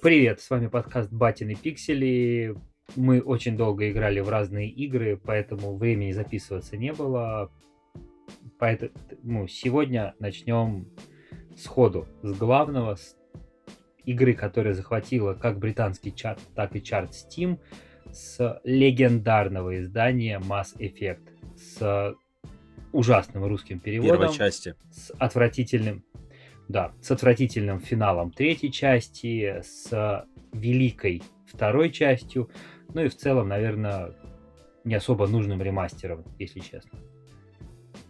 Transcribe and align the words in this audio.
Привет, 0.00 0.40
с 0.40 0.48
вами 0.48 0.68
подкаст 0.68 1.10
Батины 1.10 1.56
Пиксели. 1.56 2.54
Мы 2.94 3.20
очень 3.20 3.56
долго 3.56 3.90
играли 3.90 4.20
в 4.20 4.28
разные 4.28 4.68
игры, 4.68 5.16
поэтому 5.16 5.76
времени 5.76 6.12
записываться 6.12 6.76
не 6.76 6.92
было. 6.92 7.50
Поэтому 8.60 8.92
ну, 9.22 9.48
сегодня 9.48 10.14
начнем 10.20 10.88
сходу 11.56 12.06
с 12.22 12.32
главного, 12.32 12.94
с 12.94 13.16
игры, 14.04 14.34
которая 14.34 14.74
захватила 14.74 15.34
как 15.34 15.58
британский 15.58 16.14
чарт, 16.14 16.40
так 16.54 16.76
и 16.76 16.82
чарт 16.82 17.10
Steam, 17.10 17.58
с 18.12 18.60
легендарного 18.62 19.80
издания 19.80 20.38
Mass 20.38 20.76
Effect, 20.78 21.28
с 21.56 22.14
ужасным 22.92 23.44
русским 23.46 23.80
переводом. 23.80 24.18
Первой 24.18 24.34
части. 24.34 24.76
С 24.92 25.10
отвратительным 25.18 26.04
да, 26.68 26.92
с 27.00 27.10
отвратительным 27.10 27.80
финалом 27.80 28.30
третьей 28.30 28.70
части, 28.70 29.62
с 29.62 30.26
великой 30.52 31.22
второй 31.46 31.90
частью, 31.90 32.50
ну 32.94 33.02
и 33.02 33.08
в 33.08 33.16
целом, 33.16 33.48
наверное, 33.48 34.14
не 34.84 34.94
особо 34.94 35.26
нужным 35.26 35.62
ремастером, 35.62 36.24
если 36.38 36.60
честно. 36.60 36.98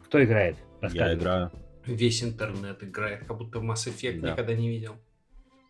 Кто 0.04 0.22
играет? 0.22 0.56
Я 0.92 1.14
играю. 1.14 1.50
Весь 1.86 2.22
интернет 2.22 2.82
играет, 2.82 3.24
как 3.24 3.38
будто 3.38 3.60
Mass 3.60 3.86
Effect 3.86 4.20
да. 4.20 4.32
никогда 4.32 4.54
не 4.54 4.68
видел. 4.68 4.96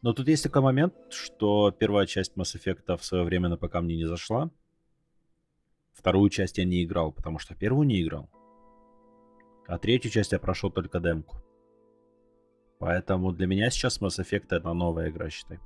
Но 0.02 0.12
тут 0.12 0.28
есть 0.28 0.44
такой 0.44 0.62
момент, 0.62 0.94
что 1.10 1.70
первая 1.70 2.06
часть 2.06 2.36
Mass 2.36 2.56
Effect 2.56 2.96
в 2.96 3.04
свое 3.04 3.24
время 3.24 3.48
на 3.48 3.56
ПК 3.56 3.76
мне 3.76 3.96
не 3.96 4.04
зашла. 4.04 4.50
Вторую 5.92 6.30
часть 6.30 6.58
я 6.58 6.64
не 6.64 6.84
играл, 6.84 7.12
потому 7.12 7.38
что 7.38 7.54
первую 7.54 7.86
не 7.86 8.02
играл. 8.02 8.30
А 9.66 9.78
третью 9.78 10.10
часть 10.10 10.32
я 10.32 10.38
прошел 10.38 10.70
только 10.70 11.00
демку. 11.00 11.42
Поэтому 12.78 13.32
для 13.32 13.46
меня 13.46 13.70
сейчас 13.70 14.00
Mass 14.00 14.18
Effect 14.20 14.46
это 14.50 14.72
новая 14.72 15.10
игра, 15.10 15.30
считай. 15.30 15.58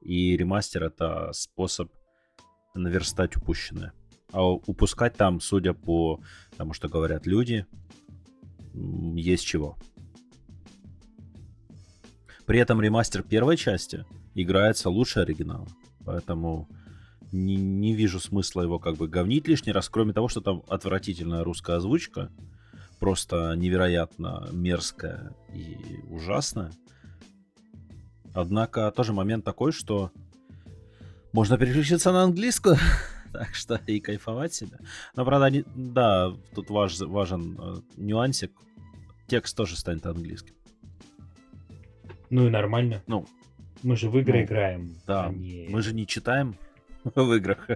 И 0.00 0.36
ремастер 0.36 0.84
это 0.84 1.30
способ 1.32 1.90
наверстать 2.74 3.36
упущенное. 3.36 3.92
А 4.32 4.46
упускать 4.46 5.16
там, 5.16 5.40
судя 5.40 5.74
по 5.74 6.20
тому, 6.56 6.72
что 6.72 6.88
говорят 6.88 7.26
люди, 7.26 7.66
есть 8.72 9.44
чего. 9.46 9.76
При 12.46 12.58
этом 12.58 12.80
ремастер 12.80 13.22
первой 13.22 13.56
части 13.56 14.04
играется 14.34 14.90
лучше 14.90 15.20
оригинала. 15.20 15.66
Поэтому 16.04 16.68
не, 17.32 17.56
не 17.56 17.94
вижу 17.94 18.20
смысла 18.20 18.62
его 18.62 18.78
как 18.78 18.96
бы 18.96 19.08
говнить 19.08 19.48
лишний 19.48 19.72
раз, 19.72 19.88
кроме 19.88 20.12
того, 20.12 20.28
что 20.28 20.40
там 20.40 20.62
отвратительная 20.68 21.42
русская 21.42 21.76
озвучка 21.76 22.30
просто 23.04 23.52
невероятно 23.54 24.48
мерзкая 24.50 25.34
и 25.52 25.76
ужасная. 26.08 26.72
Однако 28.32 28.90
тоже 28.92 29.12
момент 29.12 29.44
такой, 29.44 29.72
что 29.72 30.10
можно 31.30 31.58
переключиться 31.58 32.12
на 32.12 32.22
английскую, 32.22 32.76
так 33.34 33.54
что 33.54 33.78
и 33.86 34.00
кайфовать 34.00 34.54
себе. 34.54 34.78
Но, 35.14 35.26
правда, 35.26 35.50
не, 35.50 35.64
да, 35.74 36.32
тут 36.54 36.70
важ, 36.70 36.98
важен 37.00 37.58
э, 37.60 37.74
нюансик. 37.98 38.52
Текст 39.26 39.54
тоже 39.54 39.76
станет 39.76 40.06
английским. 40.06 40.54
Ну 42.30 42.46
и 42.46 42.50
нормально. 42.50 43.02
Ну, 43.06 43.26
мы 43.82 43.96
же 43.96 44.08
в 44.08 44.16
игры 44.16 44.38
ну, 44.38 44.44
играем. 44.46 44.96
Да, 45.06 45.26
а 45.26 45.30
не... 45.30 45.66
мы 45.68 45.82
же 45.82 45.92
не 45.92 46.06
читаем 46.06 46.56
в 47.14 47.34
играх. 47.34 47.68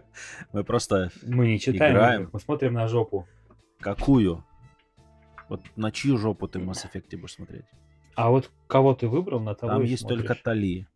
Мы 0.55 0.65
просто 0.65 1.11
Мы 1.23 1.49
не 1.49 1.61
читаем, 1.61 1.93
играем. 1.93 2.31
мы 2.33 2.41
смотрим 2.41 2.73
на 2.73 2.89
жопу. 2.89 3.29
Какую? 3.79 4.43
Вот 5.49 5.63
на 5.77 5.91
чью 5.91 6.19
жопу 6.19 6.47
ты 6.49 6.59
в 6.59 6.69
Mass 6.69 6.87
Effect 6.87 7.17
будешь 7.17 7.35
смотреть? 7.35 7.65
А 8.15 8.31
вот 8.31 8.51
кого 8.67 8.95
ты 8.95 9.09
выбрал, 9.09 9.41
на 9.41 9.55
того 9.55 9.75
Там 9.75 9.83
есть 9.83 10.03
смотришь. 10.03 10.27
только 10.27 10.43
Тали. 10.43 10.89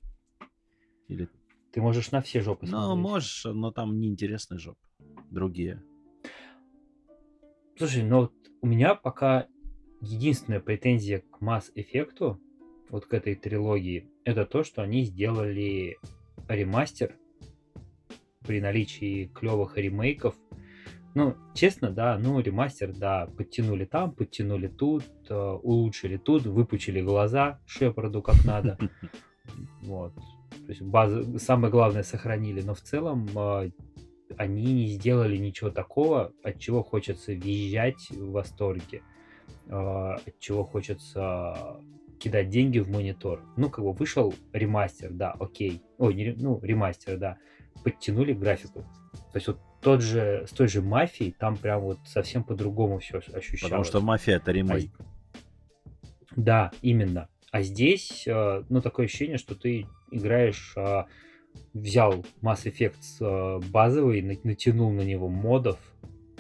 Или... 1.09 1.29
Ты 1.73 1.81
можешь 1.81 2.11
на 2.11 2.21
все 2.21 2.41
жопы 2.41 2.67
смотреть. 2.67 2.89
Ну, 2.89 2.97
можешь, 2.97 3.45
но 3.45 3.71
там 3.71 3.99
неинтересные 3.99 4.59
жопы. 4.59 4.81
Другие. 5.31 5.83
Слушай, 7.79 8.03
ну 8.03 8.23
вот 8.23 8.33
у 8.61 8.67
меня 8.67 8.95
пока 8.95 9.47
единственная 10.01 10.61
претензия 10.61 11.21
к 11.21 11.41
Mass 11.41 11.73
Effect, 11.75 12.39
вот 12.91 13.07
к 13.07 13.15
этой 13.15 13.35
трилогии, 13.35 14.11
это 14.25 14.45
то, 14.45 14.65
что 14.65 14.83
они 14.83 15.05
сделали 15.05 15.97
ремастер 16.49 17.17
при 18.41 18.61
наличии 18.61 19.29
клевых 19.29 19.79
ремейков 19.79 20.37
ну, 21.15 21.37
честно, 21.55 21.91
да, 21.91 22.19
ну, 22.19 22.41
ремастер, 22.41 22.93
да, 22.95 23.27
подтянули 23.37 23.85
там, 23.85 24.13
подтянули 24.13 24.69
тут, 24.69 25.05
э, 25.29 25.35
улучшили 25.35 26.17
тут, 26.17 26.47
выпучили 26.47 27.03
глаза 27.03 27.61
Шепарду 27.67 28.23
как 28.23 28.45
надо. 28.45 28.79
Вот. 29.83 30.15
То 30.15 30.69
есть 30.69 30.83
базы, 30.83 31.39
самое 31.41 31.73
главное 31.73 32.05
сохранили, 32.05 32.63
но 32.63 32.75
в 32.75 32.81
целом 32.81 33.29
э, 33.35 33.71
они 34.37 34.73
не 34.73 34.87
сделали 34.87 35.37
ничего 35.37 35.71
такого, 35.71 36.33
от 36.45 36.61
чего 36.61 36.85
хочется 36.85 37.33
визжать 37.33 38.09
в 38.11 38.31
восторге, 38.31 39.03
э, 39.67 39.75
от 39.75 40.39
чего 40.39 40.65
хочется 40.65 41.81
кидать 42.21 42.51
деньги 42.51 42.79
в 42.79 42.89
монитор. 42.89 43.43
Ну, 43.57 43.69
как 43.69 43.85
бы 43.85 43.93
вышел 43.93 44.33
ремастер, 44.53 45.11
да, 45.11 45.33
окей. 45.33 45.83
Ой, 45.99 46.15
не, 46.15 46.33
ну, 46.33 46.61
ремастер, 46.63 47.19
да. 47.19 47.39
Подтянули 47.83 48.33
графику. 48.33 48.85
То 49.33 49.37
есть 49.37 49.49
вот 49.49 49.59
тот 49.83 50.01
же, 50.01 50.45
с 50.49 50.53
той 50.53 50.69
же 50.69 50.81
мафией, 50.81 51.33
там 51.33 51.57
прям 51.57 51.83
вот 51.83 51.99
совсем 52.07 52.45
по-другому 52.45 53.01
все 53.01 53.19
ощущалось. 53.19 53.63
Потому 53.63 53.85
что 53.85 54.01
мафия 54.01 54.37
это 54.37 54.53
ремейк. 54.53 54.91
А... 54.99 55.05
Да, 56.37 56.71
именно. 56.81 57.29
А 57.51 57.63
здесь, 57.63 58.25
э, 58.27 58.63
ну, 58.69 58.81
такое 58.81 59.07
ощущение, 59.07 59.37
что 59.37 59.55
ты 59.55 59.87
играешь, 60.11 60.73
а, 60.77 61.07
взял 61.75 62.25
Mass 62.41 62.65
Effect 62.65 62.97
э, 63.21 63.61
базовый, 63.71 64.23
натянул 64.23 64.91
на 64.91 65.03
него 65.03 65.29
модов, 65.29 65.79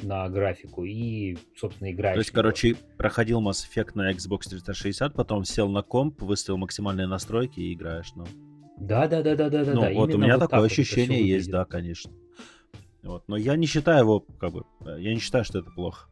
на 0.02 0.28
графику 0.28 0.84
и, 0.84 1.36
собственно, 1.56 1.92
играешь. 1.92 2.14
То 2.14 2.20
есть, 2.20 2.30
короче, 2.30 2.76
проходил 2.96 3.40
Mass 3.40 3.66
Effect 3.68 3.90
на 3.94 4.10
Xbox 4.12 4.48
360, 4.48 5.14
потом 5.14 5.44
сел 5.44 5.68
на 5.68 5.82
комп, 5.82 6.22
выставил 6.22 6.58
максимальные 6.58 7.06
настройки 7.06 7.60
и 7.60 7.74
играешь, 7.74 8.12
ну. 8.16 8.24
Да, 8.78 9.06
да, 9.06 9.22
да, 9.22 9.36
да, 9.36 9.48
да, 9.48 9.64
ну, 9.64 9.80
да. 9.82 9.90
Вот 9.92 10.14
у 10.14 10.18
меня 10.18 10.38
вот 10.38 10.48
такое 10.48 10.66
ощущение 10.66 11.26
есть, 11.26 11.50
да, 11.50 11.64
конечно. 11.64 12.10
Вот. 13.02 13.24
Но 13.28 13.36
я 13.36 13.56
не 13.56 13.66
считаю 13.66 14.00
его, 14.00 14.20
как 14.20 14.52
бы, 14.52 14.64
э, 14.80 15.00
я 15.00 15.12
не 15.12 15.20
считаю, 15.20 15.44
что 15.44 15.58
это 15.58 15.70
плохо. 15.70 16.08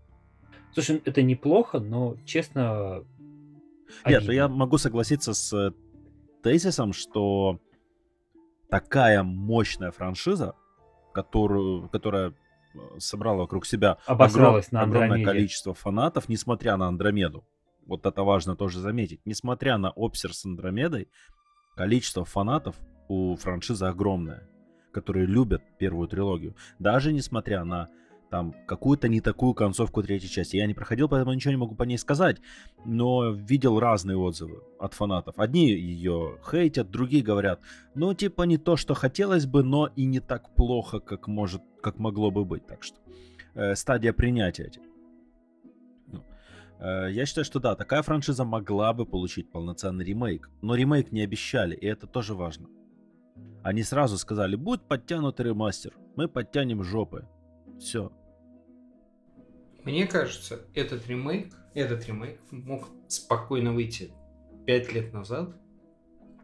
Слушай, 0.73 1.03
это 1.05 1.23
неплохо, 1.23 1.81
но, 1.81 2.17
честно... 2.25 3.05
Нет, 4.07 4.19
обидно. 4.19 4.33
я 4.33 4.49
могу 4.49 4.79
согласиться 4.79 5.35
с 5.35 5.53
э, 5.53 5.73
тезисом, 6.43 6.93
что 6.93 7.61
такая 8.69 9.23
мощная 9.23 9.91
франшиза, 9.91 10.55
которую, 11.13 11.89
которая 11.89 12.31
э, 12.75 12.79
собрала 12.99 13.39
вокруг 13.39 13.67
себя 13.67 13.99
огром, 14.07 14.61
на 14.71 14.83
огромное 14.83 15.25
количество 15.25 15.75
фанатов, 15.75 16.29
несмотря 16.29 16.77
на 16.77 16.87
Андромеду. 16.89 17.45
Вот 17.87 18.07
это 18.07 18.23
важно 18.23 18.57
тоже 18.57 18.81
заметить. 18.81 19.21
Несмотря 19.25 19.77
на 19.77 19.91
Обсер 19.91 20.33
с 20.33 20.45
Андромедой, 20.45 21.09
количество 21.77 22.25
фанатов 22.25 22.77
у 23.09 23.35
франшизы 23.37 23.87
огромное 23.87 24.49
которые 24.93 25.27
любят 25.27 25.63
первую 25.79 26.09
трилогию, 26.09 26.55
даже 26.79 27.13
несмотря 27.13 27.65
на 27.65 27.89
там 28.31 28.55
какую-то 28.67 29.09
не 29.09 29.21
такую 29.21 29.55
концовку 29.55 30.03
третьей 30.03 30.31
части. 30.31 30.57
Я 30.57 30.67
не 30.67 30.75
проходил, 30.75 31.09
поэтому 31.09 31.35
ничего 31.35 31.51
не 31.51 31.59
могу 31.59 31.75
по 31.75 31.83
ней 31.83 31.99
сказать, 31.99 32.41
но 32.85 33.31
видел 33.31 33.81
разные 33.81 34.17
отзывы 34.17 34.63
от 34.79 34.95
фанатов. 34.95 35.39
Одни 35.39 35.71
ее 35.71 36.39
хейтят, 36.49 36.91
другие 36.91 37.23
говорят, 37.23 37.61
ну 37.95 38.15
типа 38.15 38.45
не 38.45 38.57
то, 38.57 38.77
что 38.77 38.95
хотелось 38.95 39.47
бы, 39.47 39.63
но 39.63 39.89
и 39.97 40.05
не 40.05 40.21
так 40.21 40.55
плохо, 40.55 41.01
как 41.01 41.27
может, 41.27 41.63
как 41.83 41.99
могло 41.99 42.31
бы 42.31 42.45
быть. 42.45 42.67
Так 42.67 42.85
что 42.85 42.97
э, 43.55 43.75
стадия 43.75 44.13
принятия. 44.13 44.71
Ну, 46.07 46.25
э, 46.79 47.09
я 47.11 47.27
считаю, 47.27 47.45
что 47.45 47.59
да, 47.59 47.75
такая 47.75 48.03
франшиза 48.03 48.45
могла 48.45 48.93
бы 48.93 49.07
получить 49.07 49.51
полноценный 49.51 50.05
ремейк, 50.05 50.51
но 50.63 50.77
ремейк 50.77 51.11
не 51.11 51.23
обещали, 51.23 51.75
и 51.75 51.87
это 51.87 52.07
тоже 52.07 52.35
важно. 52.35 52.69
Они 53.63 53.83
сразу 53.83 54.17
сказали, 54.17 54.57
будь 54.57 54.83
подтянутый 54.83 55.47
ремастер, 55.47 55.95
мы 56.17 56.29
подтянем 56.29 56.83
жопы. 56.83 57.27
Все. 57.79 58.13
Мне 59.85 60.07
кажется, 60.07 60.61
этот 60.75 61.07
ремейк, 61.09 61.55
этот 61.75 62.07
ремейк 62.07 62.41
мог 62.51 62.89
спокойно 63.09 63.73
выйти 63.73 64.13
5 64.67 64.93
лет 64.93 65.13
назад. 65.13 65.57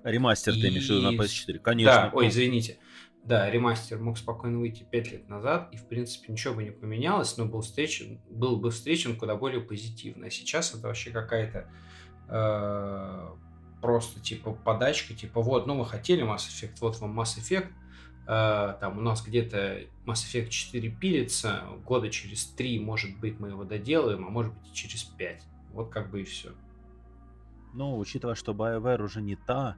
Ремастер 0.04 0.54
и... 0.54 0.60
ты 0.60 0.68
имеешь 0.68 0.86
в 0.86 0.90
виду 0.90 1.02
на 1.02 1.14
PS4? 1.14 1.58
Конечно. 1.58 1.92
Да, 1.92 2.10
ой, 2.12 2.28
извините. 2.28 2.78
Да, 3.24 3.50
ремастер 3.50 3.98
мог 3.98 4.18
спокойно 4.18 4.58
выйти 4.58 4.86
5 4.88 5.12
лет 5.12 5.28
назад, 5.28 5.68
и, 5.72 5.76
в 5.76 5.88
принципе, 5.88 6.32
ничего 6.32 6.54
бы 6.54 6.62
не 6.62 6.70
поменялось, 6.70 7.36
но 7.36 7.44
был, 7.44 7.60
встречен, 7.60 8.20
был 8.30 8.58
бы 8.58 8.70
встречен 8.70 9.18
куда 9.18 9.34
более 9.34 9.60
позитивно. 9.60 10.26
А 10.26 10.30
сейчас 10.30 10.72
это 10.74 10.86
вообще 10.86 11.10
какая-то 11.10 11.68
э, 12.28 13.28
просто 13.80 14.20
типа 14.20 14.52
подачка, 14.52 15.14
типа 15.14 15.40
вот, 15.40 15.66
ну 15.66 15.74
мы 15.74 15.86
хотели 15.86 16.24
Mass 16.24 16.48
Effect, 16.48 16.76
вот 16.80 16.98
вам 17.00 17.18
Mass 17.18 17.38
Effect, 17.38 17.68
э, 18.26 18.76
там 18.80 18.98
у 18.98 19.00
нас 19.00 19.24
где-то 19.24 19.82
Mass 20.06 20.24
Effect 20.24 20.48
4 20.48 20.90
пилится, 20.90 21.64
года 21.84 22.10
через 22.10 22.46
3, 22.46 22.80
может 22.80 23.18
быть, 23.18 23.38
мы 23.38 23.48
его 23.48 23.64
доделаем, 23.64 24.26
а 24.26 24.30
может 24.30 24.54
быть 24.54 24.70
и 24.70 24.74
через 24.74 25.04
5. 25.04 25.42
Вот 25.72 25.90
как 25.90 26.10
бы 26.10 26.22
и 26.22 26.24
все. 26.24 26.52
Ну, 27.74 27.98
учитывая, 27.98 28.34
что 28.34 28.52
BioWare 28.52 29.02
уже 29.02 29.20
не 29.20 29.36
та, 29.36 29.76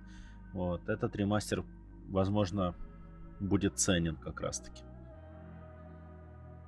вот, 0.53 0.89
этот 0.89 1.17
ремастер 1.17 1.65
возможно, 2.09 2.75
будет 3.41 3.79
ценен 3.79 4.17
как 4.17 4.41
раз-таки. 4.41 4.83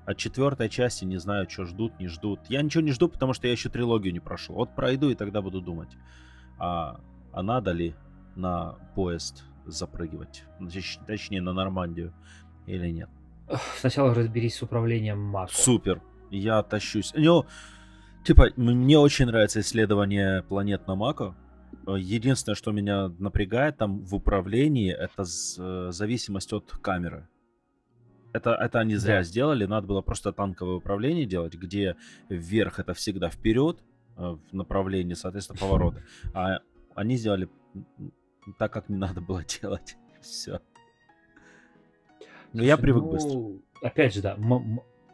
От 0.06 0.16
четвертой 0.16 0.68
части 0.68 1.04
не 1.04 1.18
знаю, 1.18 1.48
что 1.48 1.64
ждут, 1.64 1.98
не 2.00 2.08
ждут. 2.08 2.40
Я 2.48 2.62
ничего 2.62 2.82
не 2.82 2.92
жду, 2.92 3.08
потому 3.08 3.32
что 3.32 3.46
я 3.46 3.52
еще 3.52 3.68
трилогию 3.68 4.12
не 4.12 4.20
прошел. 4.20 4.56
Вот 4.56 4.74
пройду 4.74 5.10
и 5.10 5.14
тогда 5.14 5.40
буду 5.42 5.60
думать, 5.60 5.90
а, 6.58 7.00
а 7.32 7.42
надо 7.42 7.72
ли 7.72 7.94
на 8.36 8.76
поезд 8.94 9.44
запрыгивать, 9.66 10.44
точнее 11.06 11.40
на 11.40 11.52
Нормандию 11.52 12.12
или 12.66 12.88
нет. 12.88 13.08
Сначала 13.76 14.14
разберись 14.14 14.56
с 14.56 14.62
управлением 14.62 15.20
Мако. 15.20 15.52
Супер, 15.52 16.02
я 16.30 16.62
тащусь. 16.62 17.12
Ну, 17.16 17.46
типа, 18.24 18.50
мне 18.56 18.98
очень 18.98 19.26
нравится 19.26 19.60
исследование 19.60 20.42
планет 20.44 20.86
на 20.86 20.94
Мако. 20.94 21.34
Единственное, 21.86 22.56
что 22.56 22.72
меня 22.72 23.08
напрягает 23.18 23.78
там 23.78 24.00
в 24.00 24.14
управлении, 24.14 24.92
это 24.92 25.22
э, 25.22 25.88
зависимость 25.90 26.52
от 26.52 26.70
камеры. 26.82 27.28
Это, 28.32 28.50
это 28.54 28.78
они 28.78 28.94
зря 28.96 29.18
да. 29.18 29.22
сделали, 29.24 29.66
надо 29.66 29.86
было 29.88 30.02
просто 30.02 30.32
танковое 30.32 30.76
управление 30.76 31.26
делать, 31.26 31.54
где 31.54 31.96
вверх 32.28 32.78
это 32.78 32.94
всегда 32.94 33.28
вперед, 33.28 33.82
э, 34.16 34.36
в 34.50 34.54
направлении, 34.54 35.14
соответственно, 35.14 35.58
повороты. 35.58 36.04
А 36.32 36.60
они 37.00 37.16
сделали 37.16 37.48
так, 38.58 38.72
как 38.72 38.88
не 38.90 38.96
надо 38.96 39.20
было 39.20 39.42
делать. 39.60 39.96
Все. 40.20 40.60
Но 42.52 42.62
я 42.62 42.76
привык 42.76 43.04
ну, 43.04 43.10
быстро. 43.10 43.88
Опять 43.88 44.14
же, 44.14 44.20
да, 44.20 44.36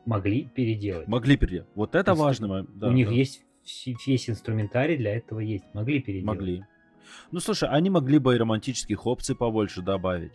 могли 0.04 0.46
переделать. 0.46 1.06
Могли 1.06 1.36
переделать. 1.36 1.68
Вот 1.74 1.94
это 1.94 2.14
важно. 2.14 2.64
Да, 2.64 2.88
у 2.88 2.92
них 2.92 3.08
да. 3.08 3.14
есть 3.14 3.42
весь 4.06 4.28
инструментарий 4.28 4.96
для 4.96 5.16
этого 5.16 5.40
есть. 5.40 5.64
Могли 5.74 6.00
переделать. 6.00 6.26
Могли. 6.26 6.64
Ну, 7.30 7.38
слушай, 7.38 7.68
они 7.68 7.88
могли 7.88 8.18
бы 8.18 8.34
и 8.34 8.38
романтических 8.38 9.06
опций 9.06 9.36
побольше 9.36 9.80
добавить. 9.80 10.32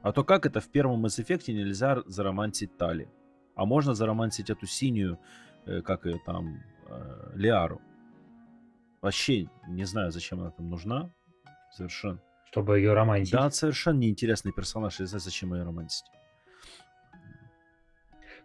А 0.00 0.12
то 0.12 0.24
как 0.24 0.46
это 0.46 0.60
в 0.60 0.68
первом 0.70 1.04
Mass 1.04 1.22
Effect 1.22 1.52
нельзя 1.52 2.02
заромантить 2.06 2.76
Тали? 2.78 3.08
А 3.56 3.66
можно 3.66 3.94
заромантить 3.94 4.48
эту 4.48 4.66
синюю, 4.66 5.18
э, 5.66 5.82
как 5.82 6.06
ее 6.06 6.18
там, 6.24 6.62
э, 6.88 7.32
Лиару. 7.34 7.80
Вообще 9.04 9.50
не 9.68 9.84
знаю, 9.84 10.10
зачем 10.10 10.40
она 10.40 10.50
там 10.50 10.70
нужна. 10.70 11.10
Совершенно. 11.70 12.22
Чтобы 12.50 12.78
ее 12.78 12.94
романтить. 12.94 13.32
Да, 13.32 13.50
совершенно 13.50 13.98
неинтересный 13.98 14.50
персонаж. 14.50 14.98
Я 14.98 15.04
знаю, 15.04 15.20
зачем 15.20 15.52
ее 15.52 15.62
романтить. 15.62 16.04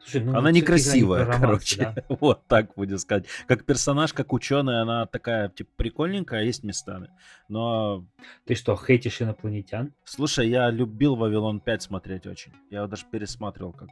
Слушай, 0.02 0.26
ну, 0.26 0.38
она 0.38 0.52
некрасивая, 0.52 1.26
не 1.26 1.32
короче. 1.32 1.94
Да? 1.96 2.04
вот 2.20 2.46
так 2.48 2.74
будем 2.76 2.98
сказать. 2.98 3.28
Как 3.48 3.64
персонаж, 3.64 4.12
как 4.12 4.34
ученая, 4.34 4.82
она 4.82 5.06
такая, 5.06 5.48
типа, 5.48 5.70
прикольненькая, 5.78 6.44
есть 6.44 6.66
местами. 6.66 7.10
Но... 7.48 8.06
Ты 8.46 8.56
что, 8.56 8.76
хейтишь 8.76 9.22
инопланетян? 9.22 9.94
Слушай, 10.04 10.50
я 10.50 10.70
любил 10.72 11.16
Вавилон 11.16 11.62
5 11.62 11.84
смотреть 11.84 12.28
очень. 12.28 12.52
Я 12.70 12.80
его 12.80 12.88
даже 12.90 13.06
пересматривал 13.10 13.72
как. 13.72 13.88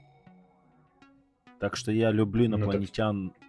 Так 1.61 1.77
что 1.77 1.93
я 1.93 2.11
люблю 2.11 2.45
инопланетян. 2.45 3.23
Ну, 3.23 3.29
так... 3.29 3.46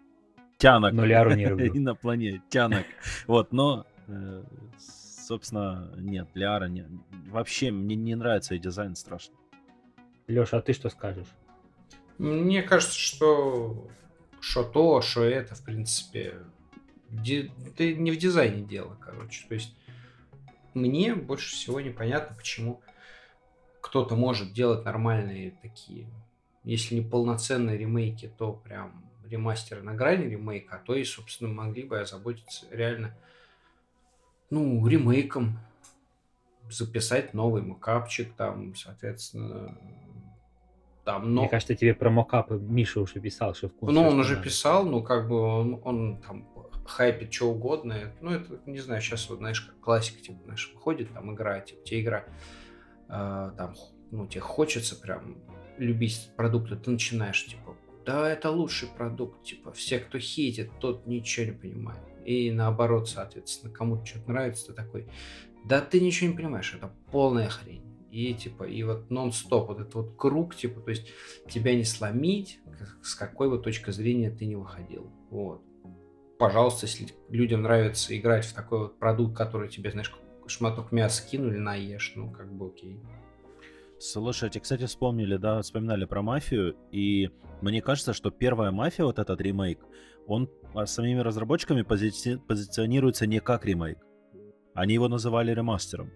Тянок. 0.58 0.92
Нуляру 0.92 1.34
не 1.34 1.46
люблю. 1.46 1.66
Инопланетянок. 1.74 2.84
Вот, 3.26 3.52
но... 3.52 3.86
Э, 4.08 4.42
собственно, 4.78 5.92
нет, 5.96 6.28
Ляра 6.34 6.66
не... 6.66 6.84
Вообще, 7.30 7.70
мне 7.70 7.94
не 7.94 8.14
нравится 8.14 8.54
и 8.54 8.58
дизайн 8.58 8.96
страшно. 8.96 9.34
Леша, 10.26 10.58
а 10.58 10.60
ты 10.60 10.72
что 10.72 10.90
скажешь? 10.90 11.28
Мне 12.18 12.62
кажется, 12.62 12.98
что 12.98 13.88
что 14.40 14.62
то, 14.62 15.00
что 15.00 15.24
это, 15.24 15.54
в 15.54 15.64
принципе, 15.64 16.34
ди... 17.08 17.50
ты 17.76 17.94
не 17.94 18.10
в 18.10 18.18
дизайне 18.18 18.62
дело, 18.62 18.96
короче. 19.00 19.46
То 19.48 19.54
есть 19.54 19.76
мне 20.74 21.14
больше 21.14 21.52
всего 21.52 21.80
непонятно, 21.80 22.36
почему 22.36 22.80
кто-то 23.80 24.16
может 24.16 24.52
делать 24.52 24.84
нормальные 24.84 25.52
такие, 25.62 26.08
если 26.64 26.96
не 26.96 27.02
полноценные 27.02 27.78
ремейки, 27.78 28.30
то 28.38 28.52
прям 28.52 29.07
ремастеры 29.28 29.82
на 29.82 29.94
грани 29.94 30.26
ремейка, 30.26 30.76
а 30.76 30.78
то 30.78 30.94
и, 30.94 31.04
собственно, 31.04 31.52
могли 31.52 31.84
бы 31.84 32.00
озаботиться 32.00 32.66
реально, 32.70 33.14
ну, 34.50 34.86
ремейком, 34.86 35.58
записать 36.70 37.34
новый 37.34 37.62
макапчик, 37.62 38.34
там, 38.34 38.74
соответственно, 38.74 39.76
там, 41.04 41.34
но... 41.34 41.40
Мне 41.42 41.50
кажется, 41.50 41.74
тебе 41.74 41.94
про 41.94 42.10
мокапы 42.10 42.58
Миша 42.58 43.00
уже 43.00 43.18
писал, 43.18 43.54
что 43.54 43.68
вкус. 43.68 43.90
Ну, 43.90 44.02
он 44.02 44.18
уже 44.18 44.34
надо. 44.34 44.44
писал, 44.44 44.84
ну, 44.84 45.02
как 45.02 45.26
бы 45.26 45.40
он, 45.40 45.80
он 45.82 46.20
там 46.20 46.46
хайпит 46.84 47.32
что 47.32 47.50
угодно. 47.50 48.12
Ну, 48.20 48.30
это, 48.30 48.60
не 48.66 48.78
знаю, 48.78 49.00
сейчас 49.00 49.28
вот, 49.30 49.38
знаешь, 49.38 49.60
как 49.60 49.80
классика, 49.80 50.20
типа, 50.20 50.38
знаешь, 50.44 50.70
выходит 50.74 51.12
там 51.12 51.32
игра, 51.32 51.60
типа, 51.60 51.82
тебе 51.84 52.02
игра, 52.02 52.24
э, 53.08 53.52
там, 53.56 53.74
ну, 54.10 54.26
тебе 54.26 54.42
хочется 54.42 54.96
прям 54.96 55.38
любить 55.78 56.30
продукты, 56.36 56.76
ты 56.76 56.90
начинаешь, 56.90 57.46
типа, 57.46 57.74
да, 58.08 58.26
это 58.26 58.50
лучший 58.50 58.88
продукт, 58.88 59.42
типа, 59.42 59.70
все, 59.72 59.98
кто 59.98 60.18
хейтит, 60.18 60.70
тот 60.80 61.06
ничего 61.06 61.44
не 61.44 61.52
понимает. 61.52 62.00
И 62.24 62.50
наоборот, 62.50 63.06
соответственно, 63.06 63.70
кому-то 63.70 64.06
что-то 64.06 64.30
нравится, 64.32 64.68
ты 64.68 64.72
такой, 64.72 65.06
да 65.66 65.82
ты 65.82 66.00
ничего 66.00 66.30
не 66.30 66.36
понимаешь, 66.36 66.72
это 66.74 66.90
полная 67.12 67.50
хрень 67.50 67.84
и 68.10 68.32
типа, 68.32 68.64
и 68.64 68.82
вот 68.82 69.10
нон-стоп, 69.10 69.68
вот 69.68 69.80
этот 69.80 69.94
вот 69.94 70.16
круг, 70.16 70.54
типа, 70.54 70.80
то 70.80 70.88
есть 70.88 71.08
тебя 71.50 71.76
не 71.76 71.84
сломить, 71.84 72.60
с 73.02 73.14
какой 73.14 73.50
вот 73.50 73.62
точки 73.62 73.90
зрения 73.90 74.30
ты 74.30 74.46
не 74.46 74.56
выходил. 74.56 75.12
Вот. 75.28 75.62
Пожалуйста, 76.38 76.86
если 76.86 77.08
людям 77.28 77.60
нравится 77.60 78.16
играть 78.16 78.46
в 78.46 78.54
такой 78.54 78.78
вот 78.78 78.98
продукт, 78.98 79.36
который 79.36 79.68
тебе, 79.68 79.90
знаешь, 79.90 80.14
шматок 80.46 80.92
мяса 80.92 81.28
кинули, 81.28 81.58
наешь, 81.58 82.14
ну, 82.16 82.30
как 82.30 82.50
бы 82.50 82.68
окей. 82.68 83.02
Слушайте, 84.00 84.60
кстати, 84.60 84.86
вспомнили, 84.86 85.36
да, 85.36 85.60
вспоминали 85.60 86.04
про 86.04 86.22
мафию, 86.22 86.76
и 86.92 87.30
мне 87.60 87.82
кажется, 87.82 88.12
что 88.12 88.30
первая 88.30 88.70
мафия, 88.70 89.04
вот 89.04 89.18
этот 89.18 89.40
ремейк, 89.40 89.80
он 90.26 90.48
а, 90.74 90.86
самими 90.86 91.18
разработчиками 91.18 91.82
пози- 91.82 92.38
позиционируется 92.38 93.26
не 93.26 93.40
как 93.40 93.66
ремейк. 93.66 93.98
Они 94.74 94.94
его 94.94 95.08
называли 95.08 95.52
ремастером. 95.52 96.12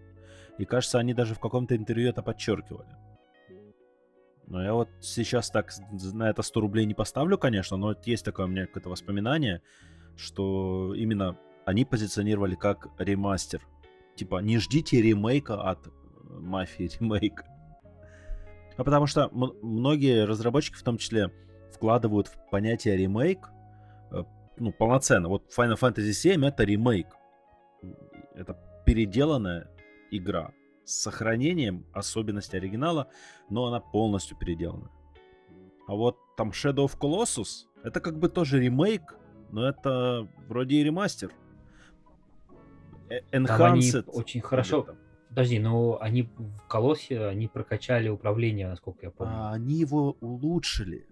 И 0.58 0.64
кажется, 0.64 1.00
они 1.00 1.14
даже 1.14 1.34
в 1.34 1.40
каком-то 1.40 1.74
интервью 1.74 2.10
это 2.10 2.22
подчеркивали. 2.22 2.94
Но 4.46 4.62
я 4.62 4.74
вот 4.74 4.88
сейчас 5.00 5.50
так 5.50 5.72
на 5.90 6.30
это 6.30 6.42
100 6.42 6.60
рублей 6.60 6.84
не 6.84 6.94
поставлю, 6.94 7.38
конечно, 7.38 7.76
но 7.76 7.96
есть 8.04 8.24
такое 8.24 8.46
у 8.46 8.48
меня 8.48 8.66
какое-то 8.66 8.90
воспоминание, 8.90 9.62
что 10.16 10.94
именно 10.94 11.36
они 11.64 11.84
позиционировали 11.84 12.54
как 12.54 12.88
ремастер. 12.98 13.66
Типа, 14.14 14.40
не 14.40 14.58
ждите 14.58 15.00
ремейка 15.00 15.60
от 15.60 15.86
э, 15.86 15.90
мафии 16.38 16.90
ремейка. 17.00 17.51
А 18.82 18.84
потому 18.84 19.06
что 19.06 19.30
многие 19.30 20.24
разработчики, 20.24 20.74
в 20.74 20.82
том 20.82 20.98
числе, 20.98 21.30
вкладывают 21.72 22.26
в 22.26 22.50
понятие 22.50 22.96
ремейк, 22.96 23.48
э, 24.10 24.24
ну, 24.56 24.72
полноценно. 24.72 25.28
Вот 25.28 25.44
Final 25.56 25.78
Fantasy 25.78 26.10
VII 26.10 26.48
это 26.48 26.64
ремейк. 26.64 27.06
Это 28.34 28.58
переделанная 28.84 29.70
игра 30.10 30.50
с 30.84 31.00
сохранением 31.00 31.86
особенностей 31.92 32.56
оригинала, 32.56 33.06
но 33.48 33.66
она 33.66 33.78
полностью 33.78 34.36
переделана. 34.36 34.90
А 35.86 35.94
вот 35.94 36.16
там 36.36 36.50
Shadow 36.50 36.86
of 36.86 36.98
Colossus, 36.98 37.68
это 37.84 38.00
как 38.00 38.18
бы 38.18 38.28
тоже 38.28 38.58
ремейк, 38.58 39.16
но 39.52 39.68
это 39.68 40.26
вроде 40.48 40.78
и 40.78 40.82
ремастер. 40.82 41.30
Э, 43.08 43.20
enhanced. 43.30 44.06
очень 44.08 44.40
хорошо. 44.40 44.88
Подожди, 45.32 45.58
но 45.58 45.98
они 45.98 46.24
в 46.24 46.68
Колоссе, 46.68 47.26
они 47.26 47.48
прокачали 47.48 48.10
управление, 48.10 48.68
насколько 48.68 49.06
я 49.06 49.10
помню. 49.10 49.32
А, 49.34 49.52
они 49.52 49.76
его 49.76 50.14
улучшили. 50.20 51.08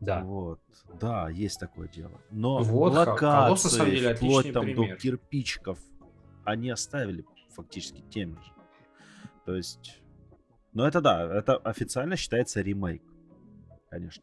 Да. 0.00 0.22
Вот. 0.22 0.60
Да, 1.00 1.28
есть 1.28 1.58
такое 1.58 1.88
дело. 1.88 2.20
Но 2.30 2.62
вот, 2.62 2.94
локации, 2.94 3.18
Колосс, 3.18 3.64
на 3.64 3.70
самом 3.70 3.90
деле, 3.90 4.14
вплоть 4.14 4.52
там 4.52 4.64
пример. 4.64 4.90
до 4.90 4.96
кирпичиков, 4.96 5.80
они 6.44 6.70
оставили 6.70 7.24
фактически 7.50 8.00
теми 8.02 8.34
же. 8.34 8.52
То 9.44 9.56
есть... 9.56 10.00
Ну 10.72 10.84
это 10.84 11.00
да, 11.00 11.24
это 11.24 11.56
официально 11.56 12.14
считается 12.14 12.60
ремейк. 12.60 13.02
Конечно. 13.90 14.22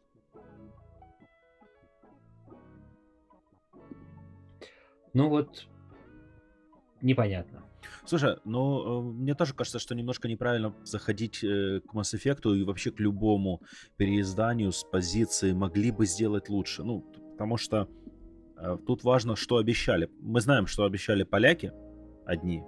Ну 5.12 5.28
вот, 5.28 5.66
непонятно. 7.02 7.69
Слушай, 8.04 8.36
ну, 8.44 9.00
э, 9.00 9.12
мне 9.12 9.34
тоже 9.34 9.54
кажется, 9.54 9.78
что 9.78 9.94
немножко 9.94 10.28
неправильно 10.28 10.74
заходить 10.84 11.44
э, 11.44 11.80
к 11.80 11.94
Mass 11.94 12.14
Effect 12.14 12.56
и 12.56 12.62
вообще 12.64 12.90
к 12.90 13.00
любому 13.00 13.62
переизданию 13.96 14.72
с 14.72 14.84
позиции 14.84 15.52
могли 15.52 15.90
бы 15.90 16.06
сделать 16.06 16.48
лучше. 16.48 16.82
Ну, 16.82 17.02
потому 17.32 17.56
что 17.56 17.88
э, 18.56 18.78
тут 18.86 19.04
важно, 19.04 19.36
что 19.36 19.56
обещали. 19.56 20.08
Мы 20.20 20.40
знаем, 20.40 20.66
что 20.66 20.84
обещали 20.84 21.24
поляки 21.24 21.72
одни, 22.26 22.62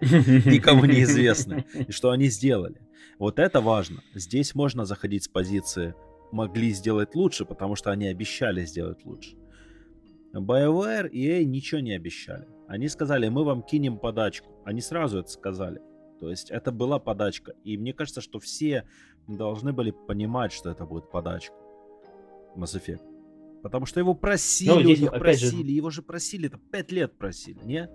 никому 0.00 0.84
не 0.84 1.02
известны, 1.02 1.64
и 1.88 1.92
что 1.92 2.10
они 2.10 2.28
сделали. 2.28 2.80
Вот 3.18 3.38
это 3.38 3.60
важно. 3.60 4.02
Здесь 4.14 4.54
можно 4.54 4.84
заходить 4.84 5.24
с 5.24 5.28
позиции 5.28 5.94
могли 6.32 6.72
сделать 6.72 7.14
лучше, 7.14 7.44
потому 7.44 7.76
что 7.76 7.90
они 7.90 8.08
обещали 8.08 8.64
сделать 8.64 9.04
лучше. 9.04 9.36
BioWare 10.34 11.08
и 11.08 11.28
EA 11.28 11.44
ничего 11.44 11.80
не 11.80 11.92
обещали. 11.92 12.46
Они 12.68 12.88
сказали, 12.88 13.28
мы 13.28 13.44
вам 13.44 13.62
кинем 13.62 13.98
подачку. 13.98 14.48
Они 14.64 14.80
сразу 14.80 15.18
это 15.20 15.30
сказали. 15.30 15.80
То 16.20 16.30
есть 16.30 16.50
это 16.50 16.72
была 16.72 16.98
подачка. 16.98 17.52
И 17.64 17.76
мне 17.76 17.92
кажется, 17.92 18.20
что 18.20 18.38
все 18.38 18.88
должны 19.28 19.72
были 19.72 19.90
понимать, 19.92 20.52
что 20.52 20.70
это 20.70 20.84
будет 20.84 21.10
подачка. 21.10 21.54
Mass 22.56 22.74
Effect. 22.80 23.02
Потому 23.62 23.86
что 23.86 24.00
его 24.00 24.14
просили, 24.14 24.70
Ну, 24.70 24.76
у 24.76 24.82
здесь, 24.82 25.00
них 25.00 25.12
опять 25.12 25.40
же- 25.40 25.50
просили, 25.50 25.72
его 25.72 25.90
же 25.90 26.02
просили, 26.02 26.46
это 26.48 26.58
пять 26.58 26.90
лет 26.92 27.16
просили, 27.18 27.58
не? 27.64 27.88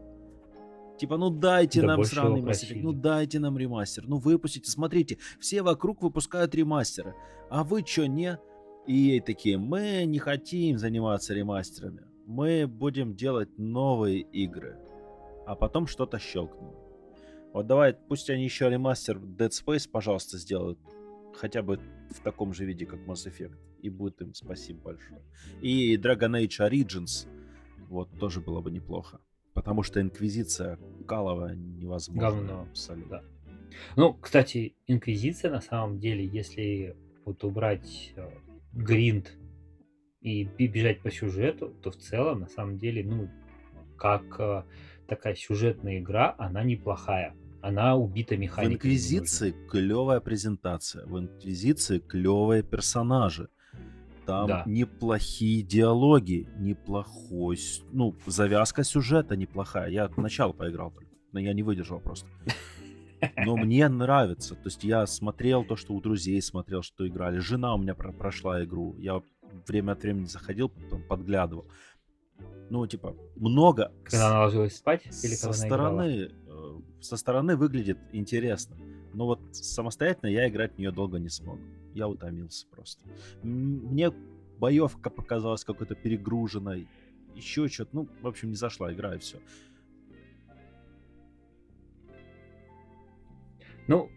Типа, 1.00 1.18
ну 1.18 1.30
дайте 1.32 1.82
Да 1.82 1.88
нам 1.88 2.04
сраный 2.04 2.42
Mass 2.42 2.44
Effect, 2.44 2.44
просили. 2.46 2.82
ну 2.82 2.92
дайте 2.94 3.40
нам 3.40 3.58
ремастер, 3.58 4.04
ну 4.08 4.18
выпустите, 4.18 4.70
смотрите, 4.70 5.18
все 5.40 5.64
вокруг 5.64 6.02
выпускают 6.04 6.54
ремастеры, 6.54 7.16
а 7.50 7.64
вы 7.64 7.82
чё, 7.84 8.06
не? 8.06 8.38
И 8.86 9.18
EA 9.18 9.22
такие, 9.22 9.58
мы 9.58 10.04
не 10.06 10.20
хотим 10.20 10.78
заниматься 10.78 11.34
ремастерами, 11.34 12.04
мы 12.32 12.66
будем 12.66 13.14
делать 13.14 13.50
новые 13.58 14.22
игры, 14.22 14.80
а 15.46 15.56
потом 15.56 15.86
что-то 15.86 16.18
щелкнуло. 16.18 16.76
Вот 17.54 17.68
давай, 17.68 17.94
пусть 17.94 18.30
они 18.30 18.46
еще 18.46 18.70
ремастер 18.70 19.18
Dead 19.18 19.50
Space, 19.50 19.90
пожалуйста, 19.92 20.38
сделают, 20.38 20.80
хотя 21.36 21.62
бы 21.62 21.80
в 22.10 22.22
таком 22.24 22.54
же 22.54 22.64
виде, 22.66 22.86
как 22.86 23.00
Mass 23.02 23.28
Effect, 23.28 23.58
и 23.82 23.90
будет 23.90 24.22
им 24.22 24.34
спасибо 24.34 24.80
большое. 24.82 25.22
И 25.62 25.98
Dragon 25.98 26.42
Age 26.42 26.70
Origins, 26.70 27.28
вот, 27.90 28.10
тоже 28.18 28.40
было 28.40 28.62
бы 28.62 28.72
неплохо. 28.72 29.20
Потому 29.54 29.84
что 29.84 30.00
Инквизиция 30.00 30.80
Калова 31.06 31.54
невозможно. 31.54 32.22
Говно, 32.22 32.62
Абсолютно. 32.70 33.18
да. 33.18 33.24
Ну, 33.98 34.14
кстати, 34.14 34.76
Инквизиция 34.88 35.52
на 35.52 35.60
самом 35.60 36.00
деле, 36.00 36.26
если 36.26 36.96
вот 37.26 37.44
убрать 37.44 38.14
э, 38.16 38.30
гринд 38.72 39.38
и 40.22 40.44
бежать 40.68 41.02
по 41.02 41.10
сюжету, 41.12 41.74
то 41.82 41.92
в 41.92 41.98
целом, 41.98 42.42
на 42.42 42.48
самом 42.48 42.78
деле, 42.78 43.04
ну, 43.04 43.30
как 43.98 44.24
э, 44.40 44.64
такая 45.08 45.36
сюжетная 45.36 46.00
игра, 46.00 46.36
она 46.38 46.64
неплохая. 46.64 47.36
Она 47.62 47.96
убита 47.96 48.36
В 48.36 48.40
механикой. 48.40 48.76
Инквизиции 48.76 49.54
клевая 49.70 50.20
презентация. 50.20 51.06
В 51.06 51.20
Инквизиции 51.20 52.00
клевые 52.00 52.64
персонажи. 52.64 53.50
Там 54.26 54.48
Да. 54.48 54.64
неплохие 54.68 55.64
диалоги, 55.64 56.48
неплохой... 56.58 57.58
Ну, 57.92 58.16
завязка 58.26 58.84
сюжета 58.84 59.36
неплохая. 59.36 59.90
Я 59.90 60.10
начало 60.18 60.54
поиграл 60.54 60.92
только, 60.92 61.10
но 61.32 61.40
я 61.40 61.54
не 61.54 61.64
выдержал 61.64 62.00
просто. 62.00 62.28
Но 63.38 63.56
мне 63.58 63.88
нравится. 63.90 64.56
То 64.56 64.66
есть 64.66 64.84
я 64.84 65.06
смотрел 65.08 65.64
то, 65.64 65.76
что 65.76 65.94
у 65.94 66.02
друзей 66.02 66.42
смотрел, 66.42 66.82
что 66.84 67.08
играли. 67.08 67.40
Жена 67.40 67.74
у 67.76 67.78
меня 67.80 67.94
про- 67.96 68.12
прошла 68.12 68.64
игру. 68.64 68.96
Я 69.00 69.22
время 69.68 69.94
от 69.94 70.04
времени 70.04 70.26
заходил, 70.26 70.70
потом 70.70 71.04
подглядывал. 71.04 71.66
Ну, 72.70 72.88
типа, 72.88 73.16
много. 73.36 73.92
Когда 74.04 74.30
она 74.30 74.42
ложилась 74.42 74.76
спать 74.78 75.06
или 75.06 75.34
со 75.34 75.50
она 75.50 75.68
играла? 75.68 76.04
стороны, 76.04 76.32
э, 76.48 77.02
со 77.02 77.18
стороны 77.18 77.56
выглядит 77.58 77.98
интересно. 78.14 78.78
Но 79.14 79.26
вот 79.26 79.42
самостоятельно 79.52 80.30
я 80.30 80.48
играть 80.48 80.76
в 80.76 80.78
нее 80.78 80.92
долго 80.92 81.20
не 81.20 81.30
смог. 81.30 81.60
Я 81.94 82.08
утомился 82.08 82.66
просто. 82.68 83.04
Мне 83.44 84.12
боевка 84.58 85.10
показалась 85.10 85.66
какой-то 85.66 85.96
перегруженной. 85.96 86.88
Еще 87.36 87.68
что-то. 87.68 87.90
Ну, 87.94 88.08
в 88.22 88.28
общем, 88.28 88.50
не 88.50 88.56
зашла 88.56 88.94
игра 88.94 89.16
и 89.16 89.20
все. 89.20 89.38
Ну, 93.88 94.10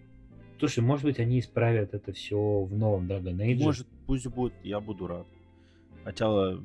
слушай, 0.59 0.81
может 0.81 1.05
быть, 1.05 1.19
они 1.19 1.41
исправят 1.41 1.95
это 1.95 2.12
все 2.12 2.37
в 2.37 2.73
новом 2.76 3.09
Dragon 3.09 3.37
Age. 3.37 3.62
Может, 3.62 3.88
пусть 4.07 4.27
будет, 4.27 4.55
я 4.63 4.81
буду 4.81 5.07
рад. 5.07 5.27
Хотя, 6.05 6.59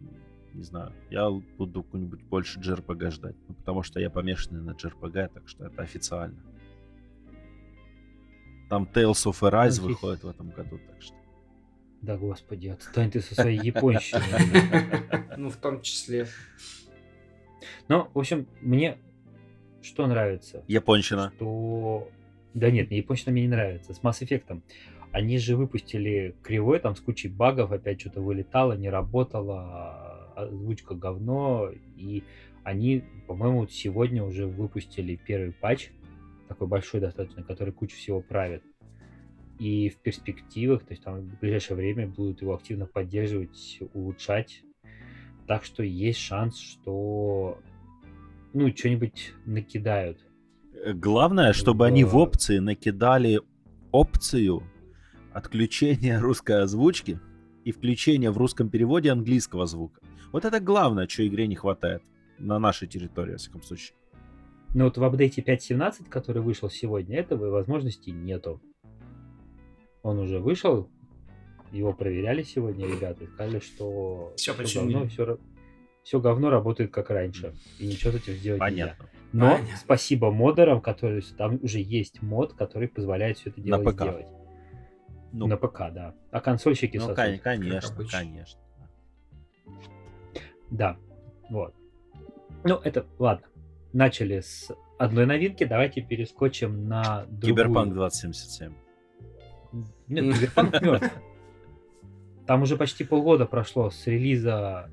не 0.53 0.63
знаю, 0.63 0.93
я 1.09 1.29
буду 1.29 1.83
какую-нибудь 1.83 2.21
больше 2.23 2.59
JRPG 2.59 3.11
ждать. 3.11 3.35
Ну, 3.47 3.53
потому 3.55 3.83
что 3.83 3.99
я 3.99 4.09
помешанный 4.09 4.61
на 4.61 4.71
JRPG, 4.71 5.29
так 5.33 5.47
что 5.47 5.65
это 5.65 5.81
официально. 5.81 6.39
Там 8.69 8.83
Tales 8.83 9.25
of 9.25 9.39
Arise 9.41 9.81
Ну, 9.81 9.87
выходит 9.87 10.23
в 10.23 10.27
этом 10.27 10.49
году, 10.51 10.79
так 10.87 11.01
что. 11.01 11.15
Да, 12.01 12.17
господи, 12.17 12.67
отстань 12.67 13.11
ты 13.11 13.19
со 13.19 13.35
своей 13.35 13.59
японщиной. 13.63 15.37
Ну, 15.37 15.49
в 15.49 15.57
том 15.57 15.81
числе. 15.81 16.27
Ну, 17.87 18.09
в 18.13 18.19
общем, 18.19 18.47
мне 18.61 18.97
что 19.81 20.07
нравится? 20.07 20.63
Японщина. 20.67 21.31
Что... 21.35 22.09
Да 22.53 22.69
нет, 22.71 22.89
мне 22.89 22.99
японщина 22.99 23.31
мне 23.31 23.43
не 23.43 23.47
нравится. 23.47 23.93
С 23.93 24.01
Mass 24.01 24.21
Effect. 24.21 24.61
Они 25.11 25.37
же 25.39 25.55
выпустили 25.55 26.35
кривой, 26.43 26.79
там 26.79 26.95
с 26.95 26.99
кучей 26.99 27.29
багов, 27.29 27.71
опять 27.71 27.99
что-то 27.99 28.21
вылетало, 28.21 28.73
не 28.73 28.89
работало, 28.89 29.59
а 29.59 30.33
озвучка 30.35 30.93
говно. 30.93 31.69
И 31.97 32.23
они, 32.63 33.03
по-моему, 33.27 33.67
сегодня 33.67 34.23
уже 34.23 34.45
выпустили 34.45 35.15
первый 35.15 35.51
патч, 35.51 35.89
такой 36.47 36.67
большой 36.67 37.01
достаточно, 37.01 37.43
который 37.43 37.73
кучу 37.73 37.95
всего 37.97 38.21
правит. 38.21 38.63
И 39.57 39.89
в 39.89 39.97
перспективах, 39.97 40.83
то 40.83 40.91
есть 40.91 41.03
там 41.03 41.21
в 41.21 41.39
ближайшее 41.39 41.75
время 41.75 42.07
будут 42.07 42.41
его 42.41 42.53
активно 42.53 42.85
поддерживать, 42.85 43.79
улучшать. 43.93 44.63
Так 45.47 45.63
что 45.65 45.81
есть 45.83 46.19
шанс, 46.19 46.59
что 46.59 47.57
ну, 48.53 48.69
что-нибудь 48.75 49.33
накидают. 49.45 50.19
Э, 50.73 50.93
Главное, 50.93 51.51
чтобы 51.53 51.87
они 51.87 52.03
в 52.03 52.09
В- 52.11 52.17
опции 52.17 52.59
накидали 52.59 53.41
опцию 53.91 54.63
отключения 55.33 56.19
русской 56.21 56.63
озвучки 56.63 57.19
и 57.63 57.71
включения 57.71 58.31
в 58.31 58.37
русском 58.37 58.69
переводе 58.69 59.11
английского 59.11 59.65
звука. 59.65 60.01
Вот 60.31 60.45
это 60.45 60.59
главное, 60.59 61.07
что 61.07 61.27
игре 61.27 61.47
не 61.47 61.55
хватает 61.55 62.03
на 62.37 62.59
нашей 62.59 62.87
территории, 62.87 63.33
во 63.33 63.37
всяком 63.37 63.63
случае. 63.63 63.95
Но 64.73 64.85
вот 64.85 64.97
в 64.97 65.03
апдейте 65.03 65.41
5.17, 65.41 66.09
который 66.09 66.41
вышел 66.41 66.69
сегодня, 66.69 67.19
этого 67.19 67.49
возможности 67.49 68.11
нету. 68.11 68.61
Он 70.03 70.19
уже 70.19 70.39
вышел, 70.39 70.89
его 71.71 71.91
проверяли 71.93 72.43
сегодня 72.43 72.87
ребята, 72.87 73.23
и 73.23 73.27
сказали, 73.27 73.59
что 73.59 74.33
всё 74.37 74.53
починили. 74.53 74.93
говно, 74.93 75.09
все, 75.09 75.37
все 76.03 76.19
говно 76.19 76.49
работает 76.49 76.91
как 76.91 77.09
раньше, 77.09 77.55
и 77.79 77.87
ничего 77.87 78.11
с 78.11 78.15
этим 78.15 78.33
сделать 78.33 78.61
нельзя. 78.61 78.85
Понятно. 78.85 79.09
Но 79.31 79.55
Понятно. 79.55 79.77
спасибо 79.77 80.31
модерам, 80.31 80.81
которые 80.81 81.21
там 81.37 81.59
уже 81.61 81.79
есть 81.79 82.21
мод, 82.21 82.53
который 82.53 82.87
позволяет 82.87 83.37
все 83.37 83.49
это 83.49 83.61
дело 83.61 83.91
сделать. 83.91 84.27
Ну, 85.31 85.47
На 85.47 85.57
ПК, 85.57 85.77
да. 85.91 86.15
А 86.31 86.41
консольщики 86.41 86.97
ну, 86.97 87.03
сосут. 87.03 87.15
кон- 87.17 87.39
конечно, 87.39 88.05
конечно. 88.09 88.59
Да, 90.71 90.97
вот. 91.49 91.73
Ну, 92.63 92.75
это, 92.83 93.05
ладно. 93.17 93.47
Начали 93.93 94.39
с 94.39 94.71
одной 94.97 95.25
новинки, 95.25 95.63
давайте 95.63 96.01
перескочим 96.01 96.87
на 96.87 97.25
другую. 97.25 97.41
Киберпанк 97.55 97.93
2077. 97.93 98.73
Нет, 100.07 100.35
Киберпанк 100.35 100.73
мертв. 100.81 101.11
Там 102.45 102.63
уже 102.63 102.77
почти 102.77 103.03
полгода 103.03 103.45
прошло 103.45 103.89
с 103.91 104.07
релиза... 104.07 104.89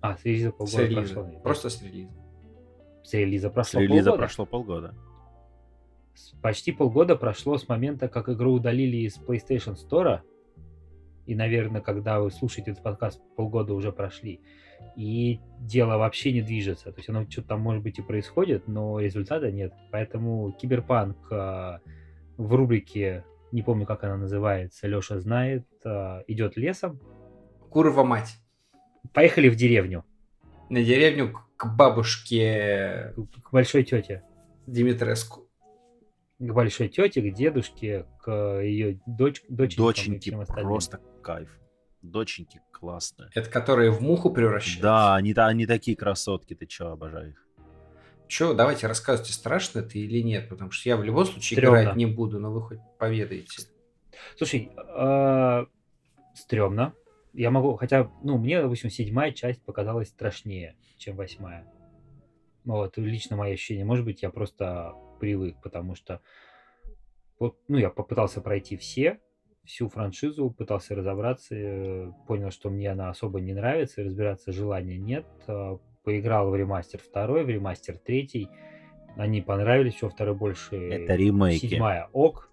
А, 0.00 0.16
с 0.16 0.24
релиза 0.24 0.50
С 0.50 0.52
полгода 0.52 0.82
релиза. 0.86 1.14
прошло. 1.14 1.40
Просто 1.40 1.70
с 1.70 1.82
релиза. 1.82 2.10
С 3.04 3.12
релиза 3.14 3.48
С 3.48 3.52
прошло 3.52 3.80
релиза 3.80 4.10
полгода. 4.10 4.16
прошло 4.18 4.46
полгода. 4.46 4.94
Почти 6.42 6.72
полгода 6.72 7.16
прошло 7.16 7.58
с 7.58 7.68
момента, 7.68 8.08
как 8.08 8.28
игру 8.28 8.54
удалили 8.54 8.98
из 8.98 9.18
PlayStation 9.18 9.76
Store. 9.76 10.20
И, 11.26 11.34
наверное, 11.34 11.80
когда 11.80 12.20
вы 12.20 12.30
слушаете 12.30 12.72
этот 12.72 12.82
подкаст, 12.82 13.20
полгода 13.36 13.74
уже 13.74 13.92
прошли. 13.92 14.40
И 14.96 15.40
дело 15.58 15.98
вообще 15.98 16.32
не 16.32 16.40
движется. 16.42 16.90
То 16.90 16.98
есть 16.98 17.08
оно 17.08 17.28
что-то 17.28 17.48
там, 17.48 17.60
может 17.60 17.82
быть, 17.82 17.98
и 17.98 18.02
происходит, 18.02 18.66
но 18.66 18.98
результата 18.98 19.50
нет. 19.52 19.72
Поэтому 19.92 20.52
Киберпанк 20.52 21.16
а, 21.30 21.80
в 22.36 22.54
рубрике, 22.54 23.24
не 23.52 23.62
помню, 23.62 23.86
как 23.86 24.02
она 24.04 24.16
называется, 24.16 24.88
Леша 24.88 25.20
знает, 25.20 25.66
а, 25.84 26.22
идет 26.26 26.56
лесом. 26.56 26.98
Курва 27.70 28.02
мать. 28.02 28.38
Поехали 29.12 29.48
в 29.48 29.56
деревню 29.56 30.04
На 30.68 30.82
деревню 30.82 31.34
к- 31.56 31.76
бабушке 31.76 33.14
к 33.16 33.42
к 33.42 33.52
большой 33.52 33.84
тете. 33.84 34.24
Димитреску. 34.66 35.49
К 36.40 36.52
большой 36.54 36.88
тете, 36.88 37.20
к 37.20 37.34
дедушке, 37.34 38.06
к 38.22 38.60
ее 38.62 38.98
доч... 39.06 39.42
доченькам 39.48 39.84
и 39.84 39.92
Доченьки 39.92 40.28
всем 40.30 40.40
остальным. 40.40 40.66
просто 40.66 41.00
кайф. 41.22 41.60
Доченьки 42.00 42.62
классные. 42.72 43.28
Это 43.34 43.50
которые 43.50 43.90
в 43.90 44.00
муху 44.00 44.30
превращаются. 44.30 44.82
Да, 44.82 45.14
они, 45.16 45.34
они 45.36 45.66
такие 45.66 45.96
красотки, 45.98 46.54
ты 46.54 46.64
чё, 46.64 46.88
обожаю 46.92 47.32
их. 47.32 47.46
Че, 48.26 48.54
давайте 48.54 48.86
рассказывайте, 48.86 49.34
страшно 49.34 49.80
это 49.80 49.98
или 49.98 50.22
нет, 50.22 50.48
потому 50.48 50.70
что 50.70 50.88
я 50.88 50.96
в 50.96 51.04
любом 51.04 51.26
случае 51.26 51.58
Стрёмно. 51.58 51.82
играть 51.82 51.96
не 51.96 52.06
буду, 52.06 52.38
но 52.40 52.50
вы 52.50 52.62
хоть 52.62 52.78
поведаете. 52.98 53.64
Слушай, 54.38 54.70
э, 54.76 55.66
стрёмно. 56.34 56.94
Я 57.34 57.50
могу, 57.50 57.76
хотя, 57.76 58.10
ну, 58.22 58.38
мне, 58.38 58.62
допустим, 58.62 58.88
седьмая 58.88 59.32
часть 59.32 59.62
показалась 59.62 60.08
страшнее, 60.08 60.76
чем 60.96 61.16
восьмая. 61.16 61.70
Вот, 62.64 62.96
лично 62.96 63.36
мое 63.36 63.52
ощущение. 63.54 63.84
Может 63.84 64.04
быть, 64.06 64.22
я 64.22 64.30
просто 64.30 64.94
привык, 65.20 65.56
потому 65.62 65.94
что, 65.94 66.20
вот, 67.38 67.56
ну, 67.68 67.76
я 67.78 67.90
попытался 67.90 68.40
пройти 68.40 68.76
все, 68.76 69.20
всю 69.64 69.88
франшизу, 69.88 70.50
пытался 70.50 70.94
разобраться, 70.94 71.54
э, 71.54 72.12
понял, 72.26 72.50
что 72.50 72.70
мне 72.70 72.90
она 72.90 73.10
особо 73.10 73.40
не 73.40 73.52
нравится, 73.52 74.02
разбираться 74.02 74.52
желания 74.52 74.98
нет. 74.98 75.26
Э, 75.46 75.76
Поиграл 76.02 76.50
в 76.50 76.56
ремастер 76.56 76.98
второй, 76.98 77.44
в 77.44 77.50
ремастер 77.50 77.98
третий, 77.98 78.48
они 79.16 79.42
понравились, 79.42 79.94
все 79.94 80.08
второй 80.08 80.34
больше. 80.34 80.76
Это 80.76 81.14
ремейки. 81.14 81.66
Седьмая 81.66 82.08
ок. 82.12 82.50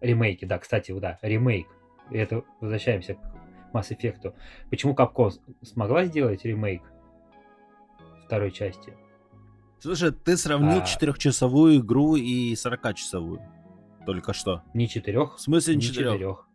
Ремейки, 0.00 0.44
да, 0.44 0.58
кстати, 0.58 0.92
да, 0.98 1.18
ремейк. 1.22 1.66
Это 2.10 2.42
возвращаемся 2.60 3.14
к 3.14 3.18
Mass 3.72 3.96
Effect. 3.96 4.34
Почему 4.68 4.94
Capcom 4.94 5.30
смогла 5.62 6.04
сделать 6.04 6.44
ремейк 6.44 6.82
второй 8.26 8.50
части? 8.50 8.92
Слушай, 9.82 10.12
ты 10.12 10.36
сравнил 10.36 10.78
А. 10.82 10.86
четырехчасовую 10.86 11.78
игру 11.80 12.14
и 12.14 12.54
40-часовую. 12.54 13.40
Только 14.06 14.32
что. 14.32 14.62
Не 14.74 14.88
четырех, 14.88 15.36
В 15.36 15.40
смысле 15.40 15.74
не 15.74 15.78
не 15.80 15.82
четырех? 15.82 16.12
четырех. 16.12 16.48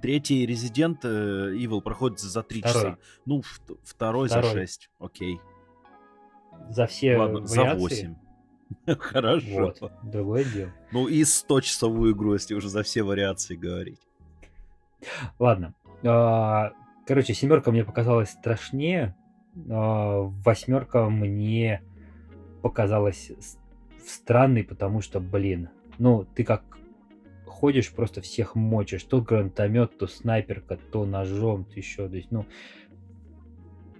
Третий 0.00 0.46
Resident 0.46 1.00
э, 1.02 1.54
Evil 1.54 1.82
проходит 1.82 2.18
за 2.20 2.42
3 2.42 2.60
Второй. 2.62 2.74
часа. 2.82 2.98
Ну, 3.26 3.42
в- 3.42 3.60
второй, 3.84 4.28
за 4.30 4.38
Второй. 4.40 4.66
6. 4.66 4.90
Окей. 4.98 5.38
За 6.70 6.86
все 6.86 7.18
Ладно, 7.18 7.46
за 7.46 7.60
вариации. 7.60 8.16
8. 8.86 8.96
Хорошо. 8.98 9.74
Вот, 9.80 9.92
другое 10.02 10.44
дело. 10.44 10.72
Ну 10.92 11.08
и 11.08 11.22
100-часовую 11.22 12.12
игру, 12.14 12.32
если 12.32 12.54
уже 12.54 12.70
за 12.70 12.82
все 12.82 13.02
вариации 13.02 13.56
говорить. 13.56 14.00
Ладно. 15.38 15.74
А, 16.04 16.72
Короче, 17.06 17.34
семерка 17.34 17.70
мне 17.70 17.84
показалась 17.84 18.30
страшнее. 18.30 19.14
а, 19.70 20.20
Восьмерка 20.22 21.10
мне 21.10 21.82
показалась 22.60 23.30
с- 23.38 23.58
странной, 24.04 24.64
потому 24.64 25.00
что, 25.00 25.20
блин, 25.20 25.68
ну, 25.98 26.26
ты 26.34 26.44
как 26.44 26.62
ходишь, 27.46 27.92
просто 27.92 28.20
всех 28.20 28.54
мочишь. 28.54 29.04
То 29.04 29.20
гранатомет, 29.20 29.98
то 29.98 30.06
снайперка, 30.06 30.78
то 30.90 31.04
ножом, 31.04 31.64
то 31.64 31.74
еще. 31.76 32.08
То 32.08 32.16
есть, 32.16 32.30
ну, 32.30 32.46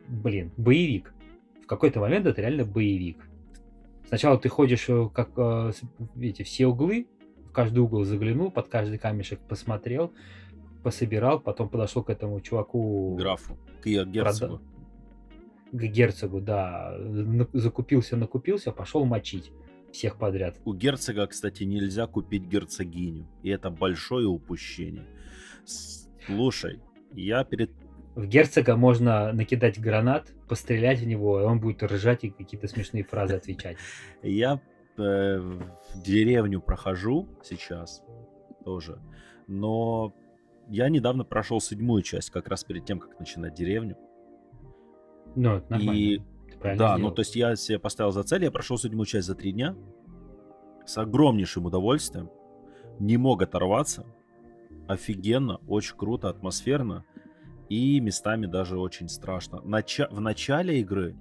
блин, 0.09 0.53
боевик. 0.57 1.13
В 1.63 1.67
какой-то 1.67 2.01
момент 2.01 2.27
это 2.27 2.41
реально 2.41 2.65
боевик. 2.65 3.19
Сначала 4.09 4.39
ты 4.39 4.49
ходишь, 4.49 4.89
э, 4.89 5.09
как 5.13 5.31
э, 5.37 5.73
эти 6.21 6.43
все 6.43 6.67
углы, 6.67 7.07
в 7.49 7.53
каждый 7.53 7.79
угол 7.79 8.05
заглянул, 8.05 8.51
под 8.51 8.69
каждый 8.69 8.99
камешек 8.99 9.39
посмотрел, 9.41 10.13
пособирал, 10.83 11.39
потом 11.39 11.69
подошел 11.69 12.03
к 12.03 12.11
этому 12.11 12.41
чуваку, 12.41 13.15
Графу. 13.17 13.57
К 13.83 13.87
герцогу. 13.87 14.61
К 15.73 15.83
герцогу, 15.83 16.41
да, 16.41 16.97
закупился, 17.53 18.17
накупился, 18.17 18.73
пошел 18.73 19.05
мочить 19.05 19.53
всех 19.93 20.17
подряд. 20.17 20.57
У 20.65 20.75
герцога, 20.75 21.27
кстати, 21.27 21.65
нельзя 21.65 22.07
купить 22.07 22.45
герцогиню. 22.45 23.27
И 23.43 23.51
это 23.51 23.71
большое 23.71 24.27
упущение. 24.27 25.07
Слушай, 26.27 26.81
я 27.13 27.45
перед... 27.45 27.71
В 28.15 28.27
герцога 28.27 28.77
можно 28.77 29.33
накидать 29.33 29.81
гранат, 29.81 30.33
пострелять 30.49 31.01
в 31.01 31.07
него, 31.07 31.41
и 31.41 31.45
он 31.45 31.61
будет 31.61 31.83
ржать 31.83 32.25
и 32.25 32.31
какие-то 32.31 32.69
смешные 32.69 33.05
фразы 33.05 33.35
отвечать. 33.35 33.77
Я 34.23 34.61
э, 34.97 35.39
в 35.39 36.03
деревню 36.03 36.61
прохожу 36.61 37.29
сейчас 37.43 38.03
тоже. 38.65 39.01
Но 39.47 40.15
я 40.69 40.89
недавно 40.89 41.25
прошел 41.25 41.61
седьмую 41.61 42.03
часть, 42.03 42.31
как 42.31 42.49
раз 42.49 42.63
перед 42.63 42.85
тем, 42.85 43.01
как 43.01 43.19
начинать 43.19 43.55
деревню. 43.55 43.97
Ну, 45.35 45.57
это 45.57 45.71
нормально. 45.71 45.99
И 45.99 46.21
Да, 46.63 46.93
ну 46.93 46.99
сделал. 46.99 47.15
то 47.15 47.21
есть 47.21 47.37
я 47.37 47.57
себе 47.57 47.79
поставил 47.79 48.13
за 48.13 48.23
цель, 48.23 48.45
я 48.45 48.51
прошел 48.51 48.77
седьмую 48.79 49.07
часть 49.07 49.27
за 49.27 49.35
три 49.35 49.53
дня 49.53 49.75
с 50.85 50.99
огромнейшим 50.99 51.67
удовольствием, 51.67 52.31
не 52.99 53.17
мог 53.17 53.43
оторваться, 53.43 54.05
офигенно, 54.89 55.61
очень 55.69 55.97
круто, 55.97 56.29
атмосферно 56.29 57.05
и 57.69 58.01
местами 58.01 58.47
даже 58.47 58.79
очень 58.79 59.09
страшно. 59.09 59.61
Нача- 59.65 60.09
в 60.11 60.21
начале 60.21 60.81
игры 60.81 61.17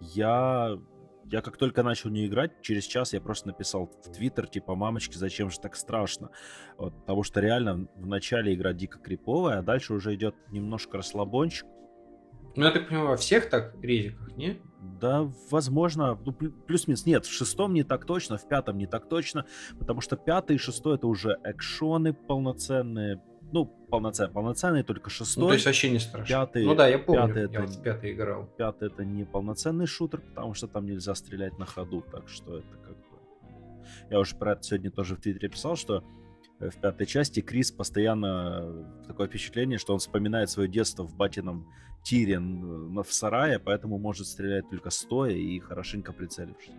я, 0.00 0.78
я 1.24 1.40
как 1.42 1.56
только 1.56 1.82
начал 1.82 2.10
не 2.10 2.26
играть, 2.26 2.62
через 2.62 2.84
час 2.84 3.12
я 3.12 3.20
просто 3.20 3.48
написал 3.48 3.86
в 3.86 4.12
Твиттер, 4.12 4.46
типа, 4.46 4.76
мамочки, 4.76 5.16
зачем 5.18 5.50
же 5.50 5.58
так 5.58 5.74
страшно? 5.74 6.30
Вот, 6.76 6.94
потому 7.00 7.24
что 7.24 7.40
реально 7.40 7.88
в 7.96 8.06
начале 8.06 8.54
игра 8.54 8.72
дико 8.72 9.00
криповая, 9.00 9.58
а 9.58 9.62
дальше 9.62 9.92
уже 9.94 10.14
идет 10.14 10.36
немножко 10.52 10.98
расслабончик, 10.98 11.66
Ну, 12.56 12.64
я 12.64 12.70
так 12.70 12.88
понимаю, 12.88 13.08
во 13.10 13.16
всех 13.16 13.48
так 13.50 13.74
резиках, 13.82 14.36
не? 14.36 14.58
Да, 15.00 15.30
возможно, 15.50 16.18
ну, 16.24 16.32
плю- 16.32 16.52
плюс-минус. 16.66 17.06
Нет, 17.06 17.24
в 17.26 17.30
шестом 17.32 17.72
не 17.74 17.84
так 17.84 18.04
точно, 18.04 18.36
в 18.38 18.48
пятом 18.48 18.78
не 18.78 18.86
так 18.86 19.08
точно, 19.08 19.44
потому 19.78 20.00
что 20.00 20.16
пятый 20.16 20.56
и 20.56 20.58
шестой 20.58 20.96
это 20.96 21.06
уже 21.06 21.38
экшоны 21.44 22.12
полноценные. 22.14 23.22
Ну, 23.52 23.64
полноценные, 23.64 24.32
полноценные, 24.34 24.82
только 24.84 25.08
шестой. 25.08 25.42
Ну, 25.42 25.48
то 25.48 25.54
есть 25.54 25.66
вообще 25.66 25.90
не 25.90 25.98
страшно. 25.98 26.26
пятый- 26.34 26.64
ну 26.66 26.74
да, 26.74 26.86
я 26.88 26.98
помню, 26.98 27.26
пятый 27.28 27.38
я 27.38 27.44
это- 27.48 27.60
вот 27.60 27.70
в 27.70 27.82
пятый 27.82 28.12
играл. 28.12 28.46
Пятый 28.58 28.88
это 28.88 29.04
не 29.04 29.24
полноценный 29.24 29.86
шутер, 29.86 30.20
потому 30.20 30.54
что 30.54 30.66
там 30.68 30.86
нельзя 30.86 31.14
стрелять 31.14 31.58
на 31.58 31.64
ходу, 31.66 32.02
так 32.10 32.28
что 32.28 32.58
это 32.58 32.76
как 32.84 32.96
бы... 32.96 33.04
Я 34.10 34.20
уже 34.20 34.36
про 34.36 34.52
это 34.52 34.62
сегодня 34.64 34.90
тоже 34.90 35.16
в 35.16 35.20
Твиттере 35.20 35.48
писал, 35.48 35.76
что 35.76 36.04
в 36.60 36.80
пятой 36.80 37.06
части 37.06 37.40
Крис 37.40 37.70
постоянно 37.70 38.60
э, 38.62 38.84
такое 39.06 39.28
впечатление, 39.28 39.78
что 39.78 39.92
он 39.92 40.00
вспоминает 40.00 40.50
свое 40.50 40.68
детство 40.68 41.04
в 41.04 41.14
батином 41.14 41.68
тире 42.02 42.40
в 42.40 43.12
сарае, 43.12 43.58
поэтому 43.58 43.98
может 43.98 44.26
стрелять 44.26 44.68
только 44.68 44.90
стоя 44.90 45.32
и 45.32 45.58
хорошенько 45.60 46.12
прицелившись. 46.12 46.74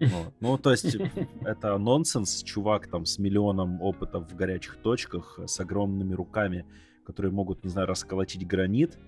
Вот. 0.00 0.34
Ну, 0.40 0.58
то 0.58 0.70
есть 0.70 0.96
это 1.42 1.78
нонсенс, 1.78 2.42
чувак 2.42 2.88
там 2.88 3.06
с 3.06 3.18
миллионом 3.18 3.80
опыта 3.80 4.20
в 4.20 4.34
горячих 4.34 4.76
точках, 4.76 5.38
с 5.46 5.60
огромными 5.60 6.14
руками, 6.14 6.66
которые 7.06 7.32
могут, 7.32 7.64
не 7.64 7.70
знаю, 7.70 7.86
расколотить 7.86 8.46
гранит, 8.46 8.98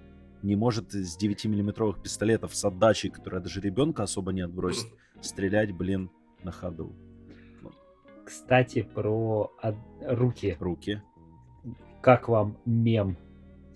не 0.43 0.55
может 0.55 0.95
из 0.95 1.19
9-миллиметровых 1.19 2.03
пистолетов 2.03 2.55
с 2.55 2.65
отдачей, 2.65 3.11
которая 3.11 3.41
даже 3.41 3.61
ребенка 3.61 4.05
особо 4.05 4.33
не 4.33 4.43
отбросит, 4.43 4.87
стрелять, 5.21 5.73
блин, 5.73 6.11
на 6.43 6.53
ходу. 6.53 6.95
Кстати, 8.27 8.83
про 8.83 9.53
руки. 10.03 10.57
Руки. 10.59 11.01
Как 12.03 12.29
вам 12.29 12.59
мем 12.67 13.17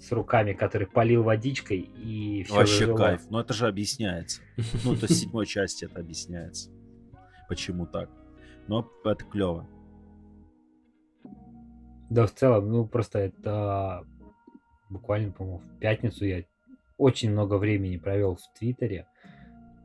с 0.01 0.11
руками, 0.11 0.55
который 0.55 0.89
полил 0.89 1.23
водичкой 1.23 1.79
и 1.79 2.43
все 2.43 2.55
Вообще 2.55 2.97
кайф. 2.97 3.31
Но 3.31 3.41
это 3.41 3.55
же 3.55 3.69
объясняется. 3.69 4.43
Ну, 4.85 4.97
то 4.97 5.07
есть 5.07 5.21
седьмой 5.21 5.47
части 5.47 5.85
это 5.85 6.01
объясняется. 6.01 6.71
Почему 7.49 7.87
так. 7.87 8.11
Но 8.67 8.91
это 9.05 9.25
клево. 9.25 9.69
Да, 12.09 12.27
в 12.27 12.35
целом, 12.35 12.73
ну 12.73 12.87
просто 12.89 13.21
это 13.21 14.05
буквально, 14.89 15.31
по-моему, 15.31 15.59
в 15.59 15.79
пятницу 15.79 16.25
я 16.25 16.43
очень 16.99 17.31
много 17.31 17.55
времени 17.55 17.99
провел 17.99 18.35
в 18.35 18.59
Твиттере 18.59 19.07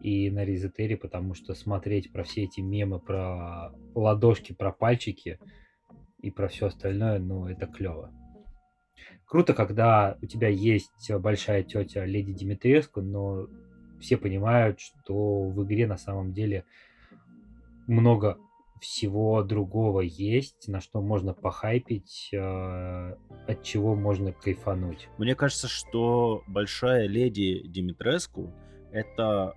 и 0.05 0.29
на 0.29 0.45
Резетере, 0.45 0.97
потому 0.97 1.33
что 1.33 1.55
смотреть 1.55 2.11
про 2.11 2.23
все 2.23 2.43
эти 2.43 2.61
мемы 2.61 2.99
про 2.99 3.71
ладошки, 3.95 4.53
про 4.53 4.71
пальчики 4.71 5.39
и 6.21 6.29
про 6.29 6.47
все 6.47 6.67
остальное, 6.67 7.17
ну, 7.17 7.47
это 7.47 7.65
клево. 7.65 8.13
Круто, 9.25 9.55
когда 9.55 10.15
у 10.21 10.27
тебя 10.27 10.47
есть 10.47 11.11
большая 11.11 11.63
тетя 11.63 12.05
Леди 12.05 12.33
Димитреску, 12.33 13.01
но 13.01 13.47
все 13.99 14.17
понимают, 14.17 14.79
что 14.79 15.49
в 15.49 15.63
игре 15.63 15.87
на 15.87 15.97
самом 15.97 16.33
деле 16.33 16.65
много 17.87 18.37
всего 18.79 19.41
другого 19.41 20.01
есть, 20.01 20.67
на 20.67 20.81
что 20.81 21.01
можно 21.01 21.33
похайпить, 21.33 22.29
э, 22.31 23.15
от 23.47 23.63
чего 23.63 23.95
можно 23.95 24.33
кайфануть. 24.33 25.09
Мне 25.17 25.33
кажется, 25.33 25.67
что 25.67 26.43
большая 26.45 27.07
леди 27.07 27.63
Димитреску 27.65 28.53
это 28.91 29.55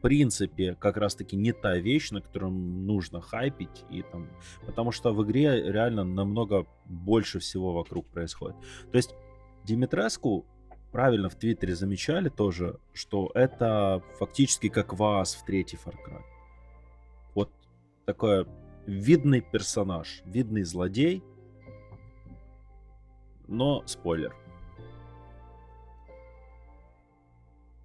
принципе 0.00 0.74
как 0.74 0.96
раз-таки 0.96 1.36
не 1.36 1.52
та 1.52 1.76
вещь, 1.76 2.10
на 2.10 2.20
которую 2.20 2.52
нужно 2.52 3.20
хайпить, 3.20 3.84
и 3.90 4.02
там, 4.02 4.28
потому 4.66 4.92
что 4.92 5.12
в 5.12 5.24
игре 5.24 5.70
реально 5.70 6.04
намного 6.04 6.66
больше 6.86 7.38
всего 7.38 7.72
вокруг 7.72 8.06
происходит. 8.06 8.56
То 8.90 8.96
есть 8.96 9.14
Димитреску 9.64 10.46
правильно 10.92 11.28
в 11.28 11.34
Твиттере 11.34 11.74
замечали 11.74 12.28
тоже, 12.28 12.78
что 12.92 13.30
это 13.34 14.02
фактически 14.18 14.68
как 14.68 14.92
вас 14.94 15.34
в 15.34 15.44
третий 15.44 15.76
Far 15.76 15.94
Cry. 15.94 16.22
Вот 17.34 17.50
такой 18.06 18.46
видный 18.86 19.40
персонаж, 19.40 20.22
видный 20.24 20.62
злодей, 20.64 21.22
но 23.46 23.82
спойлер. 23.86 24.34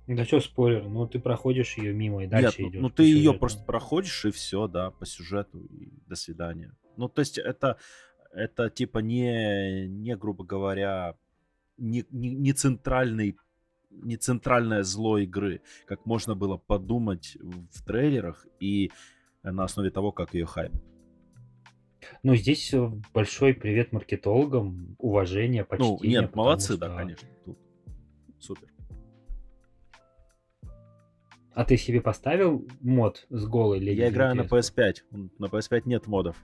Да 0.08 0.24
что 0.24 0.40
спойлер, 0.40 0.88
ну 0.88 1.08
ты 1.08 1.20
проходишь 1.20 1.78
ее 1.78 1.94
мимо 1.94 2.24
и 2.24 2.28
дальше 2.28 2.62
Нет, 2.62 2.66
ну- 2.66 2.70
идешь. 2.70 2.82
ну 2.82 2.90
ты 2.90 3.04
ее 3.04 3.18
сюжету. 3.18 3.40
просто 3.40 3.64
проходишь 3.66 4.26
и 4.26 4.32
все, 4.32 4.68
да, 4.68 4.92
по 4.92 5.06
сюжету 5.06 5.62
и 5.66 5.90
до 6.08 6.16
свидания. 6.16 6.76
Ну 6.98 7.10
то 7.10 7.22
есть 7.22 7.38
это 7.40 7.78
это 8.32 8.70
типа 8.70 9.00
не 9.00 9.88
не 9.88 10.16
грубо 10.16 10.44
говоря 10.44 11.16
не, 11.78 12.06
не, 12.12 12.30
не 12.36 12.54
центральный 12.54 13.36
не 13.90 14.18
центральное 14.18 14.84
зло 14.84 15.18
игры, 15.18 15.62
как 15.88 16.06
можно 16.06 16.36
было 16.36 16.58
подумать 16.58 17.38
в 17.42 17.84
трейлерах 17.86 18.46
и 18.60 18.92
на 19.42 19.64
основе 19.64 19.90
того, 19.90 20.12
как 20.12 20.34
ее 20.34 20.46
хайпят. 20.46 20.82
Ну 22.22 22.36
здесь 22.36 22.74
э, 22.74 22.92
большой 23.14 23.54
привет 23.54 23.92
маркетологам, 23.92 24.96
уважение, 25.00 25.64
почтение. 25.64 25.98
Ну, 26.20 26.22
нет, 26.28 26.36
молодцы, 26.36 26.78
да, 26.78 26.88
что- 26.88 26.96
конечно. 26.98 27.28
Тут 27.46 27.58
супер. 28.40 28.68
А 31.56 31.64
ты 31.66 31.78
себе 31.78 32.02
поставил 32.02 32.68
мод 32.82 33.26
с 33.30 33.46
голой 33.48 33.80
Леди 33.80 34.00
Я 34.02 34.10
играю 34.10 34.36
на 34.36 34.44
Димитреску? 34.44 34.82
PS5. 34.82 34.96
На 35.40 35.46
PS5 35.46 35.82
нет 35.86 36.06
модов. 36.08 36.36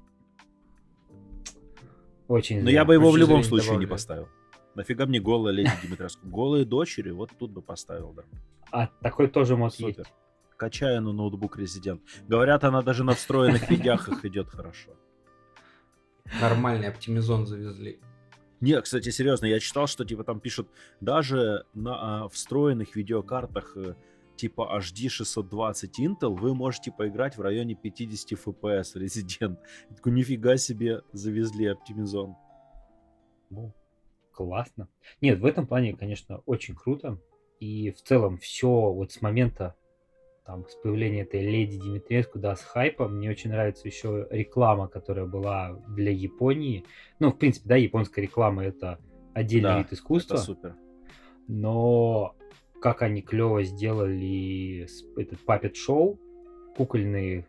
Очень 2.28 2.58
Но 2.60 2.66
зря. 2.66 2.72
я 2.74 2.86
бы 2.86 2.94
его 2.94 3.08
в 3.10 3.14
Очень 3.14 3.20
любом 3.20 3.44
зря 3.44 3.44
не 3.44 3.44
случае 3.50 3.78
не 3.78 3.86
добавляют. 3.86 3.90
поставил. 3.92 4.28
Нафига 4.76 5.06
мне 5.06 5.20
голая 5.20 5.54
леди 5.54 5.70
Димитреску? 5.84 6.26
Голые 6.28 6.64
дочери, 6.66 7.12
вот 7.12 7.30
тут 7.38 7.52
бы 7.52 7.62
поставил, 7.62 8.14
да. 8.14 8.24
А 8.72 8.88
такой 9.02 9.28
тоже 9.28 9.58
мод 9.58 9.74
Супер. 9.74 10.00
есть. 10.00 10.14
Качаю 10.56 11.02
на 11.02 11.12
ноутбук 11.12 11.60
Resident. 11.60 12.00
Говорят, 12.28 12.64
она 12.64 12.82
даже 12.82 13.04
на 13.04 13.14
встроенных 13.14 13.70
видяхах 13.70 14.24
идет 14.24 14.48
хорошо. 14.48 14.92
Нормальный 16.40 16.88
оптимизон 16.88 17.46
завезли. 17.46 18.00
Не, 18.62 18.80
кстати, 18.80 19.10
серьезно, 19.10 19.48
я 19.48 19.60
читал, 19.60 19.88
что 19.88 20.06
типа 20.06 20.24
там 20.24 20.40
пишут, 20.40 20.70
даже 21.02 21.66
на 21.74 22.26
а, 22.26 22.30
встроенных 22.30 22.96
видеокартах 22.96 23.76
э, 23.76 23.96
типа 24.42 24.80
HD 24.80 25.08
620 25.08 26.00
Intel 26.00 26.36
вы 26.36 26.56
можете 26.56 26.92
поиграть 26.92 27.38
в 27.38 27.42
районе 27.42 27.76
50 27.76 28.32
FPS 28.40 28.96
Resident. 28.96 29.58
Я 29.90 29.96
такой, 29.96 30.14
нифига 30.14 30.58
себе 30.58 31.02
завезли 31.14 31.68
оптимизон. 31.68 32.36
Ну, 33.52 33.72
классно. 34.32 34.88
Нет, 35.22 35.40
в 35.40 35.46
этом 35.46 35.68
плане, 35.68 35.96
конечно, 35.96 36.42
очень 36.48 36.74
круто. 36.76 37.20
И 37.60 37.92
в 37.92 38.02
целом 38.02 38.40
все 38.40 38.92
вот 38.92 39.12
с 39.12 39.22
момента 39.22 39.76
там, 40.44 40.68
с 40.68 40.74
появления 40.74 41.22
этой 41.22 41.46
леди 41.46 41.78
Димитреску, 41.78 42.40
да, 42.40 42.56
с 42.56 42.62
хайпом, 42.62 43.18
мне 43.18 43.30
очень 43.30 43.52
нравится 43.52 43.88
еще 43.88 44.28
реклама, 44.32 44.88
которая 44.88 45.28
была 45.28 45.74
для 45.90 46.12
Японии. 46.12 46.84
Ну, 47.20 47.30
в 47.30 47.38
принципе, 47.38 47.70
да, 47.70 47.76
японская 47.76 48.26
реклама 48.26 48.64
это 48.66 48.98
отдельный 49.36 49.70
Да, 49.70 49.78
вид 49.78 49.94
искусства, 49.94 50.34
Это 50.34 50.44
супер. 50.44 50.76
но 51.48 52.36
как 52.82 53.04
они 53.04 53.22
клево 53.22 53.64
сделали 53.64 54.88
этот 55.16 55.40
папет 55.46 55.76
шоу, 55.76 56.20
кукольные 56.76 57.46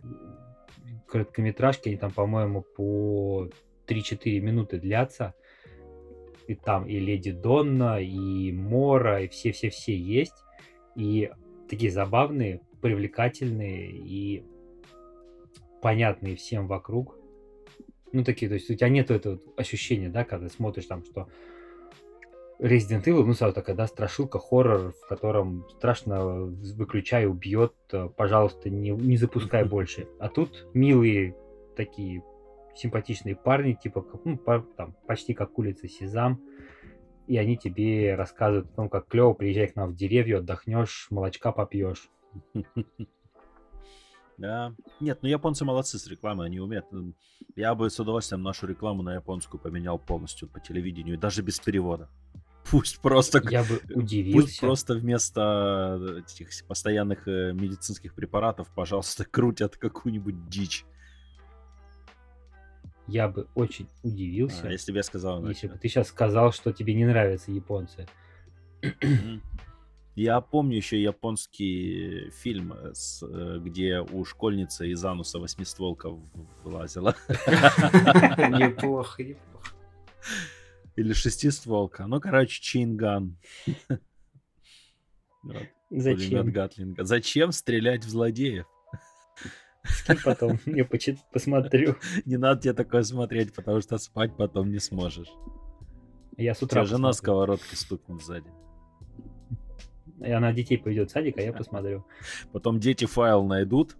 короткометражки, 1.08 1.88
они 1.88 1.96
там, 1.96 2.10
по-моему, 2.10 2.62
по 2.62 3.48
3-4 3.86 4.40
минуты 4.40 4.78
длятся. 4.78 5.34
И 6.48 6.54
там 6.54 6.86
и 6.86 6.98
Леди 6.98 7.32
Донна, 7.32 8.00
и 8.02 8.52
Мора, 8.52 9.22
и 9.22 9.28
все-все-все 9.28 9.96
есть. 9.96 10.34
И 10.96 11.30
такие 11.68 11.90
забавные, 11.90 12.60
привлекательные 12.82 13.90
и 13.90 14.44
понятные 15.80 16.36
всем 16.36 16.66
вокруг. 16.66 17.16
Ну, 18.12 18.22
такие, 18.22 18.48
то 18.48 18.54
есть 18.54 18.68
у 18.70 18.74
тебя 18.74 18.90
нет 18.90 19.10
этого 19.10 19.40
ощущения, 19.56 20.10
да, 20.10 20.24
когда 20.24 20.50
смотришь 20.50 20.86
там, 20.86 21.02
что 21.04 21.28
Resident 22.62 23.02
Evil, 23.06 23.24
ну, 23.24 23.34
сразу 23.34 23.52
такая, 23.54 23.74
да, 23.74 23.88
страшилка, 23.88 24.38
хоррор, 24.38 24.92
в 24.92 25.08
котором 25.08 25.68
страшно 25.68 26.44
выключай, 26.76 27.26
убьет, 27.26 27.74
э, 27.90 28.08
пожалуйста, 28.16 28.70
не, 28.70 28.90
не 28.90 29.16
запускай 29.16 29.64
больше. 29.68 30.06
А 30.20 30.28
тут 30.28 30.68
милые 30.72 31.34
такие 31.76 32.22
симпатичные 32.76 33.34
парни, 33.34 33.72
типа, 33.72 34.06
ну, 34.24 34.36
пар- 34.38 34.64
там, 34.76 34.94
почти 35.08 35.34
как 35.34 35.58
улица 35.58 35.88
Сезам, 35.88 36.40
и 37.26 37.36
они 37.36 37.56
тебе 37.56 38.14
рассказывают 38.14 38.70
о 38.70 38.76
том, 38.76 38.88
как 38.88 39.08
клево, 39.08 39.32
приезжай 39.32 39.66
к 39.66 39.74
нам 39.74 39.90
в 39.90 39.96
деревню, 39.96 40.38
отдохнешь, 40.38 41.08
молочка 41.10 41.50
попьешь. 41.50 42.08
Да. 44.38 44.74
Нет, 44.98 45.18
ну 45.22 45.28
японцы 45.28 45.64
молодцы 45.64 45.98
с 45.98 46.06
рекламой, 46.08 46.46
они 46.46 46.58
умеют. 46.58 46.86
Я 47.54 47.76
бы 47.76 47.88
с 47.88 48.00
удовольствием 48.00 48.42
нашу 48.42 48.66
рекламу 48.66 49.02
на 49.02 49.14
японскую 49.14 49.60
поменял 49.60 49.98
полностью 50.00 50.48
по 50.48 50.58
телевидению, 50.58 51.16
даже 51.16 51.42
без 51.42 51.60
перевода. 51.60 52.08
Пусть 52.72 52.98
просто, 53.00 53.40
Я 53.50 53.62
бы 53.62 53.76
пусть 53.76 53.96
удивился. 53.96 54.60
просто 54.60 54.94
вместо 54.94 56.00
этих 56.26 56.48
постоянных 56.66 57.28
э, 57.28 57.52
медицинских 57.52 58.14
препаратов, 58.14 58.68
пожалуйста, 58.74 59.24
крутят 59.24 59.76
какую-нибудь 59.76 60.48
дичь. 60.48 60.84
Я 63.06 63.28
бы 63.28 63.46
очень 63.54 63.88
удивился, 64.02 64.68
А, 64.68 64.72
если 64.72 64.90
бы 64.90 64.96
я 64.98 65.02
сказал 65.02 65.46
если 65.46 65.66
иначе. 65.66 65.68
бы 65.68 65.78
ты 65.80 65.88
сейчас 65.88 66.08
сказал, 66.08 66.50
что 66.52 66.72
тебе 66.72 66.94
не 66.94 67.04
нравятся 67.04 67.52
японцы. 67.52 68.06
Я 70.14 70.40
помню 70.42 70.76
еще 70.76 71.00
японский 71.02 72.30
фильм, 72.30 72.72
э, 72.74 72.92
с, 72.94 73.22
э, 73.22 73.58
где 73.60 74.00
у 74.00 74.24
школьницы 74.26 74.88
из 74.88 75.02
ануса 75.04 75.38
восьмистволка 75.38 76.10
в- 76.10 76.22
вылазила. 76.64 77.14
Неплохо, 77.28 79.22
неплохо. 79.22 79.70
Или 80.96 81.12
шестистволка. 81.12 82.06
Ну, 82.06 82.20
короче, 82.20 82.60
чейнган. 82.60 83.36
Вот, 85.44 85.56
Зачем? 85.90 86.52
Гатлинга. 86.52 87.04
Зачем 87.04 87.50
стрелять 87.50 88.04
в 88.04 88.08
злодеев? 88.08 88.64
Скинь 89.84 90.18
потом, 90.24 90.58
я 90.66 90.84
почит- 90.84 91.18
посмотрю. 91.32 91.96
Не 92.24 92.36
надо 92.36 92.62
тебе 92.62 92.72
такое 92.74 93.02
смотреть, 93.02 93.52
потому 93.52 93.80
что 93.80 93.98
спать 93.98 94.36
потом 94.36 94.70
не 94.70 94.78
сможешь. 94.78 95.32
Я 96.36 96.54
с 96.54 96.62
утра 96.62 96.82
тебя 96.82 96.96
жена 96.96 97.12
сковородкой 97.12 97.76
стукнет 97.76 98.22
сзади. 98.22 98.50
И 100.20 100.30
она 100.30 100.52
детей 100.52 100.78
пойдет 100.78 101.10
в 101.10 101.12
садик, 101.12 101.36
а 101.38 101.42
я 101.42 101.52
посмотрю. 101.52 102.06
Потом 102.52 102.78
дети 102.78 103.04
файл 103.06 103.44
найдут. 103.44 103.96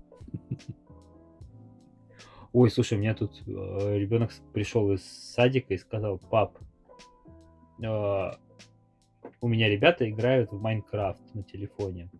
Ой, 2.53 2.71
слушай, 2.71 2.97
у 2.97 3.01
меня 3.01 3.15
тут 3.15 3.43
ребенок 3.47 4.31
пришел 4.53 4.93
из 4.93 5.03
садика 5.03 5.75
и 5.75 5.79
сказал, 5.79 6.19
пап, 6.19 6.59
э, 6.61 6.65
у 7.91 9.49
меня 9.49 9.69
ребята 9.69 10.09
играют 10.09 10.53
в 10.53 10.61
Майнкрафт 10.61 11.35
на 11.35 11.43
телефоне. 11.43 12.11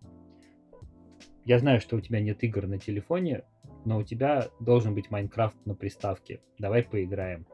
Я 1.45 1.59
знаю, 1.59 1.81
что 1.81 1.97
у 1.97 2.01
тебя 2.01 2.21
нет 2.21 2.43
игр 2.43 2.67
на 2.67 2.77
телефоне, 2.77 3.43
но 3.85 3.97
у 3.97 4.03
тебя 4.03 4.47
должен 4.59 4.93
быть 4.95 5.11
Майнкрафт 5.11 5.57
на 5.65 5.75
приставке. 5.75 6.41
Давай 6.57 6.83
поиграем. 6.83 7.45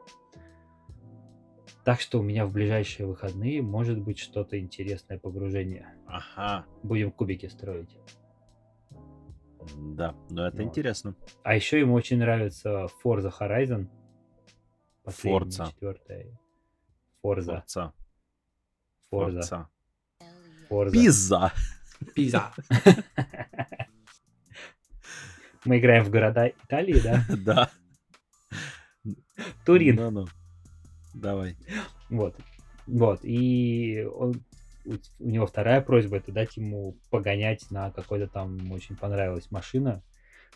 Так 1.84 2.00
что 2.00 2.20
у 2.20 2.22
меня 2.22 2.46
в 2.46 2.52
ближайшие 2.52 3.06
выходные 3.06 3.62
может 3.62 4.00
быть 4.00 4.18
что-то 4.18 4.58
интересное 4.60 5.18
погружение. 5.18 5.94
Ага. 6.06 6.66
Будем 6.82 7.10
кубики 7.10 7.46
строить. 7.46 7.96
Да, 9.76 10.14
но 10.30 10.46
это 10.46 10.58
Вот. 10.58 10.68
интересно. 10.68 11.14
А 11.42 11.54
еще 11.54 11.80
ему 11.80 11.94
очень 11.94 12.18
нравится 12.18 12.86
Forza 13.02 13.32
Horizon. 13.38 13.88
Forza. 15.04 15.68
четвертая. 15.70 16.38
Forza. 17.24 17.60
Форца. 17.60 17.92
Forza. 19.10 19.68
Forza. 20.68 20.92
Пиза. 20.92 21.52
Пиза. 22.14 22.52
Мы 25.64 25.78
играем 25.78 26.04
в 26.04 26.10
города 26.10 26.48
Италии, 26.48 27.00
да? 27.00 27.24
Да. 27.44 27.70
Турин. 29.64 29.96
Ну-ну. 29.96 30.26
Давай. 31.14 31.56
Вот. 32.08 32.36
Вот. 32.86 33.20
И 33.24 34.06
он, 34.14 34.42
у, 34.84 34.92
у 35.18 35.28
него 35.28 35.46
вторая 35.46 35.80
просьба 35.80 36.16
это 36.18 36.32
дать 36.32 36.56
ему 36.56 36.96
погонять 37.10 37.70
на 37.70 37.90
какой-то 37.90 38.28
там 38.28 38.70
очень 38.72 38.96
понравилась 38.96 39.50
машина. 39.50 40.02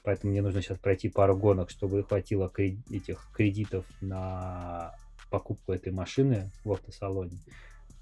Поэтому 0.03 0.33
мне 0.33 0.43
нужно 0.43 0.63
сейчас 0.63 0.79
пройти 0.79 1.09
пару 1.09 1.37
гонок, 1.37 1.71
чтобы 1.71 2.05
хватило 2.05 2.53
кре- 2.55 2.79
этих 2.91 3.29
кредитов 3.35 3.85
на 4.01 4.95
покупку 5.31 5.73
этой 5.73 5.93
машины 5.93 6.51
в 6.65 6.73
автосалоне. 6.73 7.39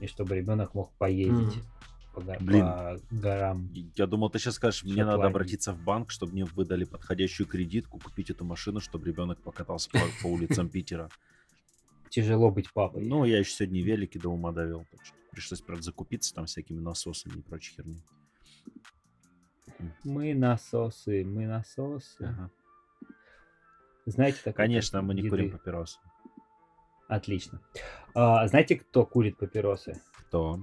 И 0.03 0.09
чтобы 0.09 0.35
ребенок 0.35 0.75
мог 0.75 0.93
поездить 0.99 1.57
Мгм. 1.59 1.65
по, 2.13 2.21
го- 2.23 2.37
Блин. 2.41 2.67
по 2.67 3.01
горам. 3.13 3.71
Я 3.95 4.07
думал, 4.09 4.31
ты 4.31 4.41
сейчас 4.41 4.57
скажешь, 4.57 4.83
мне 4.83 5.05
надо 5.05 5.27
обратиться 5.29 5.73
в 5.73 5.79
банк, 5.81 6.11
чтобы 6.11 6.33
мне 6.33 6.45
выдали 6.45 6.83
подходящую 6.85 7.47
кредитку, 7.47 8.01
купить 8.01 8.29
эту 8.29 8.45
машину, 8.45 8.81
чтобы 8.81 9.07
ребенок 9.07 9.41
покатался 9.41 9.89
по, 9.91 10.01
по 10.21 10.27
улицам 10.27 10.69
Питера. 10.69 11.09
Тяжело 12.11 12.51
быть 12.51 12.73
папой. 12.73 13.07
Ну, 13.07 13.25
я 13.25 13.39
еще 13.39 13.53
сегодня 13.53 13.81
велики 13.83 14.19
до 14.19 14.29
ума 14.31 14.51
довел, 14.51 14.85
так 14.91 15.05
что 15.05 15.15
пришлось, 15.31 15.61
правда, 15.61 15.85
закупиться 15.85 16.35
там 16.35 16.47
всякими 16.47 16.81
насосами 16.81 17.39
и 17.39 17.43
прочей 17.43 17.75
херней. 17.77 18.03
Мы 20.03 20.35
насосы, 20.35 21.25
мы 21.25 21.47
насосы. 21.47 22.25
Ага. 22.25 22.51
Знаете 24.07 24.39
такое? 24.39 24.53
Конечно, 24.67 25.01
мы 25.01 25.15
не 25.15 25.23
деды? 25.23 25.31
курим 25.31 25.51
папиросы. 25.53 25.99
Отлично. 27.13 27.61
А, 28.15 28.49
знаете, 28.49 28.77
кто 28.77 29.05
курит 29.05 29.37
папиросы? 29.37 30.01
Кто? 30.15 30.61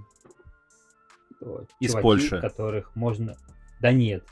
Кто? 1.35 1.67
Из 1.79 1.91
Чуваки, 1.91 2.01
Польши. 2.03 2.41
которых 2.41 2.95
можно... 2.95 3.37
Да 3.79 3.91
нет, 3.91 4.25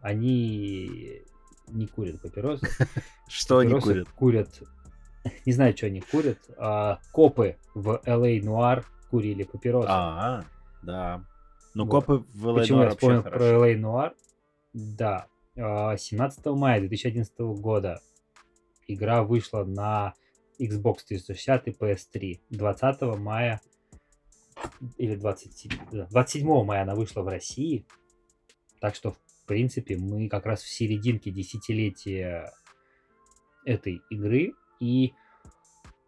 они 0.00 1.22
не 1.66 1.86
курят 1.88 2.22
папиросы. 2.22 2.68
Что 3.28 3.58
они 3.58 3.80
курят? 3.80 4.08
Курят... 4.10 4.62
Не 5.44 5.52
знаю, 5.52 5.76
что 5.76 5.86
они 5.86 6.00
курят. 6.00 6.38
а 6.56 7.00
копы 7.12 7.56
в 7.74 8.00
LA 8.06 8.42
Нуар 8.42 8.86
курили 9.10 9.42
папиросы. 9.42 9.88
А, 9.90 10.44
да. 10.84 11.24
Ну, 11.74 11.86
копы 11.88 12.24
в 12.32 12.46
LA 12.46 12.60
Почему 12.60 12.82
я 12.82 12.90
вспомнил 12.90 13.22
про 13.24 13.44
LA 13.44 13.74
Noir? 13.76 14.12
Да. 14.72 15.26
а, 15.58 15.96
17 15.96 16.46
мая 16.46 16.78
2011 16.78 17.38
года 17.60 18.00
игра 18.86 19.24
вышла 19.24 19.64
на 19.64 20.14
Xbox 20.60 20.98
360 21.08 21.68
и 21.68 21.70
PS3. 21.70 22.40
20 22.50 23.02
мая 23.18 23.60
или 24.98 25.16
27, 25.16 25.72
да, 25.92 26.06
27 26.06 26.64
мая 26.64 26.82
она 26.82 26.94
вышла 26.94 27.22
в 27.22 27.28
России. 27.28 27.86
Так 28.80 28.94
что, 28.94 29.12
в 29.12 29.18
принципе, 29.46 29.96
мы 29.96 30.28
как 30.28 30.46
раз 30.46 30.62
в 30.62 30.68
серединке 30.68 31.30
десятилетия 31.30 32.52
этой 33.64 34.02
игры, 34.10 34.52
и 34.80 35.12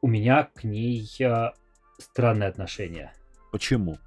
у 0.00 0.08
меня 0.08 0.44
к 0.44 0.64
ней 0.64 1.08
э, 1.20 1.50
странное 1.98 2.48
отношение. 2.48 3.12
Почему? 3.50 3.98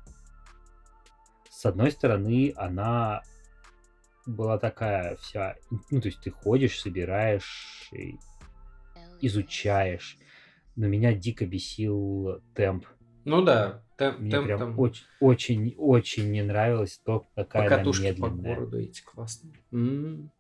С 1.50 1.66
одной 1.66 1.92
стороны, 1.92 2.54
она 2.58 3.22
была 4.26 4.58
такая 4.58 5.16
вся... 5.18 5.56
Ну, 5.92 6.02
то 6.02 6.08
есть 6.08 6.22
ты 6.22 6.32
ходишь, 6.32 6.82
собираешь, 6.82 7.90
и 7.92 8.18
изучаешь. 9.22 10.18
Но 10.76 10.88
меня 10.88 11.14
дико 11.14 11.46
бесил 11.46 12.42
темп. 12.54 12.86
Ну 13.24 13.42
да, 13.42 13.84
темп, 13.98 14.20
Мне 14.20 14.32
темп 14.32 14.46
прям 14.46 14.60
там... 14.60 14.80
очень, 14.80 15.06
очень, 15.20 15.76
очень 15.78 16.32
не 16.32 16.44
нравилось 16.44 17.00
то, 17.04 17.28
какая 17.36 17.68
она 17.68 17.78
Покатушки 17.78 18.12
по 18.14 18.28
медленная. 18.28 18.56
городу 18.56 18.80
эти 18.80 19.02
классные. 19.02 19.54
М. 19.72 20.32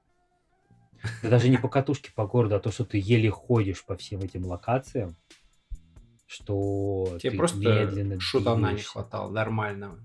Да 1.23 1.29
даже 1.29 1.49
не 1.49 1.57
по 1.57 1.69
катушке 1.69 2.11
по 2.13 2.25
городу, 2.27 2.55
а 2.55 2.59
то, 2.59 2.71
что 2.71 2.83
ты 2.83 2.97
еле 2.97 3.29
ходишь 3.29 3.83
по 3.85 3.95
всем 3.95 4.21
этим 4.21 4.45
локациям, 4.45 5.15
что 6.25 7.17
Тебе 7.19 7.31
ты 7.31 7.37
просто 7.37 7.59
медленно 7.59 8.19
шутана 8.19 8.73
не 8.73 8.81
хватало, 8.81 9.31
нормального. 9.31 9.99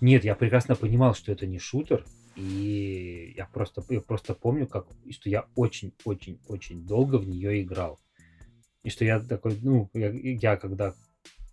Нет, 0.00 0.24
я 0.24 0.34
прекрасно 0.34 0.76
понимал, 0.76 1.14
что 1.14 1.32
это 1.32 1.46
не 1.46 1.58
шутер, 1.58 2.04
и 2.36 3.34
я 3.36 3.46
просто, 3.46 3.82
я 3.88 4.00
просто 4.00 4.34
помню, 4.34 4.66
как, 4.66 4.86
что 5.10 5.28
я 5.28 5.46
очень-очень-очень 5.56 6.86
долго 6.86 7.16
в 7.16 7.26
нее 7.26 7.62
играл. 7.62 7.98
И 8.82 8.90
что 8.90 9.04
я 9.04 9.20
такой, 9.20 9.58
ну, 9.62 9.90
я, 9.92 10.10
я 10.10 10.56
когда 10.56 10.94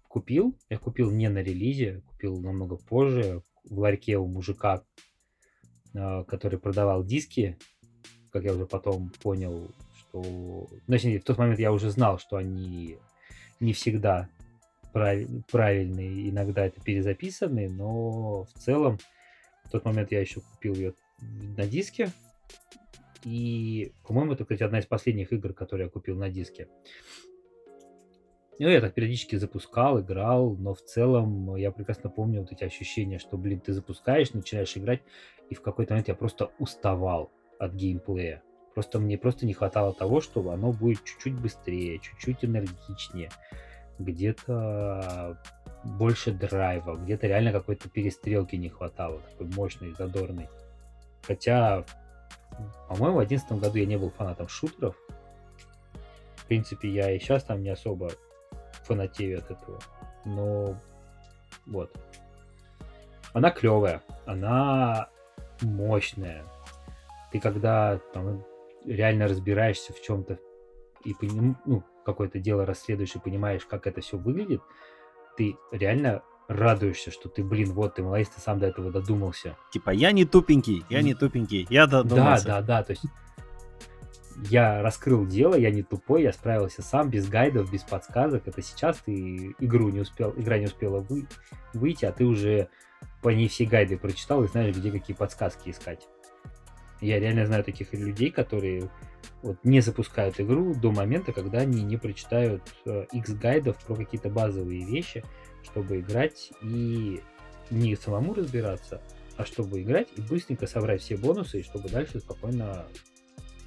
купил, 0.08 0.56
я 0.70 0.78
купил 0.78 1.12
не 1.12 1.30
на 1.30 1.40
релизе, 1.40 2.02
купил 2.08 2.40
намного 2.40 2.78
позже 2.78 3.42
в 3.64 3.80
ларьке 3.80 4.18
у 4.18 4.28
мужика, 4.28 4.84
а, 5.94 6.24
который 6.24 6.60
продавал 6.60 7.04
диски, 7.04 7.58
как 8.32 8.44
я 8.44 8.54
уже 8.54 8.66
потом 8.66 9.12
понял, 9.22 9.72
что... 9.98 10.22
Ну, 10.22 10.70
точнее, 10.88 11.20
в 11.20 11.24
тот 11.24 11.38
момент 11.38 11.60
я 11.60 11.72
уже 11.72 11.90
знал, 11.90 12.20
что 12.20 12.38
они 12.38 12.98
не 13.60 13.74
всегда 13.74 14.30
прави- 14.94 15.44
правильные, 15.52 16.30
иногда 16.30 16.66
это 16.66 16.80
перезаписанные, 16.82 17.70
но 17.70 18.44
в 18.44 18.54
целом 18.60 19.00
в 19.66 19.72
тот 19.72 19.84
момент 19.86 20.12
я 20.12 20.22
еще 20.22 20.42
купил 20.42 20.76
ее 20.76 20.94
на 21.58 21.66
диске. 21.66 22.12
И, 23.26 23.92
по-моему, 24.08 24.34
это, 24.34 24.44
кстати, 24.44 24.62
одна 24.62 24.78
из 24.78 24.86
последних 24.86 25.34
игр, 25.34 25.52
которые 25.54 25.86
я 25.86 25.92
купил 25.92 26.16
на 26.16 26.30
диске. 26.30 26.68
Ну, 28.60 28.70
я 28.70 28.80
так 28.80 28.94
периодически 28.94 29.36
запускал, 29.36 30.00
играл, 30.00 30.56
но 30.56 30.76
в 30.76 30.82
целом 30.82 31.56
я 31.56 31.72
прекрасно 31.72 32.10
помню 32.10 32.42
вот 32.42 32.52
эти 32.52 32.64
ощущения, 32.64 33.18
что, 33.18 33.36
блин, 33.36 33.60
ты 33.60 33.74
запускаешь, 33.74 34.32
начинаешь 34.34 34.78
играть, 34.78 35.02
и 35.50 35.56
в 35.56 35.62
какой-то 35.62 35.94
момент 35.94 36.08
я 36.08 36.14
просто 36.14 36.52
уставал 36.60 37.32
от 37.60 37.74
геймплея. 37.74 38.44
Просто 38.76 39.00
мне 39.00 39.18
просто 39.18 39.48
не 39.48 39.54
хватало 39.54 39.92
того, 39.92 40.22
чтобы 40.22 40.54
оно 40.54 40.72
будет 40.72 41.04
чуть-чуть 41.04 41.34
быстрее, 41.34 41.98
чуть-чуть 42.00 42.46
энергичнее, 42.46 43.32
где-то 43.98 45.42
больше 45.84 46.32
драйва, 46.32 46.96
где-то 46.96 47.26
реально 47.26 47.52
какой-то 47.52 47.90
перестрелки 47.90 48.56
не 48.56 48.70
хватало, 48.70 49.20
такой 49.32 49.48
мощной, 49.48 49.94
задорной. 49.94 50.48
Хотя, 51.24 51.86
по-моему, 52.88 53.18
в 53.18 53.28
2011 53.28 53.52
году 53.62 53.78
я 53.78 53.86
не 53.86 53.98
был 53.98 54.12
фанатом 54.12 54.48
шутеров. 54.48 54.96
В 56.36 56.46
принципе, 56.46 56.90
я 56.90 57.12
и 57.12 57.20
сейчас 57.20 57.44
там 57.44 57.64
не 57.64 57.70
особо 57.70 58.12
фанатею 58.84 59.40
от 59.40 59.52
этого. 59.52 59.80
Но 60.26 60.78
вот. 61.66 61.92
Она 63.34 63.52
клевая, 63.52 64.02
она 64.26 65.10
мощная. 65.62 66.44
Ты 67.32 67.40
когда 67.40 68.00
там 68.14 68.44
реально 68.86 69.28
разбираешься 69.28 69.92
в 69.94 70.02
чем-то 70.02 70.40
и 71.04 71.14
ну, 71.22 71.84
какое-то 72.06 72.40
дело 72.40 72.66
расследуешь 72.66 73.16
и 73.16 73.20
понимаешь, 73.20 73.66
как 73.66 73.88
это 73.88 74.02
все 74.02 74.18
выглядит, 74.18 74.62
ты 75.38 75.58
реально 75.72 76.24
радуешься, 76.48 77.12
что 77.12 77.30
ты, 77.30 77.44
блин, 77.44 77.74
вот 77.74 77.96
ты 77.96 78.04
молодец, 78.04 78.30
ты 78.30 78.42
сам 78.42 78.60
до 78.60 78.68
этого 78.68 78.92
додумался. 78.92 79.56
Типа, 79.72 79.90
я 79.90 80.12
не 80.12 80.26
тупенький, 80.26 80.86
я 80.90 81.02
не 81.02 81.14
тупенький, 81.14 81.66
я 81.70 81.88
Да, 81.88 82.04
додумался. 82.04 82.46
да, 82.46 82.62
да, 82.62 82.84
то 82.84 82.92
есть 82.92 83.04
я 84.50 84.82
раскрыл 84.82 85.26
дело, 85.26 85.56
я 85.56 85.72
не 85.72 85.82
тупой, 85.82 86.24
я 86.24 86.34
справился 86.34 86.82
сам, 86.82 87.10
без 87.10 87.28
гайдов, 87.28 87.72
без 87.72 87.84
подсказок. 87.84 88.48
Это 88.48 88.62
сейчас 88.62 88.98
ты 88.98 89.56
игру 89.60 89.90
не 89.90 90.02
успел, 90.02 90.34
игра 90.36 90.58
не 90.58 90.66
успела 90.66 91.00
вы- 91.00 91.28
выйти, 91.74 92.06
а 92.06 92.12
ты 92.12 92.26
уже 92.26 92.68
по 93.22 93.30
ней 93.30 93.48
все 93.48 93.66
гайды 93.66 93.98
прочитал 93.98 94.44
и 94.44 94.48
знаешь, 94.48 94.76
где 94.76 94.92
какие 94.92 95.16
подсказки 95.16 95.70
искать. 95.70 96.08
Я 97.02 97.20
реально 97.20 97.46
знаю 97.46 97.64
таких 97.64 97.94
людей, 97.94 98.30
которые 98.30 98.90
вот 99.42 99.58
не 99.64 99.80
запускают 99.82 100.40
игру 100.40 100.74
до 100.76 100.92
момента, 100.92 101.32
когда 101.32 101.60
они 101.60 101.84
не 101.84 101.98
прочитают 101.98 102.62
э, 102.86 103.06
X 103.12 103.32
гайдов 103.32 103.78
про 103.86 103.96
какие-то 103.96 104.30
базовые 104.30 104.86
вещи, 104.86 105.24
чтобы 105.66 106.00
играть 106.00 106.52
и 106.62 107.22
не 107.70 107.96
самому 107.96 108.34
разбираться, 108.34 109.02
а 109.38 109.46
чтобы 109.46 109.82
играть 109.82 110.08
и 110.16 110.22
быстренько 110.22 110.68
собрать 110.68 111.02
все 111.02 111.18
бонусы, 111.18 111.60
и 111.60 111.64
чтобы 111.64 111.90
дальше 111.90 112.20
спокойно 112.20 112.86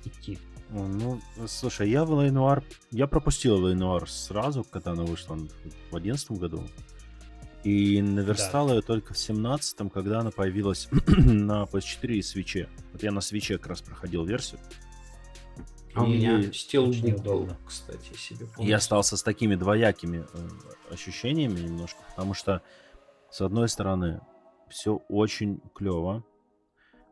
идти. 0.04 0.38
Ну, 0.70 1.20
слушай, 1.46 1.88
я 1.90 2.04
в 2.04 2.12
Лейнуар, 2.12 2.62
я 2.90 3.06
пропустил 3.06 3.56
Лейнуар 3.56 4.08
сразу, 4.08 4.64
когда 4.64 4.92
она 4.92 5.04
вышла 5.04 5.38
в 5.90 5.96
одиннадцатом 5.96 6.36
году. 6.36 6.66
И 7.64 8.00
наверстал 8.02 8.72
ее 8.72 8.82
только 8.82 9.14
в 9.14 9.18
семнадцатом, 9.18 9.90
когда 9.90 10.20
она 10.20 10.30
появилась 10.30 10.88
на 11.06 11.64
PS4 11.64 12.14
и 12.14 12.22
свече. 12.22 12.68
Вот 12.92 13.02
я 13.02 13.10
на 13.10 13.20
свече 13.20 13.58
как 13.58 13.68
раз 13.68 13.82
проходил 13.82 14.24
версию. 14.24 14.60
А 15.98 16.04
у 16.04 16.06
меня 16.06 16.36
очень 16.38 16.52
стилбук 16.54 17.22
был, 17.22 17.48
кстати, 17.66 18.12
себе 18.16 18.46
Я 18.46 18.46
полностью. 18.54 18.76
остался 18.76 19.16
с 19.16 19.22
такими 19.22 19.54
двоякими 19.54 20.24
э, 20.32 20.48
ощущениями 20.94 21.60
немножко, 21.60 21.98
потому 22.10 22.34
что, 22.34 22.62
с 23.30 23.40
одной 23.40 23.68
стороны, 23.68 24.20
все 24.68 25.02
очень 25.08 25.60
клево. 25.74 26.24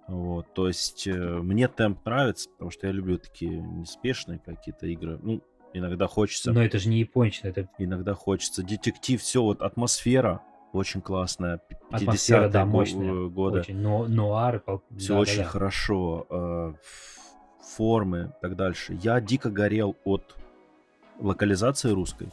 Вот, 0.09 0.46
то 0.55 0.68
есть 0.68 1.07
э, 1.07 1.12
мне 1.14 1.66
темп 1.68 2.05
нравится, 2.07 2.49
потому 2.51 2.70
что 2.70 2.87
я 2.87 2.92
люблю 2.92 3.18
такие 3.18 3.61
неспешные 3.61 4.38
какие-то 4.38 4.87
игры. 4.87 5.18
Ну, 5.20 5.42
иногда 5.72 6.07
хочется, 6.07 6.53
Но 6.53 6.62
это 6.64 6.79
же 6.79 6.88
не 6.88 7.01
япончина, 7.01 7.49
это 7.49 7.68
иногда 7.79 8.14
хочется. 8.14 8.62
Детектив, 8.62 9.20
все, 9.20 9.42
вот 9.42 9.62
атмосфера 9.62 10.42
очень 10.72 11.01
классная. 11.01 11.61
атмосфера, 11.90 12.42
50-е 12.44 12.49
да, 12.51 12.64
мощная. 12.66 13.29
года. 13.29 13.61
Очень. 13.61 13.79
Но, 13.79 14.07
нуар, 14.07 14.62
Все 14.96 15.14
да, 15.14 15.18
очень 15.20 15.37
да, 15.38 15.42
да. 15.44 15.49
хорошо. 15.49 16.27
э, 16.31 16.75
формы 17.67 18.33
и 18.39 18.41
так 18.41 18.57
дальше. 18.57 18.99
Я 19.03 19.21
дико 19.21 19.51
горел 19.51 19.97
от 20.05 20.37
локализации 21.19 21.91
русской, 21.91 22.29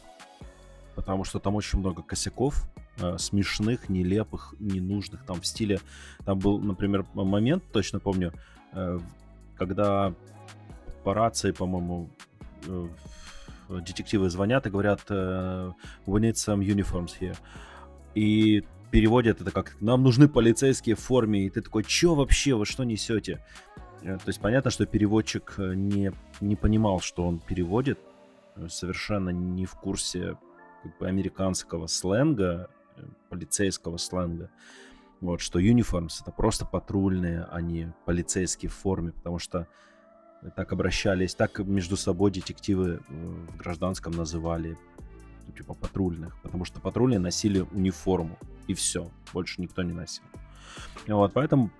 потому 0.94 1.24
что 1.24 1.38
там 1.38 1.54
очень 1.56 1.78
много 1.78 2.02
косяков, 2.02 2.68
э, 2.98 3.18
смешных, 3.18 3.88
нелепых, 3.88 4.54
ненужных. 4.58 5.24
Там 5.24 5.40
в 5.40 5.46
стиле... 5.46 5.80
Там 6.24 6.38
был, 6.38 6.58
например, 6.58 7.04
момент, 7.14 7.64
точно 7.72 8.00
помню, 8.00 8.32
э, 8.72 8.98
когда 9.56 10.14
по 11.02 11.14
рации, 11.14 11.50
по-моему, 11.52 12.10
э, 12.66 12.88
детективы 13.68 14.30
звонят 14.30 14.66
и 14.66 14.70
говорят 14.70 15.00
э, 15.08 15.72
«We 16.06 16.20
need 16.20 16.34
some 16.34 16.60
uniforms 16.60 17.12
here». 17.20 17.36
И 18.14 18.62
переводят 18.90 19.40
это 19.40 19.50
как 19.50 19.76
«Нам 19.80 20.02
нужны 20.02 20.28
полицейские 20.28 20.94
в 20.94 21.00
форме». 21.00 21.46
И 21.46 21.50
ты 21.50 21.60
такой 21.62 21.84
«Чё 21.84 22.14
вообще? 22.14 22.54
Вы 22.54 22.66
что 22.66 22.84
несете?» 22.84 23.44
Э, 24.04 24.18
То 24.18 24.28
есть 24.28 24.40
понятно, 24.40 24.70
что 24.70 24.86
переводчик 24.86 25.54
э, 25.58 25.74
не, 25.74 26.12
не 26.40 26.56
понимал, 26.56 27.00
что 27.00 27.26
он 27.26 27.38
переводит, 27.38 27.98
э, 28.56 28.68
совершенно 28.68 29.30
не 29.30 29.64
в 29.64 29.74
курсе 29.74 30.36
как 30.82 30.98
бы, 30.98 31.08
американского 31.08 31.86
сленга, 31.86 32.68
полицейского 33.30 33.96
сленга. 33.96 34.50
Вот, 35.20 35.40
что 35.40 35.58
uniforms 35.58 36.20
это 36.20 36.30
просто 36.30 36.66
патрульные, 36.66 37.46
а 37.50 37.60
не 37.62 37.92
полицейские 38.04 38.68
в 38.68 38.74
форме, 38.74 39.12
потому 39.12 39.38
что 39.38 39.66
так 40.54 40.72
обращались, 40.72 41.34
так 41.34 41.58
между 41.60 41.96
собой 41.96 42.30
детективы 42.30 43.00
в 43.08 43.56
гражданском 43.56 44.12
называли 44.12 44.76
ну, 45.46 45.54
типа 45.54 45.72
патрульных, 45.72 46.36
потому 46.42 46.66
что 46.66 46.80
патрульные 46.80 47.18
носили 47.18 47.60
униформу, 47.60 48.38
и 48.66 48.74
все, 48.74 49.10
больше 49.32 49.62
никто 49.62 49.82
не 49.82 49.94
носил. 49.94 50.24
Вот, 51.06 51.32
поэтому 51.32 51.70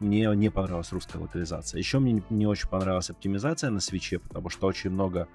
мне 0.00 0.26
не 0.34 0.50
понравилась 0.50 0.92
русская 0.92 1.18
локализация. 1.18 1.78
Еще 1.78 1.98
мне 1.98 2.22
не- 2.30 2.46
очень 2.46 2.68
понравилась 2.68 3.10
оптимизация 3.10 3.70
на 3.70 3.80
свече, 3.80 4.18
потому 4.18 4.48
что 4.48 4.66
очень 4.66 4.90
много 4.90 5.28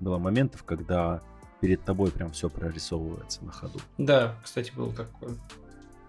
было 0.00 0.18
моментов, 0.18 0.64
когда 0.64 1.22
перед 1.60 1.82
тобой 1.84 2.10
прям 2.10 2.30
все 2.32 2.50
прорисовывается 2.50 3.44
на 3.44 3.52
ходу. 3.52 3.78
Да, 3.96 4.36
кстати, 4.42 4.72
было 4.74 4.92
такое. 4.92 5.34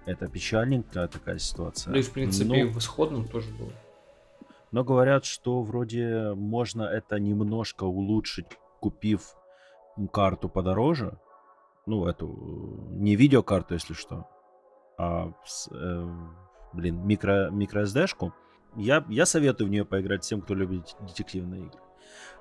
Это 0.06 0.28
печальненькая 0.28 1.08
такая 1.08 1.40
ситуация. 1.40 1.92
Ну 1.92 1.98
и, 1.98 2.02
в 2.02 2.12
принципе, 2.12 2.46
Но- 2.50 2.56
и 2.56 2.64
в 2.64 2.78
исходном 2.78 3.28
тоже 3.28 3.50
было. 3.54 3.72
Но 4.72 4.84
говорят, 4.84 5.24
что 5.26 5.62
вроде 5.62 6.34
можно 6.34 6.84
это 6.84 7.18
немножко 7.20 7.86
улучшить, 7.86 8.48
купив 8.82 9.34
карту 10.12 10.50
подороже. 10.50 11.18
Ну, 11.86 12.06
эту, 12.08 12.28
э, 12.28 12.94
не 12.96 13.16
видеокарту, 13.16 13.76
если 13.76 13.94
что, 13.94 14.28
а 14.98 15.32
с- 15.46 15.70
э, 15.72 16.10
блин, 16.76 17.06
микро, 17.06 17.50
микро 17.50 17.84
SD-шку. 17.84 18.32
Я, 18.76 19.06
я 19.10 19.26
советую 19.26 19.68
в 19.68 19.72
нее 19.72 19.86
поиграть 19.86 20.24
всем, 20.24 20.42
кто 20.42 20.54
любит 20.54 20.96
детективные 21.00 21.62
игры. 21.62 21.80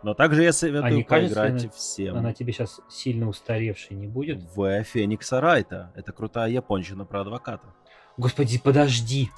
Но 0.02 0.12
также 0.14 0.42
я 0.42 0.52
советую 0.52 0.84
А 0.84 0.90
не 0.90 1.02
кажется, 1.04 1.34
поиграть 1.36 1.62
она- 1.64 1.72
всем 1.72 2.16
Она 2.16 2.32
тебе 2.34 2.52
сейчас 2.52 2.80
сильно 2.90 3.28
устаревшей 3.28 3.96
не 3.96 4.06
будет? 4.06 4.42
в 4.54 4.82
Феникса 4.84 5.40
Райта. 5.40 5.92
Это 5.94 6.12
крутая 6.12 6.50
японщина 6.50 7.04
про 7.06 7.22
адвоката. 7.22 7.72
Господи, 8.16 8.58
подожди. 8.62 9.30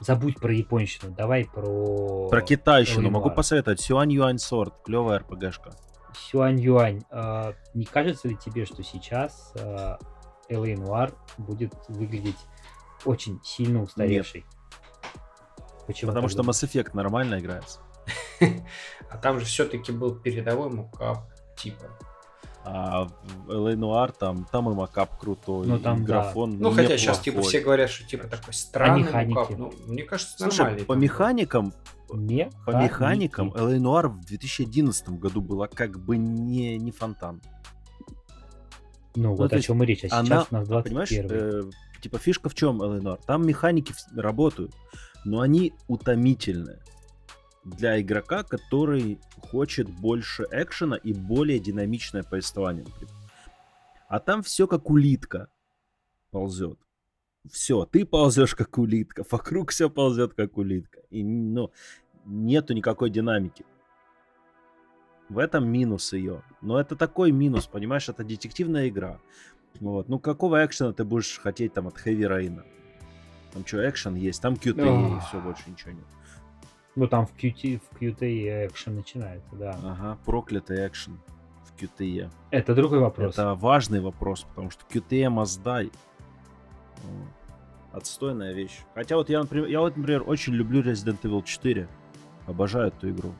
Забудь 0.00 0.36
про 0.40 0.52
японщину. 0.52 1.12
Давай 1.14 1.44
про... 1.46 2.28
Про 2.28 2.40
китайщину 2.42 3.10
могу 3.10 3.26
Эльмар. 3.26 3.36
посоветовать. 3.36 3.80
Сюань 3.80 4.12
Юань 4.12 4.38
Сорт. 4.38 4.74
Клевая 4.84 5.18
РПГшка. 5.20 5.70
Сюань 6.14 6.60
Юань. 6.60 7.02
А, 7.10 7.54
не 7.74 7.84
кажется 7.84 8.28
ли 8.28 8.36
тебе, 8.36 8.64
что 8.66 8.82
сейчас 8.82 9.52
а, 9.58 9.98
LA 10.50 10.74
Noir 10.76 11.14
будет 11.38 11.74
выглядеть 11.88 12.36
очень 13.06 13.40
сильно 13.42 13.82
устаревшей? 13.82 14.44
Почему? 15.86 16.10
Потому 16.10 16.28
что? 16.28 16.42
Mass 16.42 16.64
Effect 16.66 16.90
нормально 16.94 17.38
играется. 17.40 17.80
А 19.08 19.18
там 19.18 19.38
же 19.38 19.46
все-таки 19.46 19.92
был 19.92 20.16
передовой 20.16 20.68
мукап, 20.68 21.30
типа. 21.56 21.84
А 22.64 23.04
в 23.04 23.50
LA 23.50 23.76
Noir 23.76 24.12
там, 24.18 24.44
там 24.50 24.68
и 24.68 24.74
макап 24.74 25.16
крутой, 25.20 25.68
Ну, 25.68 25.76
и 25.76 25.78
там, 25.78 26.04
да. 26.04 26.04
графон 26.04 26.58
Ну, 26.58 26.72
хотя 26.72 26.98
сейчас 26.98 27.20
типа 27.20 27.40
все 27.42 27.60
говорят, 27.60 27.88
что 27.88 28.04
типа 28.04 28.26
такой 28.26 28.52
странный 28.52 29.04
механике? 29.04 29.38
мукап. 29.38 29.58
Ну, 29.58 29.72
мне 29.86 30.02
кажется, 30.02 30.36
Слушай, 30.36 30.58
нормальный. 30.58 30.84
по 30.84 30.92
механикам, 30.94 31.72
Механики. 32.10 32.56
по 32.66 32.70
механикам 32.82 33.52
LA 33.52 33.76
Noir 33.78 34.08
в 34.08 34.24
2011 34.24 35.08
году 35.10 35.40
была 35.40 35.68
как 35.68 36.00
бы 36.00 36.16
не, 36.16 36.76
не 36.78 36.90
фонтан. 36.90 37.40
Ну, 39.14 39.34
вот 39.34 39.50
то 39.50 39.56
о 39.56 39.60
чем 39.60 39.82
и 39.82 39.86
речь. 39.86 40.04
А 40.10 40.18
она, 40.18 40.26
сейчас 40.26 40.46
у 40.50 40.54
нас 40.56 40.68
21 40.68 40.82
Понимаешь, 40.82 41.12
э, 41.12 41.70
типа 42.06 42.18
фишка 42.18 42.48
в 42.48 42.54
чем, 42.54 42.80
Noir? 42.80 43.20
Там 43.26 43.44
механики 43.46 43.92
работают, 44.14 44.72
но 45.24 45.40
они 45.40 45.72
утомительные 45.88 46.78
для 47.64 48.00
игрока, 48.00 48.44
который 48.44 49.18
хочет 49.50 49.88
больше 49.88 50.46
экшена 50.52 50.96
и 50.96 51.12
более 51.12 51.58
динамичное 51.58 52.22
повествование. 52.22 52.84
например. 52.84 53.14
А 54.08 54.20
там 54.20 54.44
все 54.44 54.68
как 54.68 54.88
улитка 54.88 55.48
ползет. 56.30 56.78
Все, 57.50 57.84
ты 57.86 58.04
ползешь 58.04 58.54
как 58.54 58.78
улитка, 58.78 59.24
вокруг 59.28 59.70
все 59.70 59.90
ползет 59.90 60.34
как 60.34 60.56
улитка. 60.58 61.00
И 61.10 61.24
ну, 61.24 61.72
нету 62.24 62.72
никакой 62.72 63.10
динамики. 63.10 63.64
В 65.28 65.38
этом 65.38 65.68
минус 65.68 66.12
ее. 66.12 66.44
Но 66.60 66.78
это 66.78 66.94
такой 66.94 67.32
минус, 67.32 67.66
понимаешь, 67.66 68.08
это 68.08 68.22
детективная 68.22 68.88
игра. 68.88 69.20
Вот. 69.80 70.08
Ну, 70.08 70.18
какого 70.18 70.64
экшена 70.64 70.92
ты 70.92 71.04
будешь 71.04 71.38
хотеть 71.38 71.72
там 71.74 71.88
от 71.88 71.94
Heavy 72.04 72.28
Rain? 72.28 72.62
Там 73.52 73.66
что, 73.66 73.88
экшен 73.88 74.14
есть, 74.14 74.42
там 74.42 74.54
QT, 74.54 75.16
и 75.16 75.20
все, 75.20 75.40
больше 75.40 75.70
ничего 75.70 75.92
нет. 75.92 76.04
Ну, 76.94 77.06
там 77.06 77.26
в 77.26 77.34
QT, 77.34 77.80
в 77.90 78.00
QT 78.00 78.66
экшен 78.66 78.96
начинается, 78.96 79.54
да. 79.54 79.78
Ага, 79.82 80.18
проклятый 80.24 80.86
экшен 80.86 81.18
в 81.64 81.82
QTE. 81.82 82.30
Это 82.50 82.74
другой 82.74 83.00
вопрос. 83.00 83.34
Это 83.34 83.54
важный 83.54 84.00
вопрос, 84.00 84.44
потому 84.44 84.70
что 84.70 84.84
QTE. 84.90 85.28
Вот. 85.28 85.92
Отстойная 87.92 88.52
вещь. 88.52 88.80
Хотя 88.94 89.16
вот 89.16 89.30
я, 89.30 89.40
например, 89.40 89.68
я 89.68 89.80
вот, 89.80 89.96
например, 89.96 90.24
очень 90.26 90.54
люблю 90.54 90.82
Resident 90.82 91.20
Evil 91.22 91.42
4. 91.42 91.88
Обожаю 92.46 92.88
эту 92.88 93.10
игру. 93.10 93.32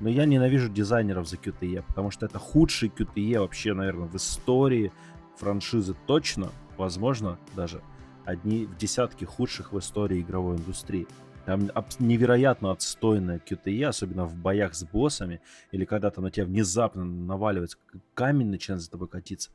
Но 0.00 0.08
я 0.08 0.24
ненавижу 0.24 0.68
дизайнеров 0.68 1.28
за 1.28 1.36
QTE, 1.36 1.82
потому 1.86 2.10
что 2.10 2.26
это 2.26 2.38
худший 2.38 2.88
QTE 2.88 3.40
вообще, 3.40 3.74
наверное, 3.74 4.06
в 4.06 4.14
истории 4.14 4.92
франшизы 5.38 5.94
точно. 6.06 6.50
Возможно, 6.76 7.38
даже 7.56 7.82
одни 8.24 8.66
в 8.66 8.76
десятке 8.76 9.26
худших 9.26 9.72
в 9.72 9.78
истории 9.78 10.20
игровой 10.20 10.56
индустрии. 10.56 11.06
Там 11.46 11.70
невероятно 11.98 12.72
отстойная 12.72 13.38
QTE, 13.38 13.86
особенно 13.86 14.26
в 14.26 14.34
боях 14.36 14.74
с 14.74 14.84
боссами, 14.84 15.40
или 15.72 15.86
когда 15.86 16.10
то 16.10 16.20
на 16.20 16.30
тебя 16.30 16.44
внезапно 16.44 17.04
наваливается 17.04 17.78
камень, 18.12 18.48
начинает 18.50 18.82
за 18.82 18.90
тобой 18.90 19.08
катиться. 19.08 19.50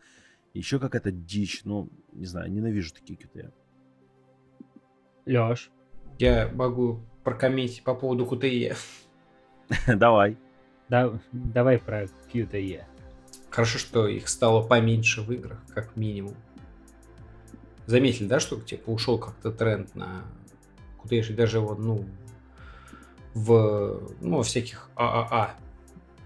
Еще 0.56 0.80
какая-то 0.80 1.12
дичь. 1.12 1.62
Ну, 1.66 1.90
не 2.12 2.26
знаю, 2.26 2.52
ненавижу 2.52 2.94
такие 2.94 3.20
QTE. 3.20 3.52
Леш, 5.26 5.72
Я 6.18 6.50
могу 6.54 7.00
прокомментить 7.24 7.84
по 7.84 7.94
поводу 7.94 8.26
QTE. 8.26 8.76
Давай. 9.96 10.38
да, 10.90 11.20
давай 11.32 11.80
про 11.80 12.04
QTE. 12.34 12.84
Хорошо, 13.54 13.78
что 13.78 14.08
их 14.08 14.30
стало 14.30 14.64
поменьше 14.64 15.22
в 15.22 15.32
играх, 15.32 15.60
как 15.76 15.96
минимум. 15.96 16.34
Заметили, 17.86 18.28
да, 18.28 18.40
что 18.40 18.60
типа 18.60 18.90
ушел 18.90 19.20
как-то 19.20 19.52
тренд 19.52 19.94
на 19.94 20.24
QTE, 21.04 21.36
даже 21.36 21.60
вот, 21.60 21.78
ну, 21.78 22.04
в, 23.36 24.02
ну, 24.22 24.38
во 24.38 24.44
всяких 24.44 24.90
ААА 24.96 25.52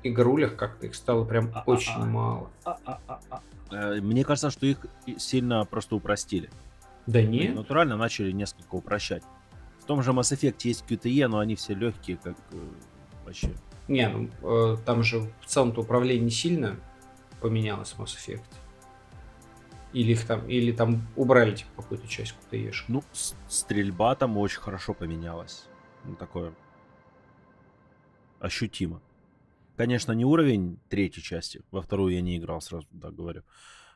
игрулях 0.04 0.56
как-то 0.56 0.86
их 0.86 0.96
стало 0.96 1.26
прям 1.26 1.52
ААА. 1.54 1.64
очень 1.66 2.06
мало. 2.06 2.50
А-а-а-а. 2.64 3.42
Э, 3.72 4.00
Мне 4.00 4.24
кажется, 4.24 4.50
что 4.50 4.66
их 4.66 4.86
сильно 5.18 5.66
просто 5.66 5.96
упростили. 5.98 6.50
Да 7.08 7.20
Они 7.20 7.40
нет, 7.40 7.56
Натурально 7.56 7.98
начали 7.98 8.32
несколько 8.32 8.76
упрощать. 8.76 9.24
В 9.82 9.86
том 9.86 10.02
же 10.02 10.12
Mass 10.12 10.34
Effect 10.34 10.60
есть 10.64 10.86
QTE, 10.88 11.28
но 11.28 11.40
они 11.40 11.56
все 11.56 11.74
легкие, 11.74 12.16
как 12.24 12.38
э, 12.52 12.58
вообще. 13.26 13.50
не, 13.90 14.08
ну, 14.08 14.30
э, 14.44 14.78
там 14.86 15.04
же 15.04 15.20
в 15.42 15.46
целом-то 15.46 15.82
управление 15.82 16.30
сильно 16.30 16.78
поменялось 17.42 17.94
в 17.94 18.00
Mass 18.00 18.16
Effect. 18.18 18.44
Или 19.94 20.12
их 20.12 20.26
там, 20.28 20.48
или 20.48 20.72
там 20.72 21.08
убрали 21.16 21.56
типа, 21.56 21.82
какую-то 21.82 22.08
часть. 22.08 22.36
-шек. 22.52 22.84
Ну, 22.88 23.04
стрельба 23.48 24.16
там 24.16 24.38
очень 24.38 24.60
хорошо 24.60 24.94
поменялась. 24.94 25.66
Ну, 26.04 26.16
такое 26.16 26.54
ощутимо. 28.40 29.02
Конечно, 29.76 30.12
не 30.12 30.26
уровень 30.26 30.80
третьей 30.90 31.24
части. 31.24 31.62
Во 31.72 31.82
вторую 31.82 32.14
я 32.14 32.22
не 32.22 32.38
играл, 32.38 32.62
сразу 32.62 32.88
так 33.02 33.16
говорю. 33.16 33.44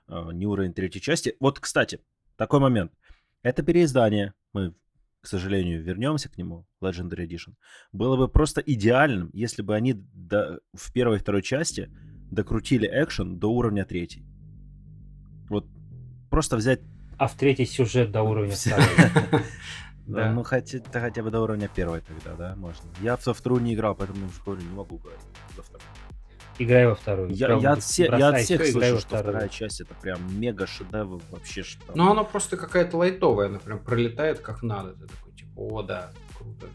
А, 0.08 0.32
Не 0.32 0.46
уровень 0.46 0.74
третьей 0.74 1.02
части. 1.02 1.36
Вот, 1.40 1.60
кстати, 1.60 2.00
такой 2.38 2.60
момент. 2.60 2.92
Это 3.44 3.64
переиздание. 3.64 4.34
Мы, 4.54 4.74
к 5.22 5.28
сожалению, 5.28 5.84
вернемся 5.84 6.30
к 6.30 6.38
нему. 6.38 6.66
Legendary 6.82 7.28
Edition. 7.28 7.56
Было 7.92 8.16
бы 8.18 8.28
просто 8.28 8.62
идеальным, 8.62 9.30
если 9.34 9.62
бы 9.64 9.76
они 9.76 9.94
до- 9.94 10.60
в 10.74 10.94
первой 10.94 11.18
и 11.18 11.20
второй 11.20 11.42
части 11.42 11.90
докрутили 12.32 12.88
экшен 12.92 13.38
до 13.38 13.52
уровня 13.52 13.86
третьей. 13.86 14.26
Вот 15.50 15.66
просто 16.30 16.56
взять 16.58 16.82
А 17.18 17.28
в 17.28 17.36
третий 17.36 17.66
сюжет 17.66 18.12
до 18.12 18.24
уровня 18.24 18.54
Все. 18.54 18.76
Да. 20.08 20.26
Да. 20.26 20.34
Ну, 20.34 20.44
хотя, 20.44 20.80
да 20.92 21.00
хотя 21.00 21.22
бы 21.24 21.30
до 21.30 21.40
уровня 21.42 21.70
первой 21.74 22.02
тогда, 22.02 22.34
да, 22.36 22.56
можно. 22.56 22.90
Я 23.02 23.18
во 23.24 23.34
вторую 23.34 23.62
не 23.62 23.76
играл, 23.76 23.96
поэтому 23.96 24.28
в 24.28 24.36
школе 24.36 24.62
не 24.64 24.74
могу 24.74 24.98
говорить. 24.98 25.22
за 25.56 25.62
вторую. 25.62 25.88
Играй 26.58 26.88
во 26.88 26.96
вторую. 26.96 27.30
Я, 27.32 27.46
Прям 27.48 27.60
я 27.60 27.72
от, 27.74 27.84
все- 27.84 28.06
я 28.18 28.30
от 28.30 28.40
всех 28.40 28.60
играй 28.62 28.72
слышу, 28.72 28.94
во 28.96 29.00
что 29.00 29.08
вторую. 29.08 29.32
вторая 29.34 29.50
часть 29.50 29.80
это 29.80 29.94
прям 29.94 30.40
мега 30.40 30.68
шедевр, 30.68 31.22
вообще 31.30 31.64
что 31.64 31.84
Ну, 31.96 32.12
она 32.12 32.24
просто 32.24 32.58
какая-то 32.58 32.98
лайтовая, 32.98 33.48
она 33.48 33.60
прям 33.60 33.80
пролетает 33.80 34.40
как 34.40 34.64
надо. 34.64 34.94
Ты 34.96 35.08
такой, 35.08 35.34
типа, 35.34 35.52
о, 35.56 35.82
да, 35.84 36.12
круто. 36.38 36.68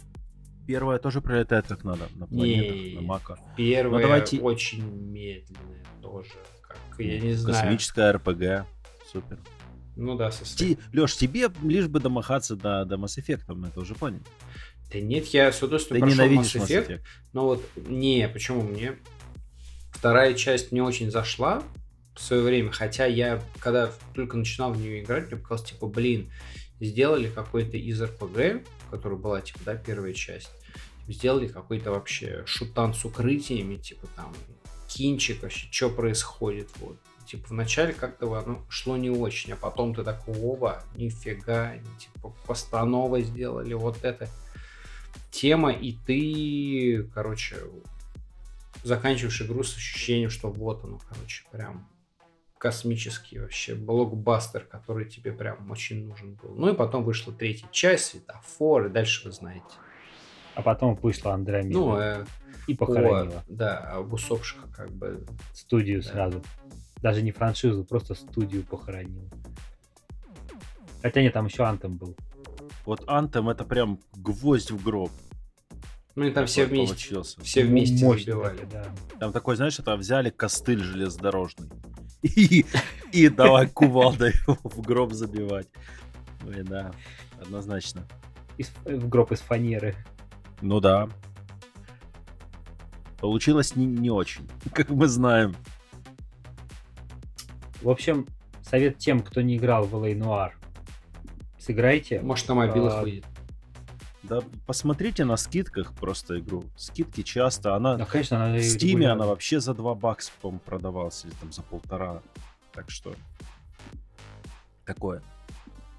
Первая 0.67 0.99
тоже 0.99 1.21
пролетает 1.21 1.67
как 1.67 1.85
надо, 1.85 2.09
на 2.17 2.27
планетах, 2.27 2.77
Не. 2.77 2.95
на 2.97 3.01
Мака. 3.03 3.39
Первая 3.57 4.03
давайте- 4.03 4.41
очень 4.41 4.85
медленная 4.85 5.85
тоже. 6.03 6.31
Как, 6.63 6.79
я 6.99 7.21
не 7.21 7.35
знаю. 7.35 7.63
Космическая 7.63 8.13
РПГ, 8.13 8.67
супер. 9.13 9.39
Ну 9.97 10.17
да, 10.17 10.31
со 10.31 10.45
Ти, 10.45 10.79
Леш, 10.93 11.17
тебе 11.17 11.49
лишь 11.63 11.87
бы 11.89 12.01
домахаться 12.01 12.55
до, 12.57 12.85
до 12.85 12.97
Mass 12.97 13.19
Effect, 13.19 13.45
мы 13.55 13.69
это 13.69 13.81
уже 13.81 13.95
поняли. 13.95 14.23
Да 14.93 15.01
нет, 15.01 15.27
я 15.29 15.51
с 15.53 15.59
Ты 15.59 15.65
удовольствием 15.67 16.01
прошел 16.03 16.25
ненавидишь 16.25 16.55
Mass 16.57 16.61
Mass 16.61 16.69
Effect, 16.69 16.89
Effect. 16.89 17.01
но 17.33 17.45
вот 17.47 17.65
не, 17.89 18.29
почему 18.29 18.63
мне 18.63 18.97
вторая 19.93 20.35
часть 20.35 20.71
не 20.73 20.81
очень 20.81 21.11
зашла 21.11 21.63
в 22.15 22.21
свое 22.21 22.43
время, 22.43 22.73
хотя 22.73 23.07
я, 23.07 23.43
когда 23.59 23.91
только 24.15 24.37
начинал 24.37 24.73
в 24.73 24.79
нее 24.79 25.03
играть, 25.03 25.29
мне 25.31 25.37
показалось, 25.41 25.71
типа, 25.71 25.87
блин, 25.87 26.31
сделали 26.81 27.29
какой-то 27.29 27.77
из 27.77 28.01
РПГ, 28.03 28.63
которая 28.91 29.19
была, 29.19 29.41
типа, 29.41 29.59
да, 29.65 29.75
первая 29.77 30.13
часть, 30.13 30.51
сделали 31.09 31.49
какой-то 31.49 31.93
вообще 31.93 32.43
шутан 32.47 32.95
с 32.95 33.05
укрытиями, 33.05 33.77
типа, 33.77 34.07
там, 34.17 34.35
кинчик, 34.89 35.43
вообще, 35.43 35.69
что 35.71 35.91
происходит, 35.91 36.71
вот. 36.79 36.97
Типа, 37.27 37.47
вначале 37.49 37.93
как-то 37.93 38.33
оно 38.35 38.65
шло 38.69 38.97
не 38.97 39.11
очень, 39.11 39.53
а 39.53 39.57
потом 39.57 39.95
ты 39.95 40.05
такой, 40.05 40.39
оба, 40.41 40.85
нифига, 40.95 41.75
типа, 41.99 42.33
постанова 42.47 43.21
сделали, 43.21 43.75
вот 43.75 44.05
это 44.05 44.29
тема, 45.31 45.73
и 45.73 45.93
ты, 46.07 47.03
короче, 47.13 47.57
заканчиваешь 48.85 49.43
игру 49.43 49.65
с 49.65 49.77
ощущением, 49.77 50.31
что 50.31 50.51
вот 50.51 50.85
оно, 50.85 51.01
короче, 51.09 51.45
прям 51.51 51.89
космический 52.59 53.39
вообще 53.39 53.75
блокбастер, 53.75 54.65
который 54.65 55.05
тебе 55.05 55.33
прям 55.33 55.71
очень 55.71 56.07
нужен 56.07 56.35
был. 56.35 56.55
Ну 56.55 56.73
и 56.73 56.77
потом 56.77 57.05
вышла 57.05 57.33
третья 57.33 57.69
часть, 57.71 58.07
светофор, 58.07 58.87
и 58.87 58.89
дальше 58.89 59.27
вы 59.27 59.33
знаете. 59.33 59.65
А 60.57 60.63
потом 60.63 60.95
вышла 60.97 61.35
Андромеда 61.35 61.79
Ну, 61.79 61.97
э, 61.99 62.25
и 62.67 62.73
о, 62.73 62.77
похоронила 62.77 63.45
да, 63.47 63.79
об 63.79 64.13
усопших 64.13 64.71
как 64.75 64.91
бы. 64.91 65.25
студию 65.53 66.03
да. 66.03 66.09
сразу. 66.09 66.43
Даже 67.03 67.21
не 67.23 67.31
франшизу, 67.31 67.85
просто 67.85 68.15
студию 68.15 68.65
похоронила. 68.65 69.29
Хотя 71.03 71.21
нет, 71.21 71.35
там 71.35 71.47
еще 71.47 71.63
Антом 71.65 71.99
был. 71.99 72.17
Вот 72.87 73.03
Anthem 73.03 73.51
это 73.51 73.65
прям 73.65 74.01
гвоздь 74.17 74.71
в 74.71 74.83
гроб. 74.83 75.11
Ну 76.15 76.25
и 76.25 76.31
там 76.31 76.47
все 76.47 76.65
вместе, 76.65 76.95
получился. 76.95 77.41
все 77.43 77.65
вместе 77.65 78.03
Мощно 78.03 78.33
забивали. 78.33 78.57
так, 78.57 78.69
да. 78.71 78.85
Там 79.21 79.33
такой, 79.35 79.57
знаешь, 79.57 79.79
это 79.79 79.95
взяли 79.97 80.31
костыль 80.31 80.83
железнодорожный 80.83 81.69
и, 82.23 82.65
и 83.13 83.29
давай 83.29 83.69
кувалдой 83.69 84.33
в 84.47 84.81
гроб 84.81 85.13
забивать. 85.13 85.69
Ой, 86.47 86.63
да, 86.63 86.93
однозначно. 87.39 88.09
Из- 88.57 88.73
в 88.87 89.07
гроб 89.09 89.33
из 89.33 89.41
фанеры. 89.41 89.95
Ну 90.61 90.81
да. 90.81 91.09
Получилось 93.19 93.77
не, 93.77 93.87
не 93.87 94.11
очень, 94.11 94.49
как 94.73 94.91
мы 94.91 95.07
знаем. 95.07 95.55
В 97.83 97.89
общем, 97.91 98.27
совет 98.63 98.99
тем, 98.99 99.21
кто 99.21 99.41
не 99.43 99.57
играл 99.57 99.85
в 99.85 99.95
LA 99.95 100.15
Noir. 100.19 100.51
Сыграйте. 101.59 102.21
Может, 102.21 102.49
на 102.49 102.55
мобилах 102.55 102.95
А, 102.95 103.03
выйдет. 103.03 103.25
Да, 104.23 104.41
посмотрите 104.67 105.25
на 105.25 105.37
скидках 105.37 105.93
просто 105.95 106.39
игру. 106.41 106.65
Скидки 106.77 107.23
часто, 107.23 107.75
она... 107.77 107.97
Ну, 107.97 108.07
конечно, 108.07 108.37
она 108.45 108.55
В 108.55 108.59
регулярно. 108.59 109.13
она 109.13 109.27
вообще 109.27 109.61
за 109.61 109.73
2 109.75 109.95
бакса, 109.95 110.33
по-моему, 110.41 110.61
продавалась, 110.65 111.25
или 111.25 111.33
там 111.41 111.53
за 111.53 111.63
полтора. 111.63 112.23
Так 112.73 112.91
что... 112.91 113.15
Такое. 114.85 115.23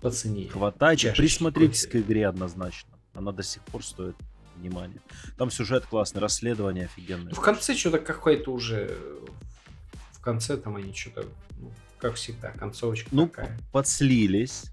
По 0.01 0.09
цене. 0.11 0.47
Хватайте, 0.49 1.11
присмотритесь 1.13 1.87
к 1.87 1.95
игре 1.95 2.27
однозначно. 2.27 2.97
Она 3.13 3.31
до 3.31 3.43
сих 3.43 3.61
пор 3.63 3.83
стоит 3.83 4.15
внимания. 4.57 4.99
Там 5.37 5.49
сюжет 5.51 5.85
классный, 5.85 6.21
расследование 6.21 6.85
офигенное. 6.85 7.33
В 7.33 7.39
конце 7.39 7.75
что-то 7.75 7.99
какое-то 7.99 8.51
уже... 8.51 8.97
В 10.11 10.21
конце 10.21 10.57
там 10.57 10.75
они 10.75 10.93
что-то... 10.93 11.25
ну, 11.59 11.71
как 11.99 12.15
всегда, 12.15 12.51
концовочка 12.51 13.09
Ну, 13.11 13.27
такая. 13.27 13.57
подслились, 13.71 14.65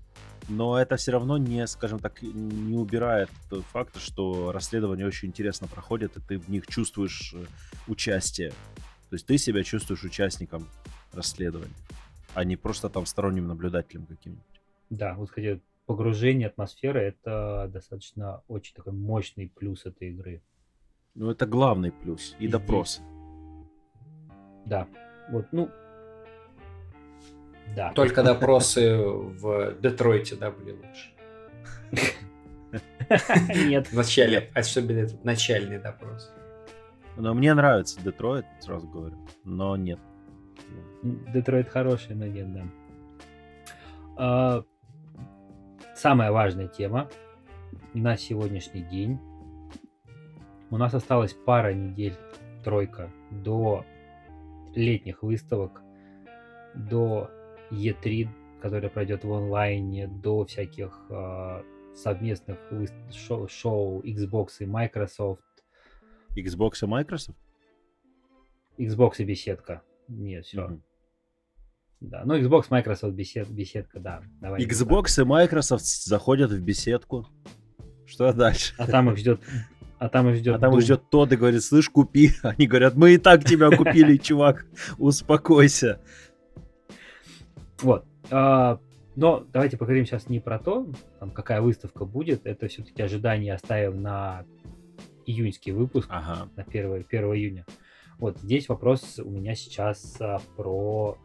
но 0.48 0.78
это 0.78 0.96
все 0.96 1.12
равно 1.12 1.38
не, 1.38 1.66
скажем 1.66 1.98
так, 2.00 2.20
не 2.22 2.76
убирает 2.76 3.30
тот 3.48 3.64
факт, 3.66 3.98
что 4.00 4.52
расследование 4.52 5.06
очень 5.06 5.28
интересно 5.28 5.68
проходит, 5.68 6.16
и 6.16 6.20
ты 6.20 6.38
в 6.38 6.48
них 6.48 6.66
чувствуешь 6.66 7.32
э, 7.34 7.44
участие. 7.86 8.50
То 9.10 9.14
есть 9.16 9.26
ты 9.26 9.38
себя 9.38 9.62
чувствуешь 9.62 10.02
участником 10.04 10.68
расследования, 11.12 11.72
а 12.34 12.44
не 12.44 12.56
просто 12.56 12.88
там 12.88 13.06
сторонним 13.06 13.46
наблюдателем 13.46 14.06
каким-нибудь. 14.06 14.44
Да, 14.90 15.14
вот 15.14 15.30
кстати, 15.30 15.60
погружение, 15.86 16.48
атмосфера 16.48 16.98
это 16.98 17.70
достаточно 17.72 18.42
очень 18.48 18.74
такой 18.74 18.92
мощный 18.92 19.48
плюс 19.48 19.86
этой 19.86 20.10
игры. 20.10 20.42
Ну, 21.14 21.30
это 21.30 21.46
главный 21.46 21.92
плюс. 21.92 22.34
И 22.38 22.46
И 22.46 22.48
допрос. 22.48 23.00
Да. 24.66 24.88
Вот, 25.30 25.46
ну. 25.52 25.70
Да. 27.76 27.92
Только 27.92 28.22
допросы 28.22 28.96
в 28.98 29.74
Детройте, 29.80 30.36
да, 30.36 30.50
были 30.50 30.72
лучше. 30.72 31.10
Нет. 33.68 33.88
В 33.88 33.96
начале, 33.96 34.50
особенно 34.54 34.98
этот 34.98 35.24
начальный 35.24 35.78
допрос. 35.78 36.32
Но 37.16 37.32
мне 37.34 37.54
нравится 37.54 38.00
Детройт, 38.02 38.46
сразу 38.60 38.88
говорю. 38.88 39.16
Но 39.44 39.76
нет. 39.76 40.00
Детройт 41.02 41.68
хороший, 41.68 42.16
но 42.16 42.26
нет, 42.26 42.48
да. 44.16 44.64
Самая 45.94 46.32
важная 46.32 46.68
тема 46.68 47.08
на 47.94 48.16
сегодняшний 48.16 48.82
день. 48.82 49.18
У 50.70 50.76
нас 50.76 50.94
осталась 50.94 51.34
пара 51.34 51.72
недель, 51.72 52.14
тройка, 52.64 53.10
до 53.30 53.84
летних 54.74 55.22
выставок, 55.22 55.82
до 56.74 57.30
E3, 57.70 58.28
которая 58.60 58.90
пройдет 58.90 59.24
в 59.24 59.32
онлайне, 59.32 60.08
до 60.08 60.44
всяких 60.44 61.00
а, 61.10 61.62
совместных 61.94 62.58
шоу, 63.12 63.48
шоу 63.48 64.00
Xbox 64.02 64.48
и 64.60 64.66
Microsoft, 64.66 65.42
Xbox 66.36 66.82
и 66.82 66.86
Microsoft? 66.86 67.38
Xbox 68.78 69.12
и 69.18 69.24
беседка. 69.24 69.82
Нет, 70.08 70.44
все. 70.44 70.66
Мгм. 70.66 70.82
Да, 72.10 72.22
ну 72.24 72.36
Xbox, 72.38 72.66
Microsoft, 72.70 73.14
бесед, 73.14 73.48
беседка, 73.48 73.98
да. 73.98 74.20
Давай. 74.40 74.64
Xbox 74.64 75.20
и 75.20 75.24
Microsoft 75.24 75.84
заходят 75.84 76.50
в 76.50 76.60
беседку. 76.60 77.26
Что 78.06 78.32
дальше? 78.32 78.74
А 78.78 78.86
там 78.86 79.10
их 79.10 79.16
ждет, 79.16 79.40
а 79.98 80.08
там 80.08 80.28
их 80.28 80.36
ждет. 80.36 80.56
А 80.56 80.58
там 80.58 80.76
их 80.76 80.82
ждет 80.82 81.08
тот 81.10 81.32
и 81.32 81.36
говорит, 81.36 81.62
слышь, 81.62 81.88
купи. 81.88 82.32
Они 82.42 82.66
говорят, 82.66 82.94
мы 82.94 83.14
и 83.14 83.18
так 83.18 83.44
тебя 83.44 83.70
купили, 83.74 84.16
чувак, 84.22 84.66
успокойся. 84.98 86.00
Вот. 87.80 88.04
А, 88.30 88.78
но 89.16 89.46
давайте 89.52 89.76
поговорим 89.78 90.04
сейчас 90.04 90.28
не 90.28 90.40
про 90.40 90.58
то, 90.58 90.86
там, 91.20 91.30
какая 91.30 91.62
выставка 91.62 92.04
будет. 92.04 92.46
Это 92.46 92.68
все-таки 92.68 93.02
ожидание 93.02 93.54
оставим 93.54 94.02
на 94.02 94.44
июньский 95.24 95.72
выпуск, 95.72 96.08
Ага. 96.10 96.50
на 96.54 96.62
1, 96.64 97.06
1 97.08 97.24
июня. 97.34 97.64
Вот 98.18 98.38
здесь 98.38 98.68
вопрос 98.68 99.18
у 99.18 99.30
меня 99.30 99.54
сейчас 99.54 100.16
а, 100.20 100.40
про 100.56 101.16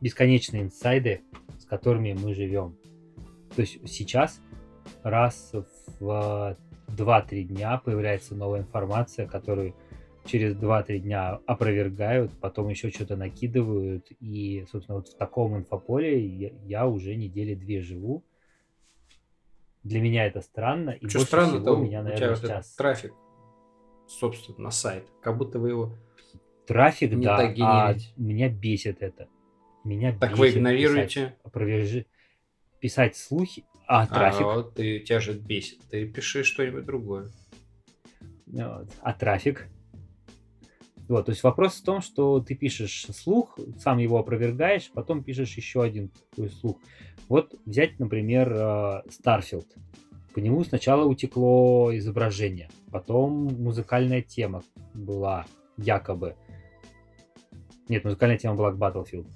бесконечные 0.00 0.62
инсайды, 0.62 1.22
с 1.58 1.64
которыми 1.64 2.12
мы 2.12 2.34
живем. 2.34 2.76
То 3.54 3.62
есть 3.62 3.78
сейчас 3.88 4.40
раз 5.02 5.52
в 6.00 6.56
2-3 6.88 7.42
дня 7.44 7.80
появляется 7.84 8.34
новая 8.34 8.60
информация, 8.60 9.26
которую 9.26 9.74
через 10.24 10.54
2-3 10.54 10.98
дня 10.98 11.40
опровергают, 11.46 12.32
потом 12.40 12.68
еще 12.68 12.90
что-то 12.90 13.16
накидывают. 13.16 14.06
И, 14.20 14.66
собственно, 14.70 14.98
вот 14.98 15.08
в 15.08 15.16
таком 15.16 15.56
инфополе 15.56 16.54
я, 16.66 16.86
уже 16.86 17.16
недели 17.16 17.54
две 17.54 17.80
живу. 17.80 18.24
Для 19.82 20.00
меня 20.00 20.26
это 20.26 20.40
странно. 20.40 20.90
И 20.90 21.08
Что 21.08 21.20
странно-то, 21.20 21.60
всего 21.60 21.74
у 21.74 21.78
меня, 21.78 22.00
тебя 22.00 22.10
наверное, 22.10 22.28
вот 22.30 22.44
этот 22.44 22.64
сейчас... 22.64 22.74
трафик, 22.74 23.14
собственно, 24.06 24.58
на 24.58 24.70
сайт. 24.70 25.06
Как 25.22 25.36
будто 25.38 25.58
вы 25.58 25.70
его... 25.70 25.92
Трафик, 26.66 27.12
не 27.12 27.24
да, 27.24 27.38
а 27.62 27.94
меня 28.18 28.50
бесит 28.50 29.00
это. 29.00 29.28
Меня 29.88 30.12
Так 30.12 30.32
бесит 30.32 30.38
вы 30.38 30.46
писать 30.46 30.58
игнорируете? 30.58 31.36
опровержи... 31.42 32.06
Писать 32.78 33.16
слухи, 33.16 33.64
а 33.86 34.02
А, 34.02 34.06
трафик, 34.06 34.44
вот 34.44 34.74
ты, 34.74 35.00
тебя 35.00 35.18
же 35.18 35.32
бесит. 35.32 35.80
Ты 35.90 36.06
пиши 36.06 36.44
что-нибудь 36.44 36.84
другое. 36.84 37.28
Вот. 38.46 38.88
А 39.00 39.12
трафик? 39.14 39.66
Вот, 41.08 41.24
то 41.26 41.32
есть 41.32 41.42
вопрос 41.42 41.80
в 41.80 41.84
том, 41.84 42.02
что 42.02 42.38
ты 42.40 42.54
пишешь 42.54 43.06
слух, 43.14 43.58
сам 43.78 43.96
его 43.96 44.18
опровергаешь, 44.18 44.90
потом 44.92 45.24
пишешь 45.24 45.56
еще 45.56 45.82
один 45.82 46.10
такой 46.30 46.50
слух. 46.50 46.76
Вот 47.30 47.54
взять, 47.64 47.98
например, 47.98 48.52
э, 48.52 49.02
Starfield. 49.08 49.66
По 50.34 50.38
нему 50.38 50.62
сначала 50.64 51.04
утекло 51.06 51.96
изображение, 51.96 52.68
потом 52.92 53.46
музыкальная 53.46 54.20
тема 54.20 54.62
была 54.92 55.46
якобы. 55.78 56.36
Нет, 57.88 58.04
музыкальная 58.04 58.36
тема 58.36 58.54
была 58.54 58.72
к 58.72 58.76
Battlefield. 58.76 59.26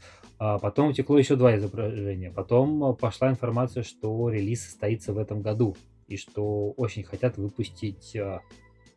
А 0.45 0.59
потом 0.59 0.89
утекло 0.89 1.17
еще 1.19 1.37
два 1.37 1.57
изображения. 1.57 2.33
Потом 2.33 2.83
э, 2.83 2.95
пошла 2.97 3.31
информация, 3.31 3.85
что 3.85 4.29
релиз 4.29 4.65
состоится 4.65 5.13
в 5.13 5.19
этом 5.19 5.41
году 5.41 5.77
и 6.09 6.17
что 6.17 6.73
очень 6.73 7.05
хотят 7.05 7.37
выпустить 7.37 8.17
э, 8.17 8.41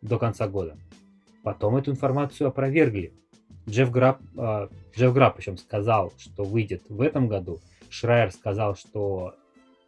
до 0.02 0.18
конца 0.18 0.48
года. 0.48 0.76
Потом 1.44 1.78
эту 1.78 1.92
информацию 1.92 2.48
опровергли. 2.48 3.14
Джефф 3.70 3.92
Граб, 3.92 4.22
э, 4.36 4.70
Джефф 4.98 5.14
Граб 5.14 5.36
причем 5.36 5.58
сказал, 5.58 6.14
что 6.18 6.44
выйдет 6.44 6.90
в 6.90 7.00
этом 7.00 7.28
году. 7.28 7.60
Шрайер 7.92 8.32
сказал, 8.32 8.76
что 8.76 9.36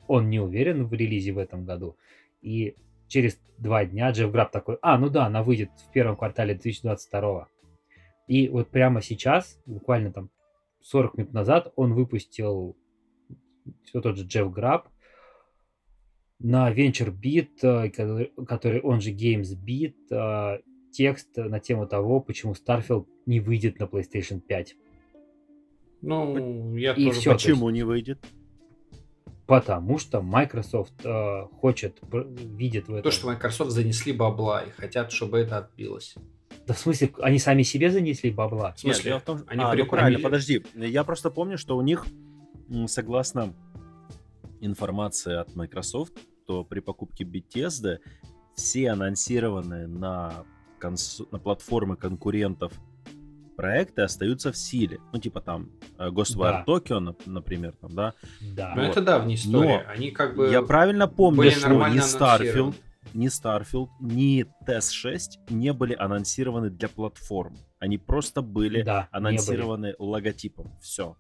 он 0.08 0.30
не 0.30 0.40
уверен 0.40 0.86
в 0.86 0.94
релизе 0.94 1.32
в 1.32 1.40
этом 1.40 1.66
году. 1.66 1.98
И 2.44 2.76
через 3.08 3.40
два 3.58 3.84
дня 3.84 4.12
Джефф 4.12 4.32
Граб 4.32 4.52
такой, 4.52 4.78
а, 4.84 5.00
ну 5.00 5.10
да, 5.10 5.26
она 5.26 5.42
выйдет 5.42 5.72
в 5.90 5.92
первом 5.92 6.18
квартале 6.18 6.54
2022. 6.54 7.48
И 8.28 8.48
вот 8.48 8.70
прямо 8.70 9.02
сейчас, 9.02 9.60
буквально 9.66 10.12
там 10.14 10.30
40 10.88 11.18
минут 11.18 11.34
назад, 11.34 11.74
он 11.76 11.94
выпустил 11.94 12.78
все 13.84 14.00
тот 14.02 14.18
же 14.18 14.26
Джефф 14.26 14.52
Граб 14.52 14.88
на 16.40 16.72
VentureBeat, 16.74 17.50
э, 17.62 17.90
который, 18.46 18.80
он 18.82 19.02
же 19.02 19.12
GamesBeat, 19.12 19.96
э, 20.12 20.60
текст 20.92 21.36
на 21.36 21.60
тему 21.60 21.88
того, 21.88 22.22
почему 22.22 22.54
Starfield 22.54 23.06
не 23.26 23.42
выйдет 23.42 23.80
на 23.80 23.84
PlayStation 23.84 24.40
5. 24.40 24.76
Ну, 26.02 26.76
я 26.78 26.94
И 26.94 27.06
тоже... 27.06 27.22
почти- 27.30 27.50
Почему 27.52 27.70
не 27.70 27.84
выйдет? 27.84 28.26
Потому 29.46 29.98
что 29.98 30.22
Microsoft 30.22 31.06
э, 31.06 31.48
хочет, 31.60 32.00
видит 32.12 32.88
в 32.88 32.94
этом... 32.94 33.04
То, 33.04 33.12
что 33.12 33.28
Microsoft 33.28 33.72
занесли 33.72 34.14
бабла 34.14 34.62
и 34.62 34.70
хотят, 34.70 35.12
чтобы 35.12 35.40
это 35.40 35.58
отбилось. 35.58 36.16
Да 36.68 36.74
в 36.74 36.80
смысле, 36.80 37.14
они 37.22 37.40
сами 37.40 37.64
себе 37.64 37.90
занесли 37.90 38.30
бабла? 38.30 38.74
В 38.74 38.80
смысле? 38.80 39.04
дело 39.12 39.20
в 39.20 39.24
том, 39.24 39.44
Они 39.48 39.64
а, 39.64 39.68
ну 39.68 39.74
прикупили- 39.74 39.90
правильно, 40.00 40.20
подожди. 40.20 40.64
Я 40.76 41.04
просто 41.06 41.30
помню, 41.32 41.58
что 41.58 41.78
у 41.78 41.82
них, 41.82 42.06
согласно 42.88 43.54
информации 44.60 45.36
от 45.36 45.56
Microsoft, 45.56 46.14
то 46.46 46.64
при 46.66 46.80
покупке 46.82 47.24
Bethesda 47.24 48.00
все 48.56 48.92
анонсированные 48.92 49.88
на, 49.88 50.44
конс- 50.82 51.26
на 51.32 51.40
платформы 51.40 51.96
конкурентов 51.96 52.74
проекты 53.56 54.02
остаются 54.02 54.52
в 54.52 54.58
силе. 54.58 55.00
Ну, 55.14 55.20
типа 55.20 55.42
там 55.42 55.70
э, 55.98 56.10
Ghostwire 56.10 56.64
Да. 56.66 56.66
Tokyo, 56.68 57.00
нап- 57.00 57.22
например, 57.26 57.74
там, 57.80 57.96
да. 57.96 58.14
Да. 58.42 58.74
Ну, 58.76 58.82
Вот. 58.84 58.92
это 58.92 59.02
давняя 59.02 59.36
история. 59.36 59.84
Но 59.86 59.92
Они 59.92 60.12
как 60.12 60.36
бы 60.36 60.50
Я 60.50 60.62
правильно 60.62 61.08
помню, 61.08 61.50
что 61.52 61.70
ни 61.70 62.00
Starfield. 62.00 62.76
Ни 63.14 63.28
Starfield, 63.28 63.90
ни 64.00 64.46
TES-6 64.68 65.50
не 65.50 65.74
были 65.74 65.94
анонсированы 65.94 66.70
для 66.70 66.90
платформ. 66.90 67.56
Они 67.80 67.98
просто 67.98 68.42
были 68.42 68.82
да, 68.82 69.08
анонсированы 69.12 69.96
логотипом. 70.00 70.72
Все. 70.82 71.16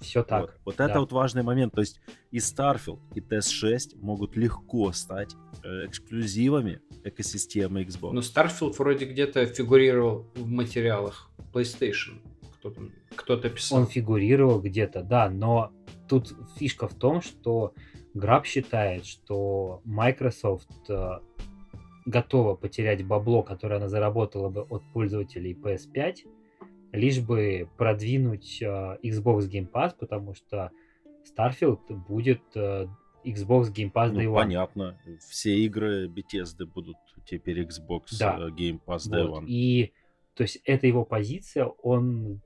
Все 0.00 0.22
так. 0.22 0.40
Вот, 0.40 0.54
Вот 0.64 0.74
это 0.76 0.94
да. 0.94 1.00
вот 1.00 1.12
важный 1.12 1.42
момент. 1.42 1.74
То 1.74 1.80
есть 1.80 2.00
и 2.30 2.38
Starfield, 2.38 3.00
и 3.14 3.20
TES-6 3.20 3.98
могут 4.00 4.36
легко 4.36 4.92
стать 4.92 5.34
э, 5.62 5.86
эксклюзивами 5.86 6.80
экосистемы 7.04 7.82
Xbox. 7.82 8.12
Ну, 8.12 8.20
Starfield 8.20 8.74
вроде 8.78 9.04
где-то 9.04 9.44
фигурировал 9.46 10.26
в 10.34 10.46
материалах 10.46 11.30
PlayStation. 11.52 12.20
Кто-то, 12.54 12.80
кто-то 13.14 13.50
писал. 13.50 13.80
Он 13.80 13.86
фигурировал 13.86 14.60
где-то, 14.60 15.02
да, 15.02 15.30
но 15.30 15.72
тут 16.08 16.34
фишка 16.56 16.88
в 16.88 16.94
том, 16.94 17.22
что 17.22 17.74
Граб 18.14 18.44
считает, 18.46 19.06
что 19.06 19.80
Microsoft 19.84 20.68
э, 20.88 21.18
готова 22.06 22.54
потерять 22.54 23.04
бабло, 23.06 23.42
которое 23.42 23.76
она 23.76 23.88
заработала 23.88 24.48
бы 24.48 24.62
от 24.62 24.82
пользователей 24.92 25.54
PS5, 25.54 26.16
лишь 26.92 27.20
бы 27.20 27.68
продвинуть 27.76 28.60
э, 28.62 28.66
Xbox 29.02 29.48
Game 29.50 29.70
Pass, 29.70 29.94
потому 29.98 30.34
что 30.34 30.70
Starfield 31.36 31.80
будет 32.08 32.42
э, 32.56 32.86
Xbox 33.24 33.72
Game 33.72 33.92
Pass 33.92 34.10
Day 34.10 34.24
Ну, 34.24 34.32
One. 34.32 34.36
понятно. 34.36 34.98
Все 35.28 35.56
игры 35.58 36.08
Bethesda 36.08 36.66
будут 36.66 36.96
теперь 37.26 37.62
Xbox 37.62 38.06
Да. 38.18 38.38
Game 38.48 38.80
Pass 38.84 39.08
Day 39.08 39.26
Вот. 39.26 39.42
One. 39.42 39.46
И 39.46 39.92
то 40.34 40.42
есть 40.42 40.60
это 40.64 40.86
его 40.86 41.04
позиция, 41.04 41.66
он 41.66 42.40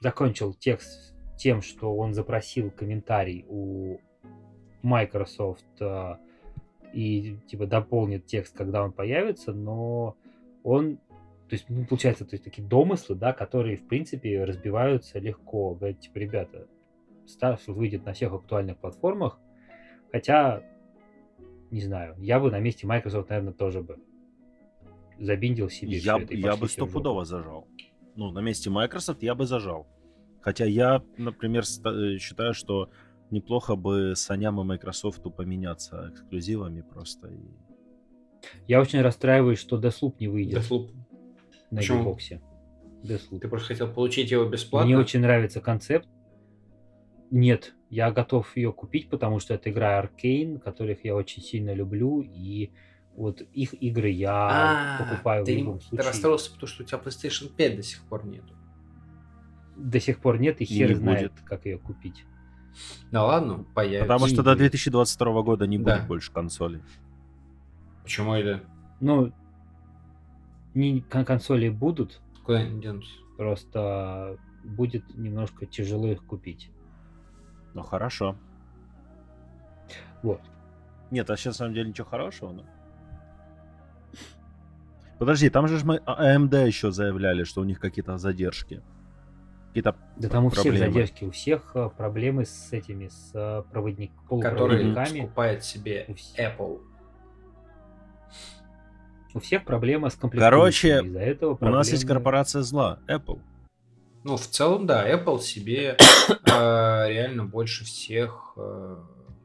закончил 0.00 0.52
текст 0.54 1.14
тем, 1.36 1.62
что 1.62 1.94
он 1.94 2.14
запросил 2.14 2.70
комментарий 2.70 3.44
у 3.48 3.98
Microsoft 4.82 5.66
э, 5.80 6.16
и 6.92 7.36
типа 7.46 7.66
дополнит 7.66 8.26
текст, 8.26 8.56
когда 8.56 8.82
он 8.82 8.92
появится, 8.92 9.52
но 9.52 10.16
он, 10.62 10.96
то 10.96 11.52
есть, 11.52 11.66
ну, 11.68 11.84
получается, 11.86 12.24
то 12.24 12.34
есть 12.34 12.44
такие 12.44 12.66
домыслы, 12.66 13.16
да, 13.16 13.32
которые, 13.32 13.76
в 13.76 13.86
принципе, 13.86 14.44
разбиваются 14.44 15.18
легко. 15.18 15.74
Говорит, 15.74 16.00
типа, 16.00 16.18
ребята, 16.18 16.66
Starfield 17.26 17.74
выйдет 17.74 18.04
на 18.04 18.12
всех 18.12 18.32
актуальных 18.32 18.78
платформах, 18.78 19.38
хотя, 20.10 20.62
не 21.70 21.80
знаю, 21.80 22.14
я 22.18 22.40
бы 22.40 22.50
на 22.50 22.60
месте 22.60 22.86
Microsoft, 22.86 23.28
наверное, 23.28 23.52
тоже 23.52 23.82
бы 23.82 23.98
забиндил 25.18 25.68
себе 25.68 25.96
Я, 25.98 26.18
я 26.30 26.56
бы 26.56 26.68
стопудово 26.68 27.24
зажал. 27.24 27.66
Ну, 28.16 28.30
на 28.30 28.40
месте 28.40 28.70
Microsoft 28.70 29.22
я 29.22 29.34
бы 29.34 29.46
зажал. 29.46 29.86
Хотя 30.46 30.64
я, 30.64 31.02
например, 31.16 31.64
э, 31.64 32.18
считаю, 32.18 32.54
что 32.54 32.88
неплохо 33.32 33.74
бы 33.74 34.12
Саням 34.14 34.60
и 34.60 34.64
Microsoft 34.64 35.20
поменяться 35.34 36.10
эксклюзивами 36.12 36.82
просто. 36.82 37.32
Я 38.68 38.80
очень 38.80 39.00
расстраиваюсь, 39.00 39.58
что 39.58 39.76
Deathloop 39.76 40.14
не 40.20 40.28
выйдет 40.28 40.58
Deathloop. 40.62 40.90
на 41.72 41.78
почему? 41.78 42.14
Xbox. 42.14 42.40
Deathloop. 43.02 43.40
Ты 43.40 43.48
просто 43.48 43.66
хотел 43.66 43.92
получить 43.92 44.30
его 44.30 44.44
бесплатно? 44.44 44.86
Мне 44.86 44.96
очень 44.96 45.18
нравится 45.18 45.60
концепт. 45.60 46.08
Нет, 47.32 47.74
я 47.90 48.12
готов 48.12 48.56
ее 48.56 48.72
купить, 48.72 49.10
потому 49.10 49.40
что 49.40 49.52
это 49.54 49.68
игра 49.70 50.00
Arkane, 50.00 50.60
которых 50.60 51.04
я 51.04 51.16
очень 51.16 51.42
сильно 51.42 51.74
люблю, 51.74 52.20
и 52.22 52.70
вот 53.16 53.40
их 53.40 53.74
игры 53.82 54.10
я 54.10 54.32
А, 54.48 55.02
покупаю 55.02 55.42
в 55.42 55.46
ты, 55.46 55.58
любом 55.58 55.80
ты 55.80 55.86
случае. 55.86 56.06
расстроился, 56.06 56.52
потому 56.52 56.68
что 56.68 56.84
у 56.84 56.86
тебя 56.86 56.98
PlayStation 56.98 57.48
5 57.52 57.76
до 57.78 57.82
сих 57.82 58.00
пор 58.08 58.24
нету. 58.26 58.54
До 59.76 60.00
сих 60.00 60.20
пор 60.20 60.38
нет, 60.38 60.60
и 60.60 60.64
И 60.64 60.66
хер 60.66 60.88
не 60.90 60.94
знает, 60.94 61.32
будет. 61.32 61.44
как 61.44 61.66
ее 61.66 61.78
купить. 61.78 62.24
Да 63.10 63.24
ладно, 63.24 63.64
появится. 63.74 64.04
Потому 64.06 64.26
что 64.26 64.42
до 64.42 64.50
будет. 64.52 64.58
2022 64.72 65.42
года 65.42 65.66
не 65.66 65.78
Да. 65.78 65.96
будет 65.96 66.08
больше 66.08 66.32
консолей. 66.32 66.82
Почему 68.02 68.34
это? 68.34 68.62
Ну, 69.00 69.32
не 70.74 71.00
кон- 71.02 71.24
консоли 71.24 71.68
будут, 71.68 72.20
Куда 72.44 72.58
они 72.58 72.80
денутся? 72.80 73.10
просто 73.36 74.38
будет 74.64 75.04
немножко 75.16 75.66
тяжело 75.66 76.08
их 76.08 76.24
купить. 76.24 76.70
Ну 77.74 77.82
хорошо. 77.82 78.36
Вот. 80.22 80.40
Нет, 81.10 81.28
а 81.30 81.36
сейчас 81.36 81.54
на 81.54 81.58
самом 81.58 81.74
деле 81.74 81.88
ничего 81.90 82.06
хорошего, 82.08 82.52
но. 82.52 82.64
Подожди, 85.18 85.48
там 85.50 85.66
же 85.68 85.84
мы 85.84 86.00
а- 86.04 86.34
AMD 86.36 86.66
еще 86.66 86.90
заявляли, 86.92 87.44
что 87.44 87.60
у 87.60 87.64
них 87.64 87.80
какие-то 87.80 88.18
задержки. 88.18 88.82
Какие-то 89.76 89.94
Да 90.16 90.28
там 90.30 90.46
у 90.46 90.48
всех 90.48 90.62
проблемы. 90.62 90.86
задержки, 90.92 91.24
у 91.24 91.30
всех 91.30 91.72
э, 91.74 91.90
проблемы 91.94 92.46
с 92.46 92.72
этими, 92.72 93.08
с 93.08 93.30
э, 93.34 93.62
проводник, 93.70 94.10
Который 94.22 94.56
полупроводниками. 94.86 95.18
скупает 95.26 95.64
себе 95.64 96.06
У 96.08 96.12
вс- 96.12 96.34
Apple. 96.38 96.80
У 99.34 99.38
всех 99.40 99.64
проблема 99.66 100.08
с 100.08 100.14
Короче, 100.14 100.30
комплектующими. 100.38 101.08
Из-за 101.08 101.20
этого 101.20 101.58
У 101.60 101.64
нас 101.68 101.90
есть 101.90 102.04
проблемы- 102.04 102.08
корпорация 102.08 102.62
зла, 102.62 103.00
Apple. 103.06 103.38
Ну, 104.24 104.36
в 104.38 104.46
целом, 104.46 104.86
да, 104.86 105.06
Apple 105.08 105.40
себе 105.40 105.96
э, 105.98 106.36
реально 106.46 107.44
больше 107.44 107.84
всех... 107.84 108.54
э, 108.56 108.96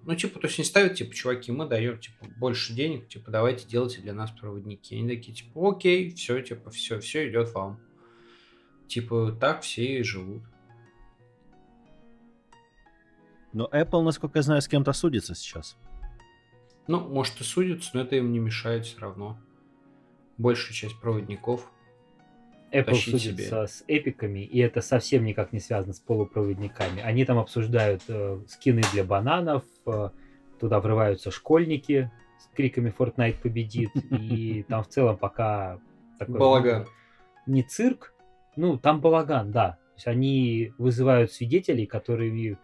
ну, 0.06 0.16
типа, 0.16 0.40
то 0.40 0.48
есть 0.48 0.58
не 0.60 0.64
ставят, 0.64 0.96
типа, 0.96 1.14
чуваки, 1.14 1.52
мы 1.52 1.68
даем, 1.68 2.00
типа, 2.00 2.26
больше 2.38 2.72
денег, 2.74 3.10
типа, 3.10 3.30
давайте 3.32 3.68
делайте 3.68 4.00
для 4.02 4.14
нас 4.14 4.32
проводники. 4.32 4.98
Они 4.98 5.10
такие, 5.14 5.36
типа, 5.36 5.72
окей, 5.72 6.10
все, 6.16 6.42
типа, 6.42 6.70
все, 6.72 7.00
все 7.02 7.30
идет 7.30 7.54
вам. 7.54 7.80
Типа, 8.92 9.32
так 9.40 9.62
все 9.62 10.00
и 10.00 10.04
живут. 10.04 10.44
Но 13.54 13.70
Apple, 13.72 14.02
насколько 14.02 14.40
я 14.40 14.44
знаю, 14.44 14.62
с 14.62 14.68
кем-то 14.68 14.92
судится 14.92 15.34
сейчас. 15.34 15.78
Ну, 16.88 17.00
может 17.00 17.40
и 17.40 17.46
судятся, 17.46 17.92
но 17.94 18.02
это 18.02 18.18
им 18.18 18.34
не 18.34 18.40
мешает 18.40 18.86
все 18.86 19.00
равно. 19.00 19.40
Большая 20.38 20.74
часть 20.74 21.00
проводников. 21.00 21.72
Apple 22.74 22.96
судится 22.96 23.66
с 23.66 23.82
эпиками, 23.88 24.40
и 24.40 24.60
это 24.60 24.82
совсем 24.82 25.24
никак 25.24 25.54
не 25.54 25.62
связано 25.62 25.94
с 25.94 26.02
полупроводниками. 26.02 27.02
Они 27.02 27.24
там 27.24 27.40
обсуждают 27.40 28.04
э, 28.10 28.42
скины 28.50 28.82
для 28.92 29.06
бананов, 29.06 29.64
э, 29.86 30.10
туда 30.60 30.82
врываются 30.82 31.32
школьники 31.32 32.12
с 32.40 32.54
криками 32.54 32.94
Fortnite 32.98 33.40
победит, 33.42 33.92
и 34.12 34.64
там 34.68 34.84
в 34.84 34.90
целом 34.90 35.16
пока 35.16 35.80
такой, 36.20 36.40
Балаган. 36.40 36.88
не 37.46 37.64
цирк, 37.64 38.14
ну 38.62 38.78
там 38.78 39.02
балаган, 39.02 39.52
да. 39.52 39.72
То 39.72 39.96
есть 39.96 40.08
они 40.08 40.74
вызывают 40.78 41.32
свидетелей, 41.32 41.88
которые 41.88 42.58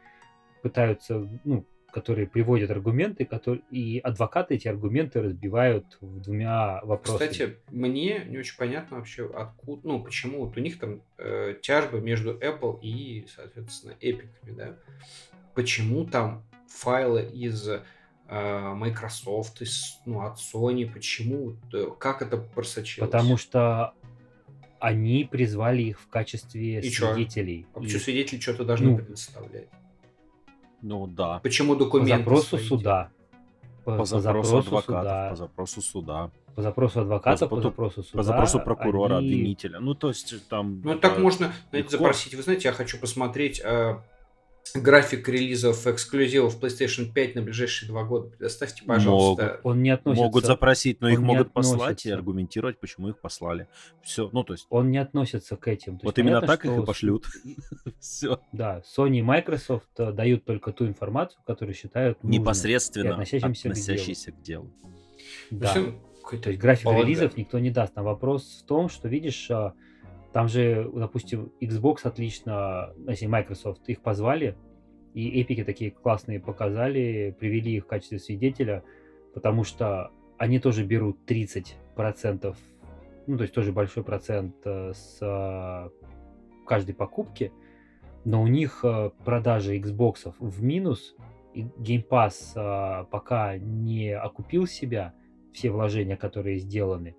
пытаются, 0.62 1.28
ну, 1.44 1.66
которые 1.92 2.28
приводят 2.28 2.70
аргументы, 2.70 3.26
которые, 3.26 3.64
и 3.72 3.98
адвокаты 3.98 4.56
эти 4.56 4.68
аргументы 4.68 5.22
разбивают 5.22 5.98
в 6.00 6.22
двумя 6.22 6.82
вопросами. 6.84 7.28
Кстати, 7.28 7.58
мне 7.72 8.24
не 8.28 8.38
очень 8.38 8.58
понятно 8.58 8.98
вообще, 8.98 9.28
откуда, 9.34 9.88
ну, 9.88 10.04
почему 10.04 10.46
вот 10.46 10.56
у 10.56 10.60
них 10.60 10.78
там 10.80 11.02
э, 11.18 11.56
тяжба 11.62 11.98
между 11.98 12.38
Apple 12.38 12.80
и, 12.82 13.26
соответственно, 13.34 13.96
эпиками, 14.00 14.56
да? 14.56 14.76
Почему 15.56 16.06
там 16.06 16.44
файлы 16.70 17.24
из 17.24 17.68
э, 17.68 17.82
Microsoft, 18.30 19.62
из, 19.64 20.00
ну, 20.06 20.22
от 20.22 20.38
Sony, 20.38 20.92
почему, 20.92 21.56
э, 21.74 21.88
как 21.98 22.22
это 22.22 22.38
просочилось? 22.38 23.10
Потому 23.10 23.38
что 23.38 23.96
они 24.80 25.28
призвали 25.30 25.84
их 25.84 26.00
в 26.00 26.08
качестве 26.08 26.80
И 26.80 26.90
чё? 26.90 27.14
свидетелей. 27.14 27.66
А 27.74 27.80
И 27.80 27.84
почему 27.84 28.00
свидетели 28.00 28.40
что-то 28.40 28.64
должны 28.66 28.92
ну, 28.92 28.98
предоставлять? 28.98 29.68
Ну 30.82 31.08
да. 31.08 31.40
Почему 31.40 31.74
по 31.74 31.80
документы 31.86 32.24
запросу 32.24 32.48
свои 32.48 32.64
суда. 32.64 33.10
По, 33.84 33.98
По 33.98 34.06
запросу 34.06 34.58
адвокатов, 34.58 34.86
суда, 34.86 35.30
по 35.30 35.36
запросу 35.38 35.82
суда, 35.82 36.32
по 36.56 36.62
запросу 36.62 37.00
адвоката, 37.02 37.48
по, 37.48 37.56
по- 37.56 37.62
запросу 37.62 38.04
суда. 38.04 38.18
по 38.18 38.24
запросу 38.24 38.60
прокурора, 38.60 39.18
они- 39.20 39.28
обвинителя. 39.28 39.80
Ну, 39.80 39.94
то 39.96 40.10
есть 40.10 40.48
там... 40.50 40.82
Ну, 40.84 41.00
так 41.00 41.18
э, 41.18 41.22
можно, 41.22 41.54
знаете, 41.70 41.90
легко. 41.90 41.92
запросить. 41.92 42.34
Вы 42.36 42.44
знаете, 42.44 42.68
я 42.68 42.74
хочу 42.74 43.00
посмотреть 43.00 43.62
э, 43.64 43.98
график 44.76 45.28
релизов 45.28 45.86
эксклюзивов 45.88 46.62
PlayStation 46.62 47.12
5 47.12 47.36
на 47.36 47.42
ближайшие 47.42 47.88
два 47.88 48.04
года. 48.04 48.30
Предоставьте, 48.30 48.84
пожалуйста. 48.84 49.60
Он 49.64 49.82
не 49.82 49.90
относится, 49.90 50.24
Могут 50.24 50.46
запросить, 50.46 51.02
но 51.02 51.08
он 51.08 51.14
их 51.14 51.20
могут 51.20 51.54
послать 51.54 51.80
и 51.80 51.84
относится. 51.84 52.16
аргументировать, 52.16 52.80
почему 52.80 53.10
их 53.10 53.20
послали. 53.20 53.68
Все, 54.04 54.30
ну 54.32 54.44
то 54.44 54.54
есть, 54.54 54.68
он 54.70 54.92
не 54.92 54.98
относится 54.98 55.56
к 55.56 55.68
этим. 55.68 56.00
То 56.00 56.06
вот 56.06 56.18
есть 56.18 56.20
именно 56.20 56.42
понятно, 56.42 56.58
так 56.58 56.66
их 56.66 56.72
что 56.72 56.84
и 56.84 56.86
пошлют. 56.88 57.26
Все. 58.00 58.40
Да, 58.52 58.82
Sony 58.98 59.20
и 59.20 59.22
Microsoft 59.22 59.88
э, 59.98 60.12
дают 60.12 60.46
только 60.46 60.72
ту 60.72 60.86
информацию, 60.88 61.42
которую 61.46 61.76
считают. 61.76 62.24
Непосредственно 62.24 63.16
относящимся 63.16 64.32
к 64.32 64.42
делу. 64.42 64.72
Да. 65.52 65.74
То 65.74 66.50
есть 66.50 66.60
график 66.60 66.88
релизов 66.88 67.38
никто 67.38 67.60
не 67.60 67.70
даст. 67.70 67.96
Но 67.96 68.04
вопрос 68.04 68.62
в 68.64 68.68
том, 68.68 68.90
что, 68.90 69.08
видишь, 69.08 69.50
а, 69.50 69.74
там 70.38 70.48
же, 70.50 70.88
допустим, 70.94 71.52
Xbox 71.60 72.02
отлично, 72.04 72.94
если 73.08 73.26
Microsoft 73.26 73.90
их 73.90 74.04
позвали, 74.04 74.56
и 75.16 75.42
эпики 75.42 75.64
такие 75.64 75.90
классные 75.90 76.40
показали, 76.40 77.36
привели 77.40 77.78
их 77.78 77.86
в 77.86 77.88
качестве 77.88 78.20
свидетеля, 78.20 78.84
потому 79.34 79.64
что 79.64 80.12
они 80.38 80.60
тоже 80.60 80.86
берут 80.86 81.18
30% 81.26 82.56
ну, 83.26 83.38
то 83.38 83.42
есть 83.42 83.54
тоже 83.56 83.72
большой 83.72 84.04
процент 84.04 84.56
э, 84.64 84.94
с 84.94 85.18
э, 85.22 85.90
каждой 86.68 86.94
покупки, 86.94 87.52
но 88.24 88.44
у 88.44 88.48
них 88.48 88.82
э, 88.84 89.10
продажи 89.26 89.76
Xbox 89.80 90.36
в 90.38 90.64
минус, 90.64 91.16
и 91.56 91.64
Game 91.64 92.08
Pass 92.08 92.54
э, 92.56 93.06
пока 93.10 93.58
не 93.58 94.16
окупил 94.16 94.68
себя, 94.68 95.16
все 95.52 95.72
вложения, 95.72 96.16
которые 96.16 96.60
сделаны, 96.60 97.16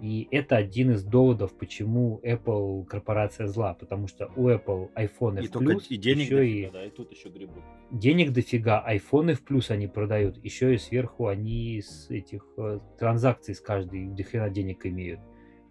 и 0.00 0.28
это 0.30 0.56
один 0.56 0.92
из 0.92 1.02
доводов, 1.04 1.56
почему 1.56 2.20
Apple 2.22 2.84
корпорация 2.84 3.46
зла, 3.46 3.74
потому 3.74 4.08
что 4.08 4.30
у 4.36 4.48
Apple 4.48 4.90
iPhone 4.94 5.42
И 5.42 5.46
в 5.46 5.50
только 5.50 5.70
плюс, 5.70 5.90
и 5.90 5.96
денег 5.96 6.26
еще 6.26 6.36
дофига, 6.36 6.68
и 6.68 6.70
да, 6.70 6.84
и 6.84 6.90
тут 6.90 7.10
еще 7.12 7.28
грибут. 7.28 7.62
денег 7.90 8.32
дофига, 8.32 8.80
айфоны 8.80 9.34
в 9.34 9.42
плюс 9.42 9.70
они 9.70 9.86
продают, 9.86 10.42
еще 10.44 10.74
и 10.74 10.78
сверху 10.78 11.28
они 11.28 11.80
с 11.80 12.10
этих 12.10 12.44
э, 12.58 12.80
транзакций 12.98 13.54
с 13.54 13.60
каждой 13.60 14.08
дохрена 14.08 14.50
денег 14.50 14.84
имеют. 14.84 15.20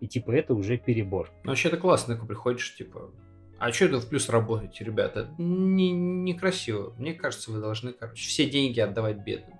И 0.01 0.07
типа 0.07 0.31
это 0.31 0.53
уже 0.55 0.77
перебор. 0.77 1.31
Ну, 1.43 1.51
вообще 1.51 1.69
это 1.69 1.77
классно, 1.77 2.15
такой 2.15 2.27
приходишь, 2.27 2.75
типа, 2.75 3.11
а 3.57 3.71
что 3.71 3.85
это 3.85 3.99
в 3.99 4.09
плюс 4.09 4.27
работаете, 4.29 4.83
ребята? 4.83 5.33
Не, 5.37 5.91
некрасиво. 5.91 6.93
Мне 6.97 7.13
кажется, 7.13 7.51
вы 7.51 7.59
должны, 7.59 7.93
короче, 7.93 8.27
все 8.27 8.49
деньги 8.49 8.79
отдавать 8.79 9.23
бедным. 9.23 9.57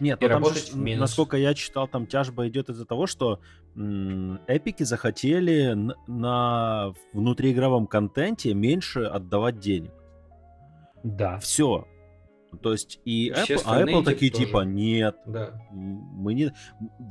Нет, 0.00 0.22
И 0.22 0.26
ну 0.26 0.28
там 0.28 0.42
же, 0.44 0.48
работать 0.50 0.74
минус. 0.74 1.00
насколько 1.00 1.36
я 1.36 1.54
читал, 1.54 1.88
там 1.88 2.06
тяжба 2.06 2.46
идет 2.48 2.68
из-за 2.70 2.84
того, 2.84 3.06
что 3.06 3.40
м, 3.76 4.40
эпики 4.46 4.82
захотели 4.84 5.72
н- 5.72 5.94
на 6.06 6.92
внутриигровом 7.12 7.86
контенте 7.86 8.54
меньше 8.54 9.00
отдавать 9.04 9.58
денег. 9.58 9.92
Да. 11.04 11.38
Все. 11.38 11.86
То 12.62 12.72
есть 12.72 12.98
и 13.04 13.30
Apple, 13.30 13.60
а 13.66 13.82
Apple 13.84 14.04
такие 14.04 14.32
тоже. 14.32 14.46
типа 14.46 14.60
нет, 14.64 15.16
Да. 15.26 15.60
мы 15.70 16.32
не 16.32 16.52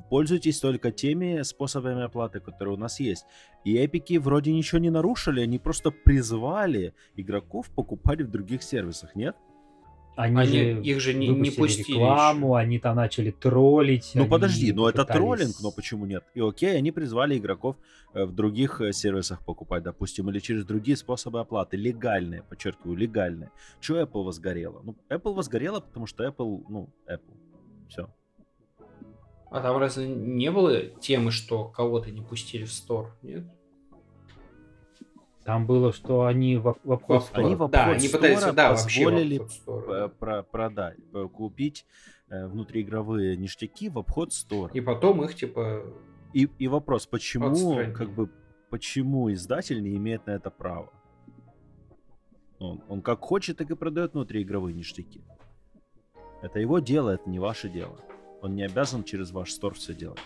пользуйтесь 0.10 0.60
только 0.60 0.92
теми 0.92 1.44
способами 1.44 2.04
оплаты, 2.04 2.40
которые 2.40 2.74
у 2.74 2.78
нас 2.78 3.00
есть. 3.00 3.24
И 3.64 3.76
эпики 3.78 4.18
вроде 4.18 4.52
ничего 4.52 4.80
не 4.80 4.90
нарушили, 4.90 5.42
они 5.42 5.60
просто 5.60 5.92
призвали 5.92 6.96
игроков 7.16 7.70
покупать 7.70 8.22
в 8.22 8.32
других 8.32 8.64
сервисах, 8.64 9.16
нет? 9.16 9.36
Они, 10.18 10.36
Они- 10.40 10.82
их 10.82 11.00
же 11.00 11.14
не- 11.14 11.28
не 11.28 11.52
пустили 11.52 11.94
рекламу, 11.94 12.56
они 12.56 12.80
там 12.80 12.96
начали 12.96 13.30
троллить. 13.30 14.14
Ну 14.16 14.28
подожди, 14.28 14.74
но 14.74 14.90
это 14.90 15.06
троллинг, 15.06 15.56
но 15.62 15.72
почему 15.72 16.08
нет? 16.08 16.24
И 16.34 16.42
окей, 16.42 16.76
они 16.76 16.92
призвали 16.92 17.38
игроков 17.38 17.76
э, 18.16 18.26
в 18.26 18.34
других 18.34 18.82
э, 18.82 18.94
сервисах 18.94 19.46
покупать, 19.46 19.84
допустим, 19.84 20.28
или 20.32 20.40
через 20.40 20.66
другие 20.66 20.98
способы 20.98 21.40
оплаты, 21.40 21.78
легальные, 21.78 22.42
подчеркиваю, 22.42 22.98
легальные. 22.98 23.52
Чего 23.80 24.00
Apple 24.00 24.24
возгорела? 24.24 24.82
Ну, 24.84 24.96
Apple 25.08 25.34
возгорела, 25.36 25.82
потому 25.82 26.08
что 26.08 26.24
Apple, 26.26 26.64
ну, 26.68 26.90
Apple. 27.08 27.38
Все. 27.88 28.10
А 29.52 29.62
там 29.62 29.78
разве 29.78 30.08
не 30.08 30.50
было 30.50 30.82
темы, 30.82 31.30
что 31.30 31.66
кого-то 31.66 32.10
не 32.10 32.22
пустили 32.22 32.64
в 32.66 32.72
стор? 32.74 33.16
Нет? 33.22 33.44
Там 35.48 35.66
было, 35.66 35.94
что 35.94 36.26
они 36.26 36.58
в, 36.58 36.76
в 36.84 36.92
обход 36.92 37.24
стора. 37.24 37.46
Они 37.46 37.56
в 37.56 37.70
Да, 37.70 37.86
обход 37.86 37.96
они 37.96 38.10
пытались, 38.10 38.54
да, 38.54 38.72
позволили 38.72 39.42
э, 39.66 40.10
про- 40.20 40.44
продать, 40.44 40.98
э, 41.14 41.28
купить 41.34 41.86
э, 42.28 42.48
внутриигровые 42.48 43.38
ништяки 43.38 43.88
в 43.88 43.98
обход 43.98 44.34
стора. 44.34 44.74
И 44.74 44.82
потом 44.82 45.24
их, 45.24 45.36
типа, 45.36 45.86
И, 46.34 46.50
и 46.60 46.68
вопрос, 46.68 47.06
почему, 47.06 47.52
Отстранили. 47.52 47.94
как 47.94 48.10
бы, 48.10 48.30
почему 48.70 49.32
издатель 49.32 49.82
не 49.82 49.96
имеет 49.96 50.28
на 50.28 50.32
это 50.32 50.50
права? 50.52 50.92
Он, 52.60 52.84
он 52.90 53.02
как 53.02 53.22
хочет, 53.22 53.56
так 53.56 53.72
и 53.72 53.76
продает 53.76 54.16
внутриигровые 54.16 54.74
ништяки. 54.74 55.22
Это 56.42 56.60
его 56.60 56.80
дело, 56.80 57.12
это 57.12 57.30
не 57.30 57.40
ваше 57.40 57.70
дело. 57.70 57.98
Он 58.42 58.54
не 58.54 58.64
обязан 58.64 59.06
через 59.06 59.32
ваш 59.32 59.54
стор 59.54 59.76
все 59.76 59.94
делать. 59.94 60.20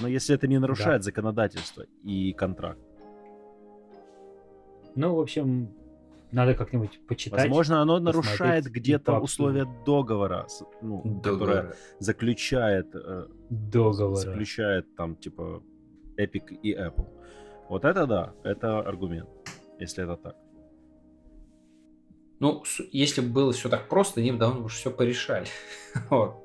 Но 0.00 0.08
если 0.08 0.34
это 0.34 0.48
не 0.48 0.58
нарушает 0.58 1.04
законодательство 1.04 1.84
и 2.02 2.32
контракт. 2.32 2.80
Ну, 4.94 5.14
в 5.14 5.20
общем, 5.20 5.74
надо 6.32 6.54
как-нибудь 6.54 6.98
почитать. 7.06 7.40
Возможно, 7.40 7.82
оно 7.82 7.98
нарушает 7.98 8.64
где-то 8.64 9.18
условия 9.20 9.66
договора, 9.84 10.46
ну, 10.80 11.02
которое 11.22 11.56
договора. 11.56 11.76
заключает, 11.98 12.94
э, 12.94 13.26
Договора. 13.50 14.16
заключает 14.16 14.96
там 14.96 15.16
типа 15.16 15.62
Epic 16.16 16.54
и 16.62 16.74
Apple. 16.74 17.08
Вот 17.68 17.84
это 17.84 18.06
да, 18.06 18.34
это 18.44 18.80
аргумент, 18.80 19.28
если 19.78 20.04
это 20.04 20.16
так. 20.16 20.36
Ну, 22.38 22.64
если 22.90 23.20
бы 23.20 23.28
было 23.28 23.52
все 23.52 23.68
так 23.68 23.88
просто, 23.88 24.20
они 24.20 24.32
бы 24.32 24.38
давно 24.38 24.64
уже 24.64 24.76
все 24.76 24.90
порешали. 24.90 25.46
Вот. 26.10 26.41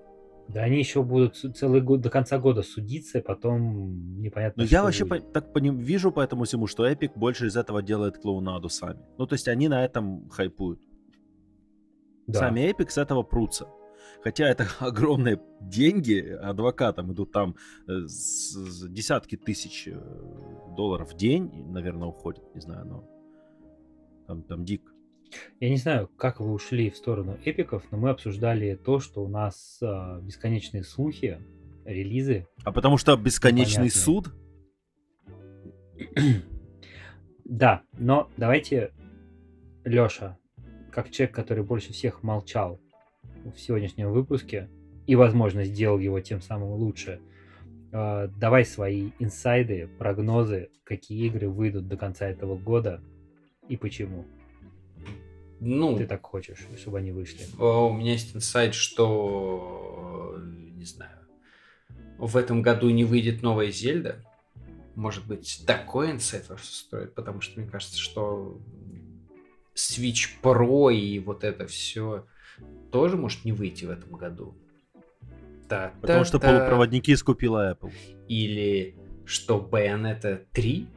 Да 0.47 0.61
они 0.63 0.77
еще 0.79 1.03
будут 1.03 1.35
целый 1.35 1.81
год 1.81 2.01
до 2.01 2.09
конца 2.09 2.39
года 2.39 2.63
судиться, 2.63 3.19
и 3.19 3.21
потом 3.21 4.21
непонятно. 4.21 4.63
Но 4.63 4.63
Ну, 4.63 4.69
я 4.71 4.83
вообще 4.83 5.05
по- 5.05 5.19
так 5.19 5.51
поним- 5.53 5.77
вижу 5.79 6.11
по 6.11 6.21
этому 6.21 6.45
всему, 6.45 6.67
что 6.67 6.89
Epic 6.89 7.11
больше 7.15 7.47
из 7.47 7.57
этого 7.57 7.81
делает 7.81 8.17
клоунаду 8.17 8.69
сами. 8.69 8.99
Ну, 9.17 9.27
то 9.27 9.33
есть 9.33 9.47
они 9.49 9.67
на 9.67 9.83
этом 9.83 10.29
хайпуют. 10.29 10.79
Да. 12.27 12.39
Сами 12.39 12.61
Epic 12.71 12.89
с 12.89 12.97
этого 12.97 13.23
прутся. 13.23 13.67
Хотя 14.23 14.47
это 14.47 14.65
огромные 14.79 15.39
деньги 15.61 16.19
адвокатам 16.21 17.11
идут 17.13 17.31
там 17.33 17.55
э, 17.87 17.91
десятки 18.89 19.35
тысяч 19.35 19.87
э, 19.87 19.99
долларов 20.77 21.11
в 21.13 21.17
день, 21.17 21.51
наверное, 21.71 22.07
уходит, 22.07 22.43
не 22.55 22.61
знаю, 22.61 22.85
но 22.85 23.03
там, 24.27 24.43
там 24.43 24.63
дико. 24.65 24.91
Я 25.59 25.69
не 25.69 25.77
знаю, 25.77 26.09
как 26.17 26.39
вы 26.39 26.51
ушли 26.51 26.89
в 26.89 26.97
сторону 26.97 27.37
эпиков, 27.43 27.83
но 27.91 27.97
мы 27.97 28.09
обсуждали 28.09 28.75
то, 28.75 28.99
что 28.99 29.23
у 29.23 29.27
нас 29.27 29.79
а, 29.81 30.19
бесконечные 30.21 30.83
слухи, 30.83 31.39
релизы. 31.85 32.47
А 32.63 32.71
потому 32.71 32.97
что 32.97 33.15
бесконечный 33.17 33.89
суд, 33.89 34.29
Да, 37.45 37.81
но 37.97 38.29
давайте, 38.35 38.91
Лёша, 39.85 40.37
как 40.91 41.09
человек, 41.11 41.33
который 41.33 41.63
больше 41.63 41.93
всех 41.93 42.21
молчал 42.21 42.79
в 43.55 43.57
сегодняшнем 43.57 44.11
выпуске 44.11 44.69
и, 45.05 45.15
возможно, 45.15 45.63
сделал 45.63 45.97
его 45.97 46.19
тем 46.19 46.41
самым 46.41 46.71
лучше, 46.71 47.21
а, 47.93 48.27
давай 48.27 48.65
свои 48.65 49.11
инсайды, 49.19 49.87
прогнозы, 49.97 50.69
какие 50.83 51.25
игры 51.27 51.47
выйдут 51.47 51.87
до 51.87 51.95
конца 51.95 52.27
этого 52.27 52.57
года 52.57 53.01
и 53.69 53.77
почему 53.77 54.25
Ну, 55.59 55.97
ты 55.97 56.05
так 56.05 56.23
хочешь, 56.23 56.59
чтобы 56.77 56.99
они 56.99 57.11
вышли. 57.11 57.45
У 57.57 57.93
меня 57.93 58.11
есть 58.11 58.35
инсайт, 58.35 58.73
что, 58.73 60.35
э, 60.37 60.41
не 60.75 60.85
знаю, 60.85 61.17
в 62.17 62.37
этом 62.37 62.61
году 62.61 62.89
не 62.89 63.03
выйдет 63.03 63.41
новая 63.41 63.71
Зельда. 63.71 64.23
Может 64.95 65.27
быть, 65.27 65.63
такой 65.65 66.11
инсайт 66.11 66.49
вообще 66.49 66.71
стоит, 66.71 67.13
потому 67.13 67.41
что 67.41 67.59
мне 67.59 67.69
кажется, 67.69 67.99
что 67.99 68.59
Switch 69.75 70.29
Pro 70.41 70.93
и 70.93 71.19
вот 71.19 71.43
это 71.43 71.67
все 71.67 72.25
тоже 72.91 73.17
может 73.17 73.45
не 73.45 73.51
выйти 73.51 73.85
в 73.85 73.91
этом 73.91 74.11
году. 74.15 74.55
Да, 75.69 75.93
потому 76.01 76.23
что 76.23 76.39
полупроводники 76.39 77.15
скупила 77.15 77.73
Apple. 77.73 77.91
Или 78.27 78.95
что 79.25 79.59
Bayonetta 79.59 80.45
3 80.53 80.87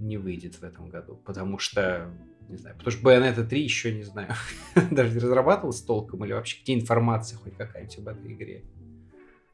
не 0.00 0.16
выйдет 0.16 0.56
в 0.56 0.62
этом 0.64 0.88
году, 0.88 1.20
потому 1.24 1.58
что 1.58 2.10
не 2.48 2.56
знаю, 2.56 2.76
потому 2.76 2.92
что 2.92 3.06
Bayonetta 3.08 3.44
3 3.46 3.62
еще 3.62 3.92
не 3.94 4.02
знаю, 4.04 4.34
даже 4.90 5.12
не 5.14 5.18
разрабатывалась 5.20 5.80
толком, 5.82 6.24
или 6.24 6.32
вообще 6.32 6.58
где 6.62 6.74
информация 6.74 7.38
хоть 7.38 7.56
какая-нибудь 7.56 7.98
об 7.98 8.08
этой 8.08 8.32
игре. 8.32 8.64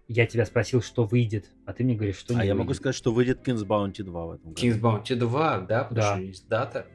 Я 0.07 0.26
тебя 0.26 0.45
спросил, 0.45 0.82
что 0.82 1.05
выйдет, 1.05 1.47
а 1.64 1.72
ты 1.72 1.82
мне 1.82 1.95
говоришь, 1.95 2.16
что 2.16 2.34
не 2.34 2.40
А 2.40 2.45
я 2.45 2.53
выйдет. 2.53 2.59
могу 2.66 2.74
сказать, 2.74 2.95
что 2.95 3.12
выйдет 3.12 3.47
King's 3.47 3.66
Bounty 3.66 4.03
2 4.03 4.26
в 4.26 4.30
этом 4.32 4.53
году. 4.53 4.61
King's 4.66 4.78
Bounty 4.80 5.14
2, 5.16 5.61
да, 5.61 5.84
потому 5.84 5.95
Да. 6.01 6.14
что 6.16 6.22
есть 6.22 6.49
дата. 6.49 6.86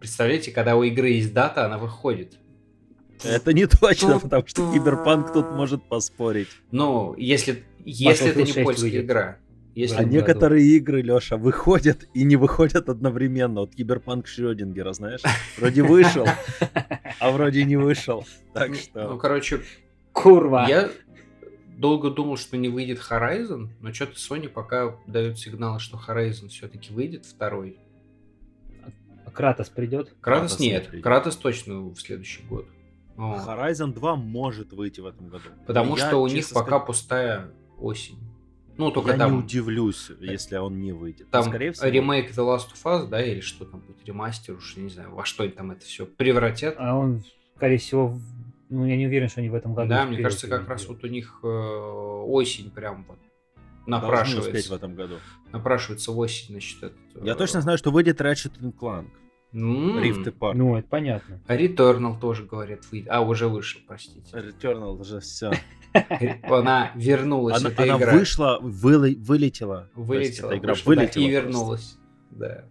Представляете, 0.00 0.50
когда 0.50 0.76
у 0.76 0.82
игры 0.82 1.10
есть 1.10 1.32
дата, 1.34 1.66
она 1.66 1.78
выходит. 1.78 2.38
Это 3.24 3.52
не 3.52 3.66
точно, 3.66 4.18
потому 4.18 4.46
что 4.46 4.72
Киберпанк 4.72 5.32
тут 5.32 5.50
может 5.52 5.82
поспорить. 5.88 6.48
Ну, 6.70 7.14
если, 7.16 7.64
если 7.84 8.28
это 8.28 8.40
не 8.40 8.46
6 8.52 8.62
польская 8.64 8.82
выйдет. 8.82 9.04
игра. 9.04 9.38
Если 9.76 9.96
А 9.96 10.04
некоторые 10.04 10.66
игры, 10.68 11.02
Леша, 11.02 11.36
выходят 11.36 12.08
и 12.14 12.24
не 12.24 12.36
выходят 12.36 12.88
одновременно. 12.88 13.60
Вот 13.60 13.74
Киберпанк 13.74 14.26
Шрёдингера, 14.26 14.94
знаешь? 14.94 15.20
Вроде 15.58 15.82
вышел, 15.82 16.26
а 17.20 17.30
вроде 17.30 17.62
не 17.64 17.76
вышел. 17.76 18.26
Так 18.54 18.70
Ну, 18.70 18.74
что... 18.74 19.18
короче, 19.18 19.60
Kurwa! 20.12 20.64
Я 20.66 20.88
долго 21.76 22.08
думал, 22.08 22.38
что 22.38 22.56
не 22.56 22.70
выйдет 22.70 23.00
Horizon, 23.00 23.68
но 23.82 23.92
что-то 23.92 24.14
Sony 24.14 24.48
пока 24.48 24.96
дает 25.06 25.38
сигналы, 25.38 25.78
что 25.78 25.98
Horizon 25.98 26.48
все-таки 26.48 26.94
выйдет 26.94 27.26
второй. 27.26 27.78
А 29.26 29.30
Кратос 29.30 29.68
придет? 29.68 30.14
Кратос 30.22 30.52
Кратос 30.52 30.58
не 30.58 30.70
нет, 30.70 30.86
придет. 30.86 31.04
Кратос 31.04 31.36
точно 31.36 31.80
в 31.82 31.96
следующий 31.96 32.42
год. 32.44 32.66
О, 33.18 33.44
Horizon 33.46 33.92
2 33.92 34.16
может 34.16 34.72
выйти 34.72 35.00
в 35.00 35.06
этом 35.06 35.28
году. 35.28 35.50
Потому 35.66 35.98
Я, 35.98 36.06
что 36.06 36.22
у 36.22 36.28
них 36.28 36.48
пока 36.48 36.66
сказать, 36.66 36.86
пустая 36.86 37.50
осень. 37.78 38.18
Ну, 38.78 38.90
только 38.90 39.12
Я 39.12 39.18
там, 39.18 39.32
не 39.32 39.38
удивлюсь, 39.38 40.10
если 40.20 40.56
он 40.56 40.78
не 40.80 40.92
выйдет. 40.92 41.30
там 41.30 41.44
Скорее 41.44 41.72
всего, 41.72 41.88
ремейк 41.88 42.30
The 42.30 42.44
Last 42.44 42.68
of 42.74 42.82
Us, 42.84 43.08
да, 43.08 43.24
или 43.24 43.40
что 43.40 43.64
там 43.64 43.80
будет, 43.80 44.04
ремастер, 44.04 44.54
уж 44.56 44.76
не 44.76 44.90
знаю, 44.90 45.14
во 45.14 45.24
что 45.24 45.44
они 45.44 45.52
там 45.52 45.70
это 45.70 45.84
все 45.84 46.06
превратят. 46.06 46.74
А 46.78 46.96
он, 46.96 47.24
скорее 47.56 47.78
всего, 47.78 48.18
ну, 48.68 48.84
я 48.86 48.96
не 48.96 49.06
уверен, 49.06 49.28
что 49.28 49.40
они 49.40 49.48
в 49.48 49.54
этом 49.54 49.74
году 49.74 49.88
да, 49.88 50.04
мне 50.04 50.18
кажется, 50.22 50.48
как 50.48 50.68
раз 50.68 50.86
вот 50.86 51.02
у 51.04 51.06
них 51.06 51.40
э, 51.42 51.46
осень 51.46 52.70
прям 52.70 53.04
вот 53.08 53.18
напрашивается. 53.86 54.72
в 54.72 54.76
этом 54.76 54.94
году. 54.94 55.16
Напрашивается 55.52 56.12
осень, 56.12 56.46
значит, 56.50 56.82
этот, 56.82 57.24
Я 57.24 57.32
э, 57.32 57.36
точно 57.36 57.60
знаю, 57.60 57.78
что 57.78 57.90
выйдет 57.90 58.20
Ratchet 58.20 58.52
Clank. 58.78 59.08
М, 59.52 59.98
Rift 59.98 60.24
Apart. 60.24 60.54
Ну, 60.54 60.76
это 60.76 60.88
понятно. 60.88 61.40
А 61.46 61.56
Returnal 61.56 62.18
тоже, 62.20 62.44
говорят, 62.44 62.80
выйдет. 62.90 63.08
А, 63.10 63.20
уже 63.22 63.48
вышел, 63.48 63.80
простите. 63.86 64.36
Returnal 64.36 64.98
уже 65.00 65.20
все. 65.20 65.52
Она 66.42 66.92
вернулась, 66.94 67.58
Она, 67.60 67.70
эта 67.70 67.82
она 67.84 67.96
игра. 67.96 68.12
вышла, 68.12 68.58
выле- 68.62 69.16
вылетела. 69.16 69.88
Есть 69.96 70.08
Вылетела, 70.08 70.50
эта 70.50 70.58
игра 70.58 70.72
вышла, 70.74 70.94
да, 70.94 71.00
вылетела. 71.00 71.22
и 71.24 71.26
просто. 71.30 71.46
вернулась. 71.46 71.98
Да. 72.30 72.64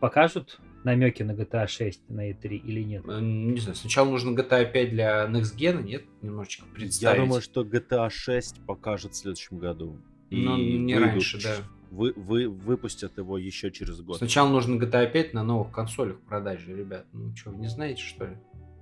Покажут 0.00 0.60
намеки 0.84 1.22
на 1.24 1.32
GTA 1.32 1.66
6 1.66 2.08
на 2.08 2.30
E3 2.30 2.48
или 2.56 2.82
нет? 2.84 3.04
Э, 3.08 3.18
Не 3.20 3.58
знаю, 3.58 3.74
сначала 3.74 4.08
нужно 4.08 4.30
GTA 4.38 4.70
5 4.70 4.90
для 4.90 5.26
Next 5.26 5.56
Gen, 5.58 5.82
нет? 5.82 6.04
Немножечко 6.22 6.66
Я 6.68 6.74
представить. 6.74 7.20
думаю, 7.20 7.42
что 7.42 7.62
GTA 7.64 8.08
6 8.10 8.64
покажет 8.64 9.12
в 9.12 9.16
следующем 9.16 9.58
году. 9.58 9.98
Ну, 10.30 10.56
не 10.56 10.94
выйдут 10.94 11.10
раньше, 11.12 11.42
да. 11.42 11.56
Вы, 11.90 12.12
вы, 12.16 12.48
выпустят 12.48 13.16
его 13.16 13.38
еще 13.38 13.70
через 13.70 14.00
год. 14.00 14.18
Сначала 14.18 14.48
нужно 14.48 14.82
GTA 14.82 15.10
5 15.10 15.34
на 15.34 15.42
новых 15.42 15.72
консолях 15.72 16.20
продать 16.20 16.60
же, 16.60 16.76
ребят. 16.76 17.06
Ну 17.12 17.34
что, 17.34 17.50
вы 17.50 17.58
не 17.58 17.68
знаете, 17.68 18.02
что 18.02 18.26
ли? 18.26 18.36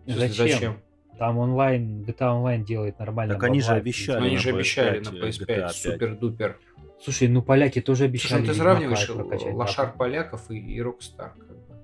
Смысле, 0.04 0.28
Зачем? 0.28 0.76
Там 1.18 1.38
онлайн, 1.38 2.02
GTA 2.02 2.28
онлайн 2.28 2.64
делает 2.64 2.98
нормально. 2.98 3.34
Так 3.34 3.44
они 3.44 3.60
же 3.60 3.72
обещали. 3.72 4.26
Они 4.26 4.36
же 4.36 4.50
PS5, 4.50 4.54
обещали 4.54 4.98
на 5.00 5.08
э, 5.08 5.12
PS5 5.12 5.40
GTA 5.40 5.46
5. 5.46 5.72
супер-дупер. 5.72 6.58
Слушай, 7.02 7.28
ну 7.28 7.42
поляки 7.42 7.80
тоже 7.80 8.00
Слушай, 8.00 8.08
обещали. 8.08 8.40
ну 8.40 8.46
ты 8.46 8.54
сравниваешь 8.54 9.06
прокачать, 9.06 9.50
да. 9.50 9.56
лошар 9.56 9.96
поляков 9.96 10.50
и, 10.50 10.58
и 10.58 10.80
Rockstar. 10.80 11.32
Как 11.38 11.56
бы. 11.56 11.74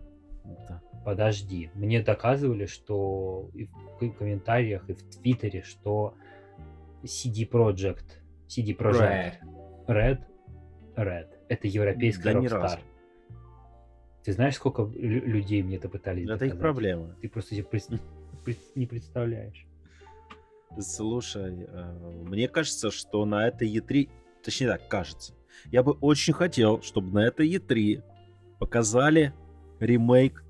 Да. 0.45 0.83
Подожди, 1.05 1.71
мне 1.75 2.03
доказывали, 2.03 2.67
что 2.67 3.49
и 3.55 3.69
в 4.01 4.13
комментариях, 4.13 4.89
и 4.89 4.95
в 4.95 5.03
Твиттере, 5.03 5.63
что 5.63 6.15
CD 7.03 7.49
Projekt, 7.49 8.05
CD 8.49 8.77
Projekt 8.77 9.01
Right. 9.01 9.35
Red, 9.89 10.21
Red, 10.97 11.29
это 11.49 11.69
европейская 11.69 12.33
Да 12.35 12.41
Rockstar. 12.41 12.81
Ты 14.25 14.33
знаешь, 14.33 14.55
сколько 14.55 14.83
лю- 14.83 15.25
людей 15.27 15.63
мне 15.63 15.77
это 15.77 15.89
пытались 15.89 16.25
Это 16.25 16.33
их 16.45 16.53
доказать? 16.53 16.61
проблема. 16.61 17.17
Ты 17.21 17.29
просто 17.29 17.55
себе 17.55 17.65
пред- 17.65 18.01
пред- 18.45 18.77
не 18.77 18.87
представляешь. 18.87 19.67
Слушай, 20.79 21.67
э, 21.69 21.93
мне 22.25 22.49
кажется, 22.49 22.91
что 22.91 23.25
на 23.27 23.47
этой 23.49 23.69
E3, 23.77 24.09
точнее 24.43 24.69
так, 24.69 24.89
кажется, 24.89 25.35
я 25.67 25.83
бы 25.83 25.93
очень 25.93 26.33
хотел, 26.33 26.81
чтобы 26.83 27.13
на 27.13 27.27
этой 27.27 27.49
E3 27.53 28.03
показали 28.59 29.35
ремейк 29.81 30.45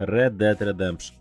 Red 0.00 0.36
Dead 0.36 0.58
Redemption. 0.58 1.14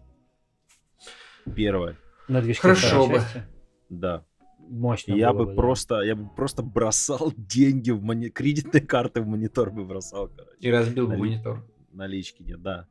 Первое, 1.55 1.97
На 2.27 2.41
движке 2.41 2.61
Хорошо 2.61 3.07
бы. 3.07 3.15
части 3.15 3.43
да. 3.89 4.25
Мощно 4.71 5.13
я 5.13 5.33
было 5.33 5.43
бы 5.43 5.49
да. 5.51 5.55
просто, 5.57 6.01
я 6.01 6.15
бы 6.15 6.29
просто 6.33 6.63
бросал 6.63 7.33
деньги 7.37 7.91
в 7.91 8.01
мони... 8.01 8.29
кредитные 8.29 8.81
карты 8.81 9.21
в 9.21 9.27
монитор 9.27 9.69
бы 9.69 9.83
бросал, 9.83 10.29
короче. 10.29 10.55
И 10.59 10.71
разбил 10.71 11.07
бы 11.07 11.17
Нали- 11.17 11.19
монитор. 11.19 11.65
Налички 11.91 12.41
нет, 12.41 12.61
да. 12.61 12.87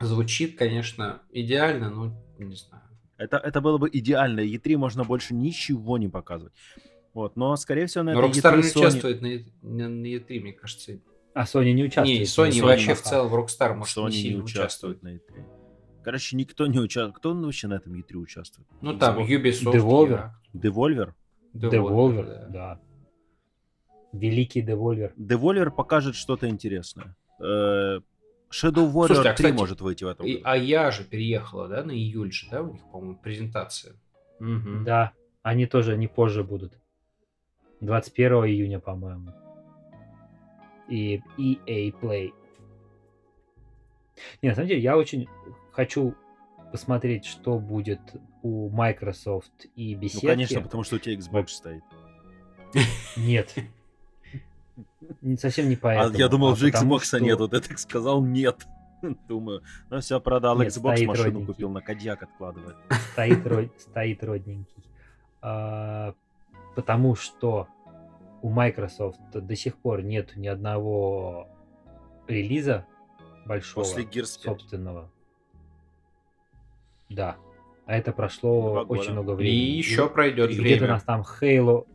Звучит, 0.00 0.58
конечно, 0.58 1.22
идеально, 1.32 1.88
но 1.90 2.14
не 2.38 2.54
знаю. 2.54 2.82
Это, 3.16 3.38
это 3.38 3.60
было 3.62 3.78
бы 3.78 3.88
идеально. 3.92 4.40
E3 4.40 4.76
можно 4.76 5.04
больше 5.04 5.34
ничего 5.34 5.96
не 5.98 6.08
показывать. 6.08 6.52
Вот, 7.14 7.34
но, 7.36 7.56
скорее 7.56 7.86
всего, 7.86 8.04
на 8.04 8.12
Но 8.12 8.26
Rockstar 8.26 8.52
E3 8.52 8.56
не 8.58 8.62
Sony- 8.62 8.78
участвует 8.78 9.22
на, 9.22 9.26
E- 9.26 9.46
на, 9.62 9.88
на 9.88 10.06
E3, 10.06 10.40
мне 10.40 10.52
кажется. 10.52 11.00
А 11.34 11.44
Sony 11.44 11.72
не 11.72 11.82
участвует. 11.84 12.18
Не, 12.20 12.24
Sony 12.26 12.50
Sony 12.50 12.62
вообще 12.62 12.94
в 12.94 13.00
целом 13.02 13.28
в 13.28 13.34
Rockstar 13.34 13.74
может 13.74 13.96
Sony 13.96 14.10
не 14.10 14.16
не 14.16 14.22
сильно 14.22 14.44
участвует 14.44 15.02
на 15.02 15.14
E3. 15.16 15.44
Короче, 16.02 16.36
никто 16.36 16.66
не 16.66 16.78
участвует. 16.78 17.16
Кто 17.16 17.34
вообще 17.34 17.68
на 17.68 17.74
этом 17.74 17.94
E3 17.94 18.16
участвует? 18.16 18.68
Ну 18.80 18.96
там. 18.98 19.18
Ubisoft. 19.18 19.74
Devolver. 19.74 20.30
Devolver? 20.54 21.12
Devolver, 21.54 22.24
да. 22.24 22.48
да. 22.48 22.80
Великий 24.12 24.62
Devolver. 24.62 25.12
Devolver 25.16 25.70
покажет 25.70 26.14
что-то 26.14 26.48
интересное. 26.48 27.16
Э, 27.40 28.00
Shadow 28.50 28.90
Warrior 28.90 29.06
Слушайте, 29.06 29.30
а, 29.30 29.34
3 29.34 29.34
кстати, 29.34 29.52
может 29.52 29.80
выйти 29.80 30.04
в 30.04 30.08
этом 30.08 30.26
И- 30.26 30.34
году. 30.34 30.42
а 30.44 30.56
я 30.56 30.90
же 30.90 31.04
переехала, 31.04 31.68
да, 31.68 31.84
на 31.84 31.90
июль 31.92 32.32
же, 32.32 32.48
да, 32.50 32.62
у 32.62 32.72
них, 32.72 32.82
по-моему, 32.90 33.16
презентация. 33.16 33.94
Мгм. 34.40 34.84
Да, 34.84 35.12
они 35.42 35.66
тоже 35.66 35.96
не 35.98 36.06
позже 36.06 36.42
будут. 36.44 36.72
21 37.80 38.44
июня, 38.46 38.80
по-моему. 38.80 39.32
И 40.88 41.20
EA 41.36 41.92
Play. 42.00 42.32
Не, 44.42 44.48
на 44.48 44.54
самом 44.54 44.68
деле, 44.68 44.80
я 44.80 44.96
очень 44.96 45.28
хочу 45.78 46.16
посмотреть, 46.72 47.24
что 47.24 47.60
будет 47.60 48.00
у 48.42 48.68
Microsoft 48.70 49.66
и 49.76 49.94
Ну, 49.94 50.00
беседки. 50.02 50.26
конечно, 50.26 50.60
потому 50.60 50.82
что 50.82 50.96
у 50.96 50.98
тебя 50.98 51.14
Xbox 51.14 51.46
стоит. 51.48 51.84
Нет. 53.16 53.54
Не- 55.22 55.36
Совсем 55.36 55.68
не 55.68 55.76
А 55.76 55.78
поэтому. 55.80 56.18
я 56.18 56.28
думал, 56.28 56.48
а 56.48 56.52
уже 56.52 56.72
потому 56.72 56.96
Xbox 56.96 57.04
что- 57.04 57.20
нет. 57.20 57.38
Вот 57.38 57.54
это 57.54 57.78
сказал 57.78 58.24
нет. 58.24 58.66
Думаю, 59.28 59.62
ну 59.88 60.00
все, 60.00 60.20
продал 60.20 60.58
Нет, 60.60 60.72
Xbox, 60.76 61.04
машину 61.06 61.24
родненький. 61.24 61.46
купил, 61.46 61.70
на 61.70 61.80
Кадьяк 61.80 62.24
откладывает. 62.24 62.74
стоит, 63.12 63.46
род- 63.46 63.80
стоит 63.80 64.24
родненький. 64.24 64.82
А, 65.40 66.12
потому 66.74 67.14
что 67.14 67.68
у 68.42 68.50
Microsoft 68.50 69.20
до 69.32 69.54
сих 69.54 69.76
пор 69.76 70.02
нет 70.02 70.34
ни 70.36 70.48
одного 70.48 71.48
релиза 72.26 72.84
большого, 73.46 73.84
После 73.84 74.02
Gears 74.02 74.10
5. 74.10 74.26
собственного. 74.42 75.08
Да. 77.08 77.36
А 77.86 77.96
это 77.96 78.12
прошло 78.12 78.72
Два 78.72 78.84
года. 78.84 79.00
очень 79.00 79.12
много 79.12 79.32
И 79.32 79.36
времени. 79.36 79.54
еще 79.78 80.08
пройдет 80.08 80.50
и 80.50 80.54
где-то 80.54 80.64
у 80.64 80.78
время. 80.80 80.88
нас 80.88 81.02
там 81.04 81.22
Halo, 81.40 81.86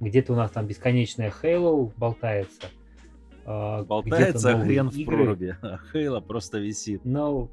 где-то 0.00 0.32
у 0.32 0.36
нас 0.36 0.50
там 0.50 0.66
бесконечная 0.66 1.32
Halo 1.42 1.92
болтается. 1.96 2.62
а, 3.46 3.84
Болтается 3.84 4.58
хрен 4.58 4.88
в 4.90 4.96
игры. 4.96 5.16
проруби, 5.16 5.56
а 5.62 5.78
Хейла 5.92 6.20
просто 6.20 6.58
висит. 6.58 7.02
Ну, 7.04 7.50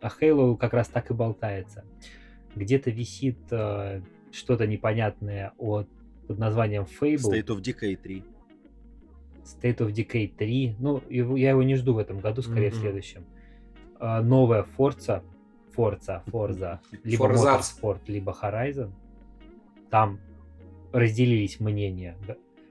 а 0.00 0.08
Halo 0.08 0.56
как 0.56 0.72
раз 0.72 0.88
так 0.88 1.10
и 1.10 1.14
болтается. 1.14 1.84
Где-то 2.54 2.90
висит 2.90 3.38
э, 3.50 4.00
что-то 4.30 4.66
непонятное 4.66 5.52
от, 5.58 5.88
под 6.28 6.38
названием 6.38 6.84
Fable, 6.84 7.16
State 7.32 7.46
of 7.48 7.60
Decay 7.62 7.96
3. 7.96 8.24
State 9.44 9.78
of 9.78 9.92
Decay 9.92 10.32
3. 10.34 10.76
Ну, 10.78 11.02
его- 11.10 11.36
я 11.36 11.50
его 11.50 11.62
не 11.64 11.74
жду 11.74 11.94
в 11.94 11.98
этом 11.98 12.20
году, 12.20 12.40
скорее 12.42 12.70
в 12.70 12.74
Мгм. 12.74 12.80
следующем. 12.80 13.24
А, 13.98 14.22
новая 14.22 14.64
Forza, 14.78 15.22
Forza, 15.76 16.22
Forza, 16.26 16.78
либо 17.04 17.28
Forzaц. 17.28 17.78
Motorsport, 17.80 18.00
либо 18.06 18.32
Horizon. 18.40 18.90
Там 19.90 20.20
разделились 20.92 21.60
мнения. 21.60 22.16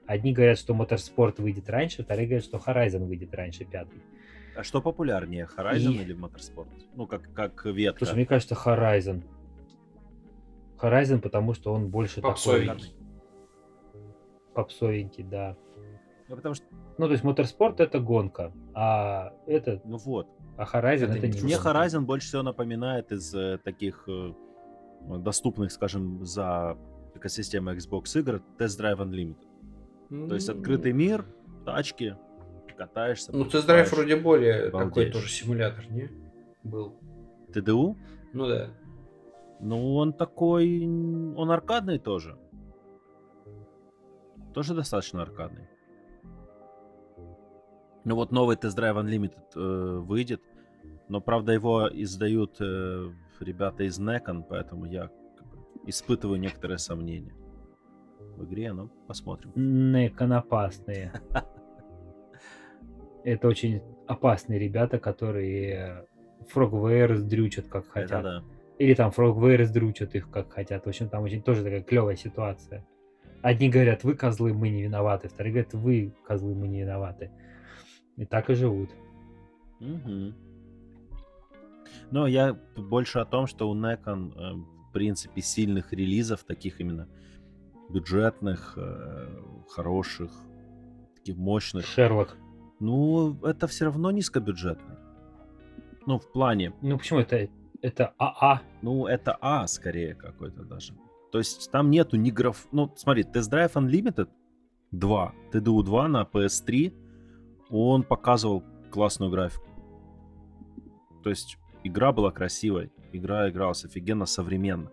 Одни 0.06 0.32
говорят, 0.32 0.58
что 0.58 0.74
Motorsport 0.74 1.40
выйдет 1.40 1.68
раньше, 1.70 2.02
вторые 2.04 2.26
говорят, 2.26 2.44
что 2.44 2.58
Horizon 2.58 3.04
выйдет 3.06 3.34
раньше 3.34 3.64
пятый. 3.64 4.02
А 4.56 4.62
что 4.62 4.80
популярнее, 4.80 5.48
Horizon 5.56 5.92
И- 5.92 6.02
или 6.02 6.14
Motorsport? 6.16 6.68
Ну, 6.94 7.06
как, 7.06 7.32
как 7.32 7.64
ветка. 7.66 8.04
Слушай, 8.04 8.16
мне 8.16 8.26
кажется, 8.26 8.54
Horizon. 8.54 9.22
Horizon, 10.80 11.20
потому 11.20 11.54
что 11.54 11.72
он 11.72 11.88
больше 11.88 12.20
Попсовенький. 12.20 12.66
такой 12.90 13.04
попсовенький, 14.54 15.24
да. 15.24 15.56
Ну, 16.28 16.36
потому 16.36 16.54
что, 16.54 16.64
Ну, 16.96 17.06
то 17.06 17.12
есть 17.12 17.24
Motorsport 17.24 17.76
это 17.78 17.98
гонка, 17.98 18.52
а 18.74 19.32
это, 19.46 19.80
ну 19.84 19.96
вот. 19.98 20.28
А 20.56 20.64
Horizon 20.64 21.04
Это 21.04 21.18
это, 21.18 21.26
не 21.28 21.34
не 21.34 21.42
Мне. 21.42 21.54
Horizon 21.54 22.00
больше 22.00 22.28
всего 22.28 22.42
напоминает 22.42 23.12
из 23.12 23.34
э, 23.34 23.58
таких 23.58 24.04
э, 24.08 24.32
доступных, 25.18 25.72
скажем, 25.72 26.24
за 26.24 26.76
экосистемой 27.14 27.76
Xbox 27.76 28.18
игр 28.18 28.42
Test 28.58 28.80
Drive 28.80 28.98
Unlimited. 28.98 30.28
То 30.28 30.34
есть 30.34 30.48
открытый 30.48 30.92
мир, 30.92 31.24
тачки, 31.64 32.16
катаешься. 32.76 33.32
Ну, 33.32 33.44
тест-драйв 33.44 33.88
покупаешь. 33.88 34.08
вроде 34.10 34.16
более 34.22 34.64
такой 34.70 34.84
балдеешь. 34.84 35.12
тоже 35.12 35.28
симулятор, 35.28 35.90
не? 35.90 36.10
Был. 36.62 36.94
ТДУ? 37.52 37.96
Ну 38.32 38.48
да. 38.48 38.70
Ну, 39.60 39.94
он 39.94 40.12
такой... 40.12 40.84
Он 40.84 41.50
аркадный 41.50 41.98
тоже. 41.98 42.36
Тоже 44.52 44.74
достаточно 44.74 45.22
аркадный. 45.22 45.68
Ну 48.04 48.14
вот 48.16 48.32
новый 48.32 48.56
Test 48.56 48.76
Drive 48.76 49.02
Unlimited 49.02 49.44
э, 49.56 49.98
выйдет. 49.98 50.42
Но, 51.08 51.20
правда, 51.20 51.52
его 51.52 51.88
издают 51.92 52.56
э, 52.60 53.10
ребята 53.40 53.84
из 53.84 53.98
Necon, 53.98 54.44
поэтому 54.48 54.86
я 54.86 55.10
испытываю 55.86 56.38
некоторые 56.38 56.78
сомнения 56.78 57.34
в 58.36 58.44
игре, 58.44 58.72
но 58.72 58.88
посмотрим. 59.06 59.52
Неконопасные. 59.54 61.12
Это 63.24 63.48
очень 63.48 63.82
опасные 64.06 64.58
ребята, 64.58 64.98
которые 64.98 66.06
Frogware 66.54 67.14
сдрючат 67.16 67.68
как 67.68 67.88
хотят. 67.88 68.22
да. 68.22 68.44
Или 68.78 68.94
там 68.94 69.10
Frogware 69.16 69.64
сдрючат 69.64 70.14
их 70.14 70.30
как 70.30 70.52
хотят. 70.52 70.84
В 70.84 70.88
общем, 70.88 71.08
там 71.08 71.22
очень 71.22 71.42
тоже 71.42 71.62
такая 71.62 71.82
клевая 71.82 72.16
ситуация. 72.16 72.84
Одни 73.40 73.68
говорят, 73.68 74.04
вы 74.04 74.14
козлы, 74.14 74.52
мы 74.52 74.68
не 74.68 74.82
виноваты. 74.82 75.28
Вторые 75.28 75.52
говорят, 75.52 75.74
вы 75.74 76.14
козлы, 76.26 76.54
мы 76.54 76.66
не 76.66 76.80
виноваты. 76.80 77.30
И 78.16 78.24
так 78.24 78.50
и 78.50 78.54
живут. 78.54 78.90
Мгм. 79.80 80.34
Но 82.10 82.26
я 82.26 82.54
больше 82.76 83.18
о 83.18 83.24
том, 83.24 83.46
что 83.46 83.68
у 83.68 83.74
Necon, 83.74 84.32
э, 84.36 84.54
в 84.54 84.92
принципе, 84.92 85.40
сильных 85.42 85.92
релизов, 85.92 86.44
таких 86.44 86.80
именно 86.80 87.08
бюджетных, 87.90 88.74
э, 88.76 89.42
хороших, 89.68 90.30
таких 91.16 91.36
мощных. 91.36 91.86
Шерлок. 91.86 92.36
Ну, 92.80 93.38
это 93.42 93.66
все 93.66 93.86
равно 93.86 94.10
низкобюджетный. 94.10 94.96
Ну, 96.06 96.18
в 96.18 96.30
плане, 96.32 96.72
Ну 96.82 96.98
почему 96.98 97.20
это? 97.20 97.48
Это 97.82 98.14
АА. 98.18 98.62
ну, 98.82 99.06
это 99.06 99.36
А 99.40 99.66
скорее 99.66 100.14
какой-то 100.14 100.64
даже. 100.64 100.94
То 101.32 101.38
есть 101.38 101.70
там 101.70 101.90
нету 101.90 102.16
ни 102.16 102.30
граф... 102.30 102.68
Ну, 102.72 102.92
смотри, 102.96 103.24
Test 103.24 103.50
Drive 103.50 103.72
Unlimited 103.72 104.28
2, 104.92 105.34
TDU 105.52 105.82
2 105.82 106.08
на 106.08 106.22
PS3, 106.22 106.92
он 107.70 108.02
показывал 108.02 108.62
классную 108.90 109.30
графику. 109.30 109.66
То 111.22 111.30
есть 111.30 111.58
игра 111.82 112.12
была 112.12 112.30
красивой, 112.30 112.92
игра 113.12 113.48
игралась 113.48 113.84
офигенно 113.84 114.26
современно. 114.26 114.90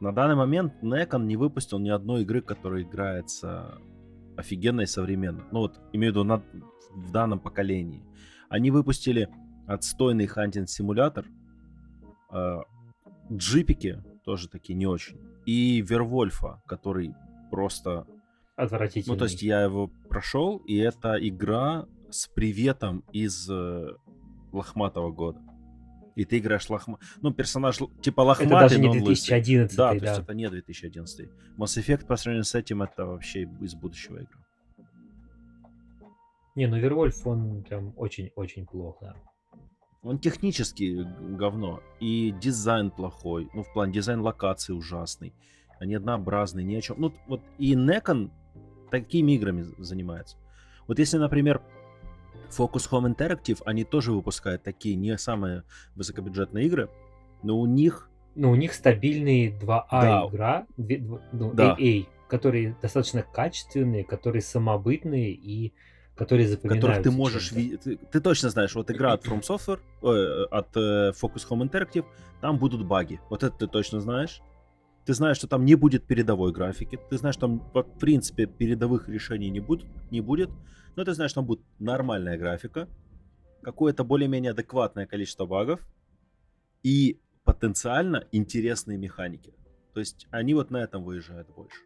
На 0.00 0.12
данный 0.12 0.34
момент 0.34 0.82
Некон 0.82 1.26
не 1.26 1.36
выпустил 1.36 1.78
ни 1.78 1.88
одной 1.88 2.22
игры, 2.22 2.42
которая 2.42 2.82
играется 2.82 3.78
офигенно 4.36 4.82
и 4.82 4.86
современно. 4.86 5.44
Ну 5.52 5.60
вот, 5.60 5.80
имею 5.92 6.12
в 6.12 6.16
виду 6.16 6.24
на- 6.24 6.42
в 6.92 7.12
данном 7.12 7.40
поколении. 7.40 8.04
Они 8.48 8.70
выпустили 8.70 9.28
отстойный 9.66 10.26
хантинг-симулятор, 10.26 11.24
э, 12.30 12.58
джипики 13.32 14.02
тоже 14.24 14.48
такие 14.48 14.74
не 14.74 14.86
очень, 14.86 15.18
и 15.46 15.80
Вервольфа, 15.80 16.62
который 16.66 17.14
просто 17.50 18.06
Отвратительный. 18.56 19.14
ну, 19.14 19.18
то 19.18 19.24
есть 19.24 19.42
я 19.42 19.62
его 19.62 19.88
прошел, 20.08 20.56
и 20.58 20.76
это 20.76 21.16
игра 21.20 21.86
с 22.10 22.26
приветом 22.26 23.04
из 23.12 23.48
э, 23.50 23.88
лохматого 24.52 25.12
года. 25.12 25.40
И 26.14 26.24
ты 26.24 26.38
играешь 26.38 26.68
лохма... 26.70 26.98
Ну, 27.20 27.32
персонаж 27.34 27.78
типа 28.00 28.22
лохматый, 28.22 28.56
это 28.56 28.60
даже 28.60 28.80
не 28.80 28.86
но 28.86 28.92
он 28.92 29.02
лысый. 29.02 29.28
2011, 29.28 29.76
Да, 29.76 29.92
да. 29.92 29.98
то 29.98 30.04
есть 30.06 30.18
это 30.20 30.34
не 30.34 30.48
2011. 30.48 31.28
Mass 31.58 31.78
Effect 31.78 32.06
по 32.06 32.16
сравнению 32.16 32.44
с 32.44 32.54
этим 32.54 32.82
это 32.82 33.04
вообще 33.04 33.42
из 33.60 33.74
будущего 33.74 34.16
игра. 34.16 34.40
Не, 36.54 36.66
ну 36.68 36.78
Вервольф, 36.78 37.26
он 37.26 37.62
прям 37.64 37.92
очень-очень 37.96 38.66
плохо. 38.66 39.14
Он 40.02 40.18
технически 40.18 41.06
говно. 41.36 41.82
И 42.00 42.32
дизайн 42.40 42.90
плохой. 42.90 43.50
Ну, 43.52 43.62
в 43.62 43.72
плане 43.74 43.92
дизайн 43.92 44.20
локации 44.20 44.72
ужасный. 44.72 45.34
Они 45.78 45.94
однообразные, 45.94 46.64
ни 46.64 46.74
о 46.76 46.80
чем. 46.80 46.96
Ну, 46.98 47.12
вот 47.26 47.42
и 47.58 47.74
Некон 47.74 48.30
такими 48.90 49.32
играми 49.32 49.66
занимается. 49.78 50.36
Вот 50.86 50.98
если, 50.98 51.18
например, 51.18 51.60
Focus 52.50 52.88
Home 52.90 53.14
Interactive, 53.14 53.60
они 53.64 53.84
тоже 53.84 54.12
выпускают 54.12 54.62
такие 54.62 54.94
не 54.94 55.16
самые 55.18 55.64
высокобюджетные 55.94 56.66
игры, 56.66 56.88
но 57.42 57.58
у 57.58 57.66
них 57.66 58.08
Ну, 58.34 58.50
у 58.50 58.54
них 58.54 58.74
стабильные 58.74 59.50
2А 59.50 59.86
Да. 60.02 60.26
игра, 60.28 60.66
две- 60.76 60.98
дв- 60.98 61.20
ну, 61.32 61.52
Да. 61.54 61.74
AA, 61.78 62.06
которые 62.28 62.76
достаточно 62.82 63.22
качественные, 63.22 64.04
которые 64.04 64.42
самобытные 64.42 65.32
и 65.32 65.72
которые 66.14 66.46
запоминаются. 66.48 66.86
которых 66.88 67.02
ты 67.04 67.10
можешь 67.10 67.52
видеть. 67.52 67.80
Ты, 67.82 67.96
ты 67.96 68.20
точно 68.20 68.50
знаешь, 68.50 68.74
вот 68.74 68.90
игра 68.90 69.12
от 69.14 69.26
From 69.26 69.40
Software, 69.42 69.80
э, 70.02 70.44
от 70.50 70.76
э, 70.76 71.12
Focus 71.12 71.46
Home 71.50 71.68
Interactive, 71.68 72.04
там 72.40 72.58
будут 72.58 72.86
баги. 72.86 73.20
Вот 73.30 73.42
это 73.42 73.56
ты 73.56 73.66
точно 73.66 74.00
знаешь. 74.00 74.40
Ты 75.06 75.14
знаешь, 75.14 75.36
что 75.36 75.46
там 75.46 75.64
не 75.64 75.76
будет 75.76 76.04
передовой 76.04 76.52
графики. 76.52 76.98
Ты 77.08 77.16
знаешь, 77.16 77.36
что 77.36 77.46
там, 77.46 77.58
в 77.72 77.98
принципе, 78.00 78.46
передовых 78.46 79.08
решений 79.08 79.50
не 79.50 79.60
будет. 79.60 79.86
Не 80.10 80.20
будет. 80.20 80.50
Но 80.96 81.04
ты 81.04 81.14
знаешь, 81.14 81.30
что 81.30 81.40
там 81.40 81.46
будет 81.46 81.60
нормальная 81.78 82.36
графика, 82.36 82.88
какое-то 83.62 84.02
более-менее 84.02 84.50
адекватное 84.50 85.06
количество 85.06 85.46
багов 85.46 85.80
и 86.82 87.20
потенциально 87.44 88.24
интересные 88.32 88.98
механики. 88.98 89.54
То 89.94 90.00
есть 90.00 90.26
они 90.30 90.54
вот 90.54 90.70
на 90.70 90.78
этом 90.78 91.04
выезжают 91.04 91.48
больше. 91.54 91.80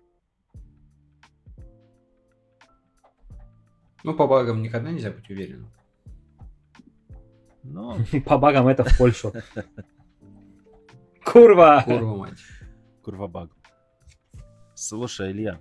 Ну, 4.03 4.15
по 4.15 4.27
багам 4.27 4.63
никогда 4.63 4.91
нельзя 4.91 5.11
быть 5.11 5.29
уверенным. 5.29 5.71
Но 7.63 7.99
По 8.25 8.39
багам 8.39 8.67
это 8.69 8.83
в 8.85 8.97
Польшу. 8.97 9.35
Курва! 11.25 11.83
Курва 11.85 12.17
мать. 12.17 12.39
Курва 13.03 13.27
баг. 13.29 13.51
Слушай, 14.75 15.33
Илья, 15.33 15.61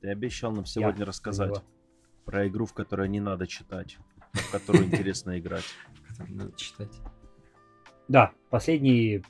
ты 0.00 0.08
обещал 0.10 0.52
нам 0.52 0.66
сегодня 0.66 1.04
рассказать 1.04 1.50
Илья. 1.50 1.62
про 2.24 2.46
игру, 2.48 2.66
в 2.66 2.72
которой 2.74 3.08
не 3.08 3.20
надо 3.20 3.46
читать, 3.46 3.98
но 4.34 4.40
в 4.40 4.50
которую 4.50 4.84
интересно 4.86 5.38
играть. 5.38 5.64
Надо 6.28 6.52
читать. 6.56 6.90
Да, 8.08 8.32
последние 8.50 9.22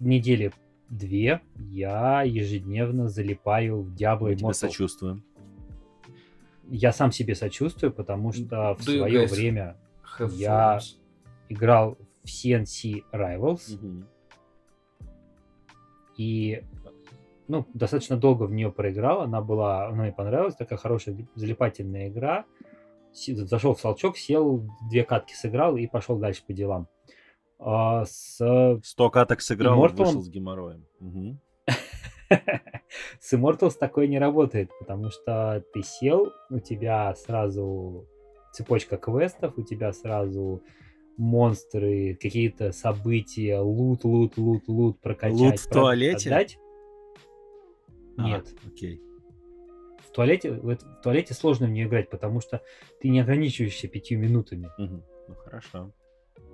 недели 0.00 0.52
две 0.88 1.42
я 1.56 2.22
ежедневно 2.22 3.08
залипаю 3.08 3.82
в 3.82 3.94
Diablo 3.94 4.24
Мы 4.28 4.36
тебе 4.36 4.48
Immortal. 4.48 4.52
сочувствуем. 4.54 5.22
Я 6.70 6.92
сам 6.92 7.12
себе 7.12 7.34
сочувствую, 7.34 7.92
потому 7.92 8.32
что 8.32 8.74
в 8.74 8.80
Do 8.80 8.92
you 8.94 8.98
свое 8.98 9.24
guys 9.24 9.30
время 9.30 9.76
Have 10.18 10.32
Я- 10.34 10.80
играл 11.50 11.98
в 12.24 12.28
CNC 12.28 13.04
Rivals 13.12 13.76
Мгм. 13.82 14.06
И 16.18 16.64
ну, 17.46 17.66
достаточно 17.72 18.18
долго 18.18 18.42
в 18.44 18.52
нее 18.52 18.70
проиграл. 18.70 19.22
Она 19.22 19.40
была, 19.40 19.86
она 19.86 20.02
мне 20.02 20.12
понравилась, 20.12 20.56
такая 20.56 20.78
хорошая 20.78 21.16
залипательная 21.34 22.08
игра. 22.08 22.44
Зашел 23.14 23.74
в 23.74 23.80
толчок, 23.80 24.18
сел, 24.18 24.68
две 24.90 25.04
катки 25.04 25.32
сыграл 25.32 25.76
и 25.76 25.86
пошел 25.86 26.18
дальше 26.18 26.42
по 26.46 26.52
делам. 26.52 26.88
А 27.58 28.04
с 28.04 28.36
Сто 28.84 29.10
каток 29.10 29.40
сыграл, 29.40 29.78
Immortal- 29.82 30.04
вышел 30.04 30.20
с 30.20 30.28
геморроем. 30.28 30.84
Мгм. 31.00 31.40
С 33.20 33.32
Immortals 33.32 33.76
такое 33.78 34.06
не 34.06 34.18
работает, 34.18 34.70
потому 34.78 35.10
что 35.10 35.64
ты 35.72 35.82
сел, 35.82 36.32
у 36.50 36.58
тебя 36.58 37.14
сразу 37.14 38.06
цепочка 38.52 38.96
квестов, 38.96 39.56
у 39.56 39.62
тебя 39.62 39.92
сразу 39.92 40.62
монстры, 41.18 42.16
какие-то 42.20 42.72
события, 42.72 43.58
лут, 43.58 44.04
лут, 44.04 44.38
лут, 44.38 44.68
лут, 44.68 45.00
прокачать. 45.00 45.38
Лут 45.38 45.58
в 45.58 45.68
туалете? 45.68 46.30
отдать. 46.30 46.58
А, 48.16 48.28
Нет, 48.28 48.54
окей. 48.66 49.02
в 49.98 50.10
туалете, 50.12 50.52
в, 50.52 50.76
в 50.76 51.02
туалете 51.02 51.34
сложно 51.34 51.66
в 51.66 51.70
нее 51.70 51.86
играть, 51.86 52.08
потому 52.08 52.40
что 52.40 52.62
ты 53.00 53.08
не 53.08 53.20
ограничиваешься 53.20 53.88
пятью 53.88 54.18
минутами. 54.18 54.70
Мгм. 54.78 55.04
Ну 55.28 55.34
хорошо. 55.34 55.92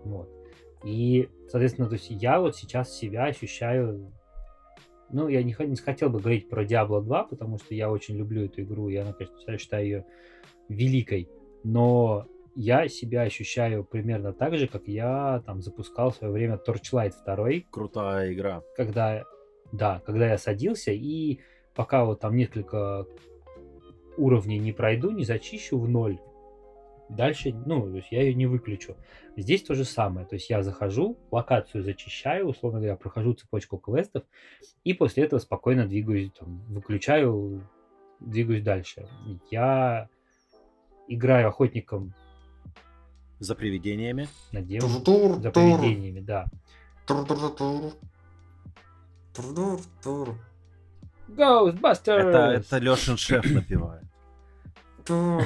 Вот. 0.03 0.31
И, 0.83 1.29
соответственно, 1.49 1.89
то 1.89 1.95
есть 1.95 2.11
я 2.11 2.41
вот 2.41 2.57
сейчас 2.57 2.95
себя 2.95 3.25
ощущаю... 3.25 4.13
Ну, 5.11 5.29
я 5.29 5.43
не, 5.43 5.55
не 5.59 5.77
хотел 5.77 6.09
бы 6.09 6.19
говорить 6.19 6.49
про 6.49 6.65
Diablo 6.65 7.03
2, 7.03 7.25
потому 7.25 7.59
что 7.59 7.75
я 7.75 7.91
очень 7.91 8.17
люблю 8.17 8.45
эту 8.47 8.63
игру, 8.63 8.89
я, 8.89 9.05
конечно, 9.13 9.51
я 9.51 9.59
считаю 9.59 9.85
ее 9.85 10.07
великой. 10.69 11.29
Но 11.63 12.27
я 12.55 12.89
себя 12.89 13.23
ощущаю 13.23 13.85
примерно 13.85 14.33
так 14.33 14.57
же, 14.57 14.67
как 14.69 14.87
я 14.87 15.43
там 15.47 15.63
запускал 15.63 16.11
в 16.11 16.17
свое 16.17 16.33
время 16.33 16.59
Torchlight 16.67 17.13
2, 17.25 17.71
Крутая 17.71 18.33
игра. 18.33 18.63
когда, 18.77 19.25
да, 19.73 20.01
когда 20.07 20.29
я 20.29 20.39
садился 20.39 20.93
и 20.93 21.41
пока 21.75 22.05
вот 22.05 22.21
там 22.21 22.37
несколько 22.37 23.07
уровней 24.17 24.59
не 24.59 24.73
пройду, 24.73 25.11
не 25.11 25.25
зачищу 25.25 25.79
в 25.79 25.89
ноль, 25.89 26.19
дальше, 27.09 27.53
ну, 27.67 27.91
то 27.91 27.97
есть 27.97 28.13
я 28.13 28.23
ее 28.23 28.35
не 28.35 28.47
выключу. 28.47 28.97
Здесь 29.37 29.63
то 29.63 29.75
же 29.75 29.85
самое, 29.85 30.27
то 30.27 30.37
есть 30.37 30.49
я 30.49 30.63
захожу, 30.63 31.19
локацию 31.33 31.83
зачищаю, 31.83 32.47
условно 32.47 32.79
говоря, 32.79 32.97
прохожу 32.97 33.35
цепочку 33.35 33.79
квестов, 33.79 34.23
и 34.85 34.95
после 34.95 35.25
этого 35.25 35.41
спокойно 35.41 35.87
двигаюсь, 35.87 36.31
там, 36.39 36.65
выключаю, 36.69 37.69
двигаюсь 38.21 38.63
дальше. 38.63 39.09
Я 39.51 40.09
играю 41.09 41.49
охотником 41.49 42.15
За 43.45 43.55
привидениями. 43.55 44.27
на 44.53 44.63
Тур-тур, 44.63 45.41
за 45.43 45.51
тур, 45.51 45.79
привидениями, 45.79 46.21
да. 46.21 46.47
тур-тур-тур. 47.07 47.93
Тур-тур-тур, 49.35 50.39
Ghostbusters! 51.29 52.29
Это, 52.29 52.39
это 52.57 52.79
Лешин 52.79 53.19
шеф 53.19 53.45
напевает. 53.51 54.05
тур, 55.05 55.43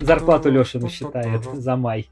Зарплату 0.00 0.44
тур, 0.44 0.52
Лешину 0.52 0.82
тур, 0.82 0.90
считает 0.90 1.42
тур. 1.42 1.56
за 1.56 1.74
май. 1.76 2.08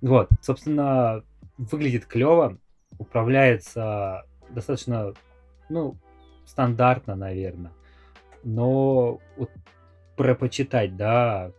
Вот, 0.00 0.28
собственно, 0.40 1.22
выглядит 1.58 2.06
клево, 2.06 2.58
управляется 2.98 4.24
достаточно, 4.50 5.14
ну, 5.68 5.96
стандартно, 6.44 7.14
наверное. 7.14 7.72
Но 8.42 9.20
вот 9.36 9.50
про 10.16 10.34
почитать, 10.34 10.96
да, 10.96 11.52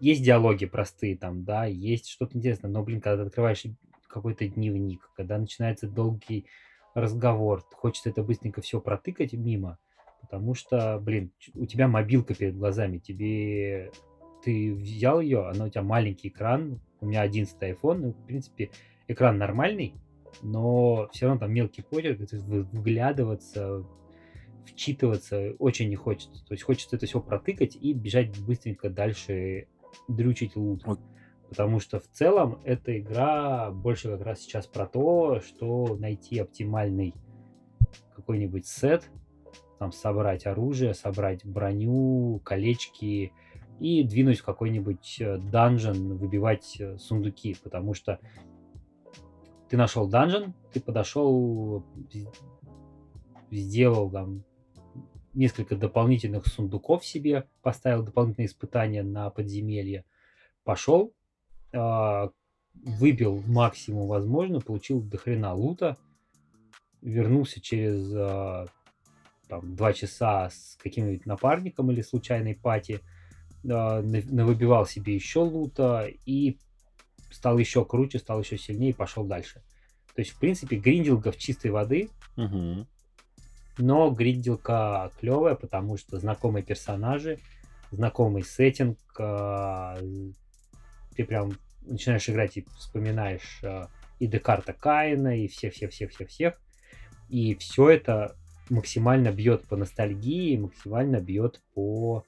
есть 0.00 0.22
диалоги 0.22 0.66
простые 0.66 1.16
там, 1.16 1.44
да, 1.44 1.66
есть 1.66 2.08
что-то 2.08 2.38
интересное, 2.38 2.70
но, 2.70 2.82
блин, 2.82 3.00
когда 3.00 3.22
ты 3.22 3.28
открываешь 3.28 3.64
какой-то 4.08 4.48
дневник, 4.48 5.10
когда 5.14 5.38
начинается 5.38 5.88
долгий 5.88 6.46
разговор, 6.94 7.64
хочется 7.72 8.10
это 8.10 8.22
быстренько 8.22 8.60
все 8.60 8.80
протыкать 8.80 9.32
мимо, 9.32 9.78
потому 10.22 10.54
что, 10.54 10.98
блин, 11.00 11.32
у 11.54 11.66
тебя 11.66 11.86
мобилка 11.86 12.34
перед 12.34 12.56
глазами, 12.56 12.98
тебе 12.98 13.92
ты 14.42 14.72
взял 14.72 15.20
ее, 15.20 15.48
она 15.48 15.66
у 15.66 15.68
тебя 15.68 15.82
маленький 15.82 16.28
экран, 16.28 16.80
у 17.00 17.06
меня 17.06 17.20
11 17.22 17.56
iPhone, 17.62 17.98
ну, 17.98 18.12
в 18.12 18.26
принципе, 18.26 18.70
экран 19.06 19.38
нормальный, 19.38 19.94
но 20.42 21.08
все 21.12 21.26
равно 21.26 21.40
там 21.40 21.52
мелкий 21.52 21.82
почерк, 21.82 22.18
то 22.26 22.36
есть 22.36 22.46
вы- 22.46 22.62
вглядываться, 22.62 23.84
вчитываться 24.66 25.54
очень 25.58 25.88
не 25.88 25.96
хочется. 25.96 26.44
То 26.46 26.54
есть 26.54 26.62
хочется 26.62 26.96
это 26.96 27.06
все 27.06 27.20
протыкать 27.20 27.76
и 27.76 27.92
бежать 27.92 28.38
быстренько 28.40 28.90
дальше 28.90 29.68
дрючить 30.08 30.56
лут. 30.56 30.86
Ок. 30.86 31.00
Потому 31.48 31.80
что 31.80 31.98
в 31.98 32.06
целом 32.06 32.60
эта 32.64 32.96
игра 32.98 33.70
больше 33.72 34.08
как 34.08 34.22
раз 34.22 34.40
сейчас 34.40 34.66
про 34.66 34.86
то, 34.86 35.40
что 35.40 35.96
найти 35.98 36.38
оптимальный 36.38 37.14
какой-нибудь 38.14 38.66
сет, 38.66 39.10
там 39.80 39.90
собрать 39.90 40.46
оружие, 40.46 40.94
собрать 40.94 41.44
броню, 41.44 42.40
колечки 42.44 43.32
и 43.80 44.04
двинуть 44.04 44.38
в 44.38 44.44
какой-нибудь 44.44 45.16
э, 45.20 45.38
данжен, 45.38 46.18
выбивать 46.18 46.76
э, 46.78 46.98
сундуки, 46.98 47.56
потому 47.62 47.94
что 47.94 48.20
ты 49.68 49.76
нашел 49.76 50.06
данжен, 50.06 50.54
ты 50.72 50.80
подошел, 50.80 51.82
сделал 53.50 54.10
там 54.10 54.44
несколько 55.34 55.76
дополнительных 55.76 56.46
сундуков 56.46 57.04
себе, 57.04 57.46
поставил 57.62 58.02
дополнительные 58.02 58.46
испытания 58.48 59.02
на 59.02 59.30
подземелье, 59.30 60.04
пошел, 60.64 61.14
а, 61.72 62.30
выбил 62.74 63.42
максимум 63.46 64.08
возможно, 64.08 64.60
получил 64.60 65.00
дохрена 65.00 65.54
лута, 65.54 65.96
вернулся 67.02 67.60
через 67.60 68.12
а, 68.14 68.66
там, 69.48 69.74
два 69.76 69.92
часа 69.92 70.50
с 70.50 70.76
каким-нибудь 70.82 71.26
напарником 71.26 71.90
или 71.90 72.02
случайной 72.02 72.54
пати, 72.54 73.00
на- 73.62 74.00
навыбивал 74.00 74.86
себе 74.86 75.14
еще 75.14 75.40
лута 75.40 76.08
и 76.24 76.58
стал 77.30 77.58
еще 77.58 77.84
круче, 77.84 78.18
стал 78.18 78.40
еще 78.40 78.56
сильнее 78.58 78.90
и 78.90 78.94
пошел 78.94 79.24
дальше. 79.24 79.62
То 80.14 80.22
есть, 80.22 80.32
в 80.32 80.38
принципе, 80.38 80.76
гриндилга 80.76 81.30
в 81.32 81.36
чистой 81.36 81.70
воды, 81.70 82.10
Мгм. 82.36 82.86
Но 83.78 84.10
гринделка 84.10 85.10
клевая, 85.20 85.54
потому 85.54 85.96
что 85.96 86.18
знакомые 86.18 86.62
персонажи, 86.62 87.38
знакомый 87.90 88.42
сеттинг, 88.42 88.98
а, 89.18 89.98
ты 91.16 91.24
прям 91.24 91.52
начинаешь 91.82 92.28
играть 92.28 92.56
и 92.56 92.66
вспоминаешь 92.78 93.60
а, 93.62 93.88
и 94.18 94.26
Декарта 94.26 94.72
Каина, 94.72 95.38
и 95.38 95.48
всех-всех-всех-всех-всех. 95.48 96.60
И 97.28 97.54
все 97.56 97.90
это 97.90 98.36
максимально 98.68 99.32
бьет 99.32 99.66
по 99.66 99.76
ностальгии, 99.76 100.56
максимально 100.56 101.20
бьет 101.20 101.60
по 101.74 102.24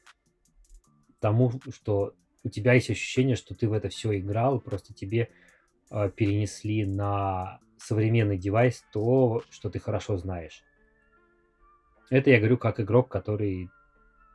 тому, 1.20 1.53
что 1.72 2.14
у 2.45 2.49
тебя 2.49 2.72
есть 2.72 2.90
ощущение, 2.90 3.36
что 3.36 3.55
ты 3.55 3.68
в 3.68 3.72
это 3.72 3.88
все 3.88 4.18
играл, 4.18 4.61
просто 4.61 4.93
тебе 4.93 5.28
а, 5.90 6.09
перенесли 6.09 6.84
на 6.84 7.61
современный 7.78 8.38
девайс 8.38 8.84
то, 8.93 9.43
что 9.51 9.70
ты 9.70 9.78
хорошо 9.78 10.16
знаешь. 10.16 10.62
Это 12.13 12.29
я 12.29 12.41
говорю 12.41 12.59
как 12.59 12.79
игрок, 12.79 13.09
который 13.09 13.71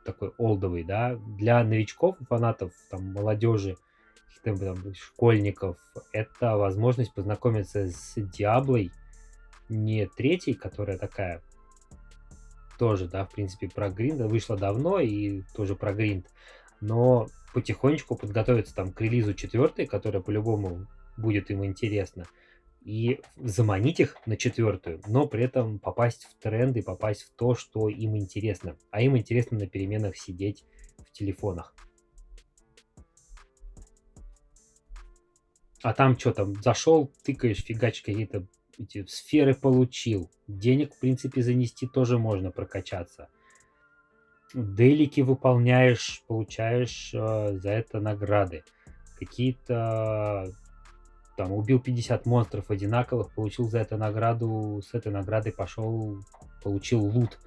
такой 0.04 0.32
олдовый, 0.36 0.82
да. 0.82 1.14
Для 1.38 1.62
новичков, 1.62 2.16
фанатов, 2.28 2.72
там, 2.90 3.12
молодежи, 3.12 3.76
там 4.42 4.56
школьников, 4.94 5.76
это 6.12 6.56
возможность 6.56 7.14
познакомиться 7.14 7.86
с 7.86 8.14
Диаблой, 8.16 8.90
не 9.68 10.06
третьей, 10.06 10.54
которая 10.54 10.98
такая 10.98 11.40
тоже, 12.80 13.06
да, 13.06 13.24
в 13.24 13.30
принципе, 13.30 13.68
про 13.68 13.90
гринд, 13.90 14.22
вышла 14.22 14.56
давно 14.56 14.98
и 14.98 15.42
тоже 15.54 15.76
про 15.76 15.92
гринд, 15.92 16.26
но 16.80 17.28
потихонечку 17.54 18.16
подготовиться 18.16 18.74
там 18.74 18.92
к 18.92 19.00
релизу 19.00 19.34
четвертой, 19.34 19.86
которая 19.86 20.20
по-любому 20.20 20.88
будет 21.16 21.52
им 21.52 21.64
интересна, 21.64 22.24
и 22.88 23.20
заманить 23.36 24.00
их 24.00 24.16
на 24.24 24.38
четвертую, 24.38 25.02
но 25.06 25.28
при 25.28 25.44
этом 25.44 25.78
попасть 25.78 26.24
в 26.24 26.42
тренд 26.42 26.74
и 26.78 26.80
попасть 26.80 27.24
в 27.24 27.30
то, 27.36 27.54
что 27.54 27.90
им 27.90 28.16
интересно. 28.16 28.78
А 28.90 29.02
им 29.02 29.14
интересно 29.18 29.58
на 29.58 29.66
переменах 29.66 30.16
сидеть 30.16 30.64
в 30.96 31.12
телефонах. 31.12 31.74
А 35.82 35.92
там 35.92 36.18
что 36.18 36.32
там, 36.32 36.54
зашел, 36.62 37.12
тыкаешь, 37.24 37.62
фигачишь 37.62 38.00
какие-то 38.00 38.46
эти 38.78 39.04
сферы 39.04 39.54
получил. 39.54 40.30
Денег, 40.46 40.94
в 40.94 40.98
принципе, 40.98 41.42
занести 41.42 41.86
тоже 41.86 42.16
можно 42.18 42.50
прокачаться. 42.50 43.28
Делики 44.54 45.20
выполняешь, 45.20 46.22
получаешь 46.26 47.12
э, 47.12 47.58
за 47.58 47.70
это 47.70 48.00
награды. 48.00 48.64
Какие-то 49.18 50.54
там 51.38 51.52
убил 51.52 51.78
50 51.78 52.26
монстров 52.26 52.68
одинаковых, 52.68 53.32
получил 53.32 53.70
за 53.70 53.78
это 53.78 53.96
награду, 53.96 54.82
с 54.84 54.92
этой 54.92 55.12
наградой 55.12 55.52
пошел, 55.52 56.18
получил 56.64 57.04
лут. 57.04 57.38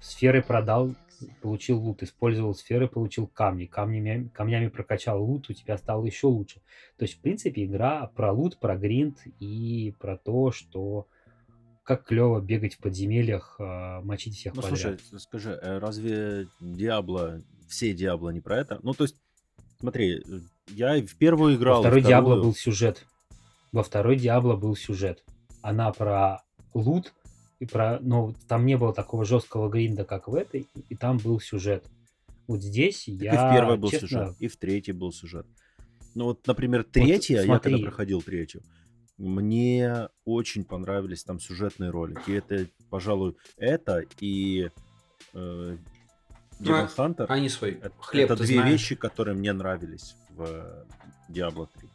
Сферы 0.00 0.44
продал, 0.44 0.94
получил 1.42 1.80
лут, 1.80 2.04
использовал 2.04 2.54
сферы, 2.54 2.86
получил 2.86 3.26
камни, 3.26 3.64
камнями, 3.66 4.28
камнями 4.32 4.68
прокачал 4.68 5.24
лут, 5.24 5.50
у 5.50 5.54
тебя 5.54 5.76
стало 5.76 6.06
еще 6.06 6.28
лучше. 6.28 6.60
То 6.96 7.02
есть, 7.02 7.18
в 7.18 7.20
принципе, 7.20 7.64
игра 7.64 8.06
про 8.14 8.30
лут, 8.30 8.60
про 8.60 8.76
гринд 8.76 9.18
и 9.40 9.92
про 9.98 10.16
то, 10.16 10.52
что 10.52 11.08
как 11.82 12.04
клево 12.04 12.40
бегать 12.40 12.76
в 12.76 12.78
подземельях, 12.78 13.56
а, 13.58 14.02
мочить 14.02 14.36
всех 14.36 14.54
Ну, 14.54 14.62
подряд. 14.62 15.00
слушай, 15.00 15.20
скажи, 15.20 15.50
э, 15.60 15.78
разве 15.78 16.46
Диабло, 16.60 17.40
все 17.68 17.92
Диабло 17.92 18.30
не 18.30 18.40
про 18.40 18.56
это? 18.58 18.78
Ну, 18.84 18.92
то 18.92 19.02
есть, 19.02 19.16
смотри, 19.80 20.22
я 20.68 21.00
в 21.00 21.16
первую 21.16 21.54
Во 21.54 21.58
играл, 21.58 21.80
и 21.80 21.84
второй 21.84 22.02
Диабло 22.02 22.34
вторую- 22.34 22.42
был 22.44 22.54
сюжет. 22.54 23.06
Во 23.72 23.82
второй 23.82 24.16
Диабло 24.16 24.56
был 24.56 24.76
сюжет. 24.76 25.24
Она 25.62 25.92
про 25.92 26.42
лут, 26.74 27.12
и 27.58 27.66
про, 27.66 27.98
но 28.00 28.34
там 28.48 28.66
не 28.66 28.76
было 28.76 28.92
такого 28.92 29.24
жесткого 29.24 29.68
гринда, 29.68 30.04
как 30.04 30.28
в 30.28 30.34
этой, 30.34 30.66
и 30.88 30.94
там 30.96 31.18
был 31.18 31.40
сюжет. 31.40 31.84
Вот 32.46 32.62
здесь 32.62 33.04
Так 33.04 33.14
я, 33.14 33.32
и 33.32 33.36
в 33.36 33.54
первой 33.54 33.76
был 33.76 33.90
честно, 33.90 34.08
сюжет, 34.08 34.36
и 34.38 34.48
в 34.48 34.56
третьей 34.56 34.92
был 34.92 35.12
сюжет. 35.12 35.46
Ну 36.14 36.26
вот, 36.26 36.46
например, 36.46 36.84
третья, 36.84 37.36
я 37.36 37.40
когда 37.58 37.58
смотри. 37.58 37.82
проходил 37.82 38.22
третью, 38.22 38.62
мне 39.18 40.08
очень 40.24 40.64
понравились 40.64 41.24
там 41.24 41.40
сюжетные 41.40 41.90
ролики. 41.90 42.30
Это, 42.32 42.68
пожалуй, 42.90 43.36
это 43.56 44.04
и 44.20 44.70
э, 45.34 45.76
Demon 46.60 46.88
Hunter. 46.96 47.26
Они 47.28 47.48
свой 47.48 47.72
Это, 47.72 47.92
хлеб 47.98 48.30
это 48.30 48.42
две 48.42 48.54
знаешь. 48.56 48.72
вещи, 48.72 48.94
которые 48.94 49.36
мне 49.36 49.52
нравились 49.52 50.16
в 50.30 50.42
э, 50.42 50.84
Diablo 51.28 51.68
3. 51.78 51.88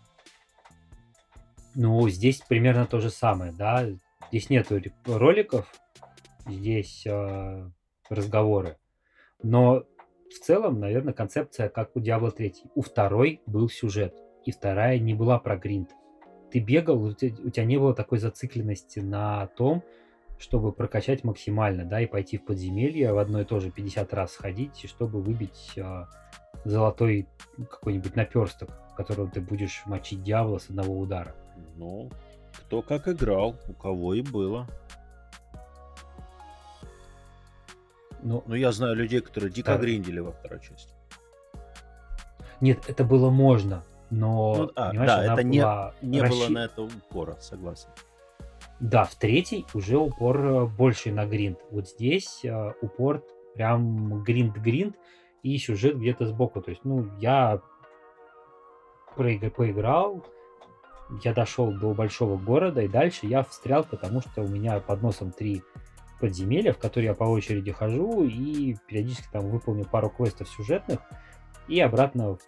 Ну, 1.76 2.08
здесь 2.10 2.42
примерно 2.48 2.86
то 2.86 3.00
же 3.00 3.10
самое, 3.10 3.52
да. 3.52 3.88
Здесь 4.30 4.50
нету 4.50 4.78
ре- 4.78 4.94
роликов, 5.06 5.72
здесь 6.48 7.04
э, 7.06 7.70
разговоры. 8.10 8.78
Но 9.42 9.84
в 10.30 10.40
целом, 10.44 10.80
наверное, 10.80 11.14
концепция 11.14 11.70
как 11.70 11.96
у 11.96 12.00
Diablo 12.00 12.32
3. 12.32 12.56
У 12.76 12.82
второй 12.82 13.42
был 13.46 13.70
сюжет, 13.70 14.16
и 14.46 14.52
вторая 14.52 15.00
не 15.00 15.14
была 15.14 15.40
про 15.40 15.58
гринд. 15.58 15.90
Ты 16.52 16.60
бегал, 16.60 17.02
у 17.02 17.14
тебя, 17.14 17.36
у 17.44 17.50
тебя 17.50 17.66
не 17.66 17.78
было 17.78 17.94
такой 17.94 18.20
зацикленности 18.20 19.00
на 19.00 19.48
том, 19.48 19.84
чтобы 20.42 20.72
прокачать 20.74 21.24
максимально, 21.24 21.86
да, 21.86 22.02
и 22.02 22.08
пойти 22.08 22.38
в 22.38 22.46
подземелье 22.46 23.14
в 23.14 23.20
одно 23.20 23.42
и 23.42 23.46
то 23.46 23.60
же 23.60 23.70
50 23.72 24.12
раз 24.14 24.34
сходить, 24.34 24.84
чтобы 24.90 25.22
выбить 25.22 25.74
э, 25.78 26.06
золотой 26.66 27.28
какой-нибудь 27.70 28.16
наперсток, 28.16 28.70
которым 28.98 29.30
ты 29.30 29.40
будешь 29.40 29.84
мочить 29.86 30.24
дьявола 30.24 30.58
с 30.58 30.70
одного 30.70 30.98
удара. 31.00 31.36
Ну, 31.76 32.10
кто 32.54 32.82
как 32.82 33.08
играл, 33.08 33.56
у 33.68 33.74
кого 33.74 34.16
и 34.16 34.22
было. 34.22 34.68
Ну, 38.24 38.44
Но 38.46 38.56
я 38.56 38.72
знаю 38.72 38.96
людей, 38.96 39.22
которые 39.22 39.52
дико 39.52 39.74
Да. 39.76 39.78
гриндили 39.78 40.20
во 40.20 40.32
второй 40.32 40.60
части. 40.62 40.94
Нет, 42.60 42.88
это 42.88 43.04
было 43.04 43.30
можно, 43.32 43.84
но 44.12 44.56
Ну, 44.56 44.72
а, 44.76 44.92
да, 44.94 45.34
это 45.34 45.44
не- 45.44 45.60
была 45.62 45.94
Не 46.02 46.20
было 46.22 46.28
расщи- 46.30 46.50
на 46.52 46.66
это 46.66 46.82
упора, 46.84 47.36
согласен. 47.40 47.90
Да, 48.82 49.04
в 49.04 49.14
третий 49.14 49.68
уже 49.76 49.98
упор 49.98 50.44
э, 50.44 50.66
больше 50.66 51.12
на 51.12 51.28
гринд. 51.28 51.60
Вот 51.70 51.88
здесь 51.88 52.44
э, 52.44 52.74
упор 52.82 53.24
прям 53.54 54.24
гринд-гринд 54.24 54.96
и 55.44 55.56
сюжет 55.60 56.00
где-то 56.00 56.26
сбоку. 56.26 56.62
То 56.62 56.72
есть, 56.72 56.84
ну, 56.84 57.08
я 57.20 57.62
проиг- 59.16 59.52
поиграл, 59.52 60.26
я 61.24 61.32
дошел 61.32 61.72
до 61.72 61.94
большого 61.94 62.38
города, 62.38 62.82
и 62.82 62.88
дальше 62.88 63.28
я 63.28 63.44
встрял, 63.44 63.84
потому 63.84 64.22
что 64.22 64.42
у 64.42 64.48
меня 64.48 64.80
под 64.80 65.04
носом 65.04 65.32
три 65.32 65.62
подземелья, 66.20 66.74
в 66.74 66.80
которые 66.80 67.10
я 67.10 67.14
по 67.14 67.26
очереди 67.26 67.72
хожу 67.72 68.24
и 68.24 68.76
периодически 68.88 69.28
там 69.32 69.48
выполню 69.48 69.86
пару 69.86 70.10
квестов 70.10 70.50
сюжетных 70.50 71.02
и 71.68 71.80
обратно 71.80 72.34
в 72.34 72.40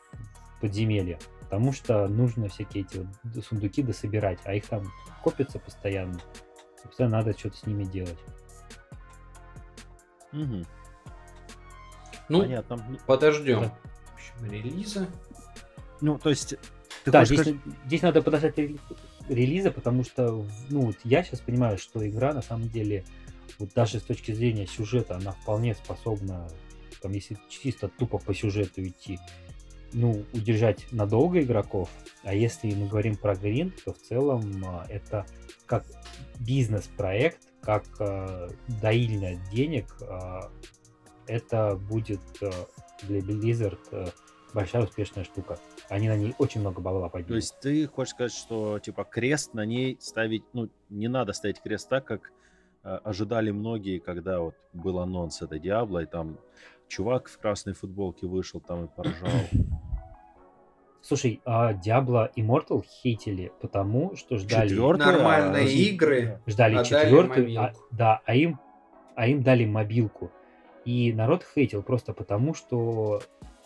подземелье. 0.61 1.19
Потому 1.53 1.71
что 1.71 2.07
нужно 2.07 2.47
всякие 2.49 2.83
эти 2.83 3.07
вот 3.23 3.45
сундуки 3.45 3.83
дособирать, 3.83 4.39
а 4.43 4.55
их 4.55 4.65
там 4.65 4.91
копится 5.23 5.59
постоянно. 5.59 6.19
Постоянно 6.83 7.17
надо 7.17 7.37
что-то 7.37 7.57
с 7.57 7.67
ними 7.67 7.83
делать. 7.83 8.17
Мгм, 10.31 10.65
Ну, 12.27 12.39
Понятно. 12.41 12.97
подождем. 13.05 13.59
Да. 13.61 13.77
В 14.09 14.13
общем, 14.15 14.51
релиза. 14.51 15.07
Ну, 16.01 16.17
то 16.17 16.31
есть, 16.31 16.55
ты 17.03 17.11
да, 17.11 17.23
здесь, 17.23 17.41
сказать- 17.41 17.59
здесь 17.85 18.01
надо 18.01 18.23
подождать 18.23 18.57
релиз. 18.57 18.79
релиза, 19.29 19.69
потому 19.69 20.03
что, 20.03 20.43
ну, 20.71 20.81
вот 20.87 20.95
я 21.03 21.23
сейчас 21.23 21.39
понимаю, 21.41 21.77
что 21.77 22.03
игра 22.09 22.33
на 22.33 22.41
самом 22.41 22.67
деле, 22.67 23.05
вот 23.59 23.69
даже 23.75 23.99
с 23.99 24.03
точки 24.03 24.31
зрения 24.31 24.65
сюжета, 24.65 25.17
она 25.17 25.33
вполне 25.33 25.75
способна, 25.75 26.49
там, 26.99 27.11
если 27.11 27.37
чисто 27.47 27.89
тупо 27.89 28.17
по 28.17 28.33
сюжету 28.33 28.83
идти, 28.83 29.19
ну, 29.93 30.25
удержать 30.33 30.85
надолго 30.91 31.41
игроков. 31.41 31.89
А 32.23 32.33
если 32.33 32.73
мы 32.73 32.87
говорим 32.87 33.15
про 33.15 33.35
Грин, 33.35 33.73
то 33.85 33.93
в 33.93 33.97
целом 33.97 34.63
а, 34.65 34.85
это 34.89 35.25
как 35.65 35.85
бизнес-проект, 36.39 37.39
как 37.61 37.85
э, 37.99 38.49
доильня 38.81 39.39
денег, 39.51 39.85
э, 40.01 40.41
это 41.27 41.75
будет 41.75 42.21
э, 42.41 42.51
для 43.03 43.19
Blizzard 43.19 43.79
э, 43.91 44.07
большая 44.53 44.83
успешная 44.83 45.23
штука. 45.23 45.57
Они 45.89 46.07
на 46.07 46.15
ней 46.15 46.33
очень 46.37 46.61
много 46.61 46.81
бабла 46.81 47.09
подняли. 47.09 47.29
То 47.29 47.35
есть 47.35 47.59
ты 47.59 47.87
хочешь 47.87 48.13
сказать, 48.13 48.33
что 48.33 48.79
типа 48.79 49.03
крест 49.03 49.53
на 49.53 49.65
ней 49.65 49.97
ставить, 49.99 50.43
ну, 50.53 50.69
не 50.89 51.07
надо 51.07 51.33
ставить 51.33 51.61
крест 51.61 51.89
так, 51.89 52.05
как 52.05 52.31
э, 52.83 52.89
ожидали 53.03 53.51
многие, 53.51 53.99
когда 53.99 54.39
вот 54.39 54.55
был 54.73 54.99
анонс 54.99 55.41
этой 55.41 55.59
Диабло, 55.59 56.03
и 56.03 56.05
там 56.05 56.37
чувак 56.93 57.27
в 57.27 57.39
красной 57.39 57.73
футболке 57.73 58.27
вышел 58.27 58.59
там 58.59 58.85
и 58.85 58.87
поржал. 58.87 59.29
Слушай, 61.01 61.41
а 61.43 61.73
Diablo 61.73 62.29
Immortal 62.37 62.83
хейтили 62.85 63.51
потому, 63.61 64.15
что 64.15 64.37
ждали... 64.37 64.69
Четвертую, 64.69 65.11
Нормальные 65.11 65.65
а, 65.65 65.69
игры. 65.69 66.41
Ждали 66.45 66.75
а 66.77 66.83
четвертую, 66.83 67.59
а, 67.59 67.73
да, 67.91 68.21
а 68.25 68.35
им, 68.35 68.59
а 69.15 69.27
им 69.27 69.41
дали 69.43 69.65
мобилку. 69.65 70.31
И 70.85 71.11
народ 71.11 71.43
хейтил 71.43 71.81
просто 71.81 72.13
потому, 72.13 72.53
что, 72.53 73.21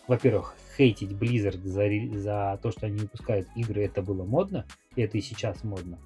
во-первых, 0.08 0.56
хейтить 0.76 1.12
Blizzard 1.12 1.62
за, 1.62 2.18
за 2.18 2.58
то, 2.60 2.72
что 2.72 2.86
они 2.86 3.00
выпускают 3.00 3.46
игры, 3.54 3.84
это 3.84 4.02
было 4.02 4.24
модно, 4.24 4.64
и 4.96 5.02
это 5.02 5.18
и 5.18 5.20
сейчас 5.20 5.62
модно. 5.62 5.98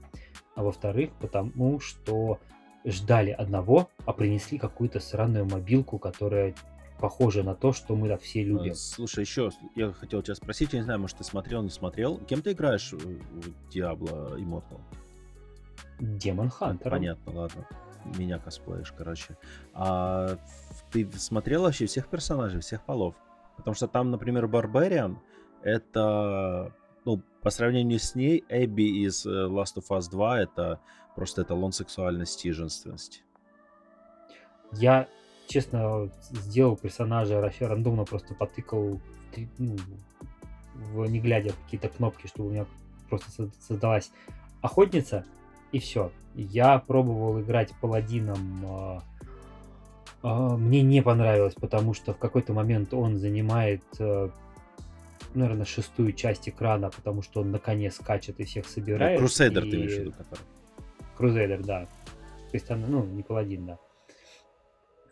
А 0.54 0.62
во-вторых, 0.62 1.10
потому 1.18 1.80
что 1.80 2.40
ждали 2.84 3.30
одного, 3.30 3.88
а 4.04 4.12
принесли 4.12 4.58
какую-то 4.58 5.00
сраную 5.00 5.46
мобилку, 5.46 5.98
которая 5.98 6.54
похожа 7.02 7.42
на 7.42 7.56
то, 7.56 7.72
что 7.72 7.96
мы 7.96 8.08
так 8.08 8.22
все 8.22 8.44
любим. 8.44 8.72
Э, 8.72 8.74
Слушай, 8.74 9.20
еще 9.24 9.50
я 9.74 9.92
хотел 9.92 10.22
тебя 10.22 10.36
спросить, 10.36 10.72
я 10.72 10.78
не 10.78 10.84
знаю, 10.84 11.00
может 11.00 11.18
ты 11.18 11.24
смотрел, 11.24 11.62
не 11.62 11.70
смотрел. 11.70 12.18
Кем 12.18 12.42
ты 12.42 12.52
играешь 12.52 12.92
в 12.92 12.98
в 12.98 13.74
Diablo 13.74 14.38
Immortal? 14.38 14.80
Демон 15.98 16.48
Хантер. 16.48 16.92
Понятно, 16.92 17.32
ладно. 17.32 17.66
Меня 18.16 18.38
косплеишь, 18.38 18.92
короче. 18.96 19.36
А 19.74 20.36
ты 20.92 21.10
смотрел 21.12 21.62
вообще 21.62 21.86
всех 21.86 22.06
персонажей, 22.06 22.60
всех 22.60 22.84
полов? 22.84 23.16
Потому 23.56 23.74
что 23.74 23.88
там, 23.88 24.12
например, 24.12 24.46
Барбариан, 24.46 25.18
это, 25.62 26.72
ну, 27.04 27.20
по 27.42 27.50
сравнению 27.50 27.98
с 27.98 28.14
ней, 28.14 28.44
Эбби 28.48 29.04
из 29.04 29.26
э, 29.26 29.28
Last 29.28 29.76
of 29.76 29.88
Us 29.90 30.08
2, 30.08 30.40
это 30.40 30.80
просто 31.16 31.42
эталон 31.42 31.72
сексуальности 31.72 32.48
и 32.48 32.52
женственности. 32.52 33.22
Я, 34.72 35.08
честно, 35.52 36.08
сделал 36.30 36.76
персонажа, 36.76 37.40
рандомно 37.66 38.04
просто 38.04 38.34
потыкал, 38.34 39.00
ну, 39.58 39.76
в, 40.74 41.06
не 41.06 41.20
глядя 41.20 41.52
какие-то 41.64 41.88
кнопки, 41.88 42.26
чтобы 42.26 42.48
у 42.48 42.52
меня 42.52 42.66
просто 43.08 43.30
со- 43.30 43.50
создалась 43.60 44.10
охотница, 44.62 45.24
и 45.72 45.78
все. 45.78 46.10
Я 46.34 46.78
пробовал 46.78 47.40
играть 47.40 47.72
паладином. 47.80 48.64
а, 48.66 49.02
а, 50.22 50.56
Мне 50.56 50.82
не 50.82 51.02
понравилось, 51.02 51.54
потому 51.54 51.94
что 51.94 52.14
в 52.14 52.18
какой-то 52.18 52.52
момент 52.54 52.94
он 52.94 53.16
занимает, 53.18 53.82
наверное, 55.34 55.64
шестую 55.66 56.12
часть 56.12 56.48
экрана, 56.48 56.90
потому 56.90 57.22
что 57.22 57.40
он 57.42 57.50
на 57.50 57.58
коне 57.58 57.90
скачет 57.90 58.40
и 58.40 58.44
всех 58.44 58.66
собирает. 58.66 59.18
Крусейдер 59.18 59.64
и- 59.64 59.70
ты 59.70 59.76
имеешь 59.76 59.92
в 59.92 59.98
виду, 60.00 60.12
который? 60.12 60.42
Крузейдер, 61.16 61.62
да. 61.64 61.84
То 62.50 62.54
есть 62.56 62.68
ну, 62.70 63.04
не 63.04 63.22
паладин, 63.22 63.66
да. 63.66 63.78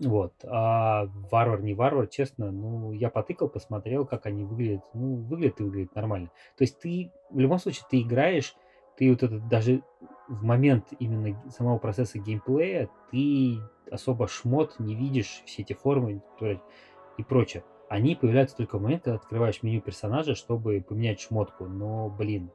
Вот. 0.00 0.32
А 0.44 1.06
варвар, 1.30 1.60
не 1.62 1.74
варвар, 1.74 2.06
честно, 2.06 2.50
ну, 2.50 2.92
я 2.92 3.10
потыкал, 3.10 3.48
посмотрел, 3.48 4.06
как 4.06 4.26
они 4.26 4.44
выглядят. 4.44 4.82
Ну, 4.94 5.16
выглядит 5.16 5.60
и 5.60 5.64
выглядит 5.64 5.94
нормально. 5.94 6.30
То 6.56 6.64
есть 6.64 6.80
ты, 6.80 7.12
в 7.30 7.38
любом 7.38 7.58
случае, 7.58 7.84
ты 7.90 8.00
играешь, 8.00 8.56
ты 8.96 9.10
вот 9.10 9.22
этот 9.22 9.46
даже 9.48 9.82
в 10.28 10.42
момент 10.42 10.86
именно 10.98 11.38
самого 11.50 11.78
процесса 11.78 12.18
геймплея, 12.18 12.88
ты 13.10 13.58
особо 13.90 14.26
шмот 14.26 14.78
не 14.78 14.94
видишь, 14.94 15.42
все 15.44 15.62
эти 15.62 15.74
формы 15.74 16.22
и 17.18 17.22
прочее. 17.22 17.62
Они 17.88 18.14
появляются 18.14 18.56
только 18.56 18.78
в 18.78 18.82
момент, 18.82 19.02
когда 19.02 19.16
открываешь 19.16 19.62
меню 19.62 19.80
персонажа, 19.80 20.34
чтобы 20.34 20.80
поменять 20.80 21.20
шмотку. 21.20 21.66
Но, 21.66 22.08
блин, 22.08 22.50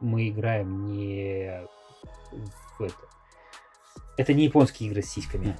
мы 0.00 0.28
играем 0.28 0.86
не 0.86 1.66
в 2.78 2.82
это. 2.82 2.94
Это 4.16 4.32
не 4.32 4.44
японские 4.44 4.88
игры 4.88 5.02
с 5.02 5.10
сиськами. 5.10 5.56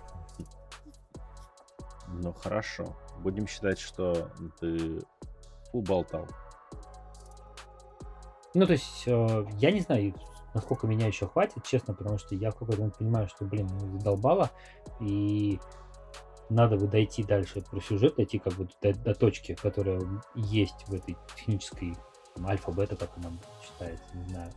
Ну 2.12 2.32
хорошо. 2.32 2.96
Будем 3.18 3.46
считать, 3.46 3.78
что 3.78 4.30
ты 4.61 5.00
уболтал. 5.72 6.26
Ну, 8.54 8.66
то 8.66 8.72
есть, 8.72 9.04
э, 9.06 9.46
я 9.58 9.70
не 9.70 9.80
знаю, 9.80 10.14
насколько 10.54 10.86
меня 10.86 11.06
еще 11.06 11.28
хватит, 11.28 11.64
честно, 11.64 11.94
потому 11.94 12.18
что 12.18 12.34
я 12.34 12.50
в 12.50 12.54
какой-то 12.56 12.80
момент 12.80 12.98
понимаю, 12.98 13.28
что, 13.28 13.44
блин, 13.44 13.68
ну, 13.80 13.98
задолбало, 13.98 14.50
и 15.00 15.61
надо 16.48 16.76
бы 16.76 16.88
дойти 16.88 17.22
дальше 17.22 17.62
про 17.62 17.80
сюжет, 17.80 18.16
дойти 18.16 18.38
как 18.38 18.54
бы 18.54 18.68
до, 18.82 18.92
до 18.92 19.14
точки, 19.14 19.54
которая 19.54 20.02
есть 20.34 20.84
в 20.88 20.94
этой 20.94 21.16
технической 21.36 21.94
альфа-бета, 22.44 22.96
как 22.96 23.11
она 23.18 23.30
считается, 23.62 24.16
не 24.16 24.28
знаю. 24.28 24.52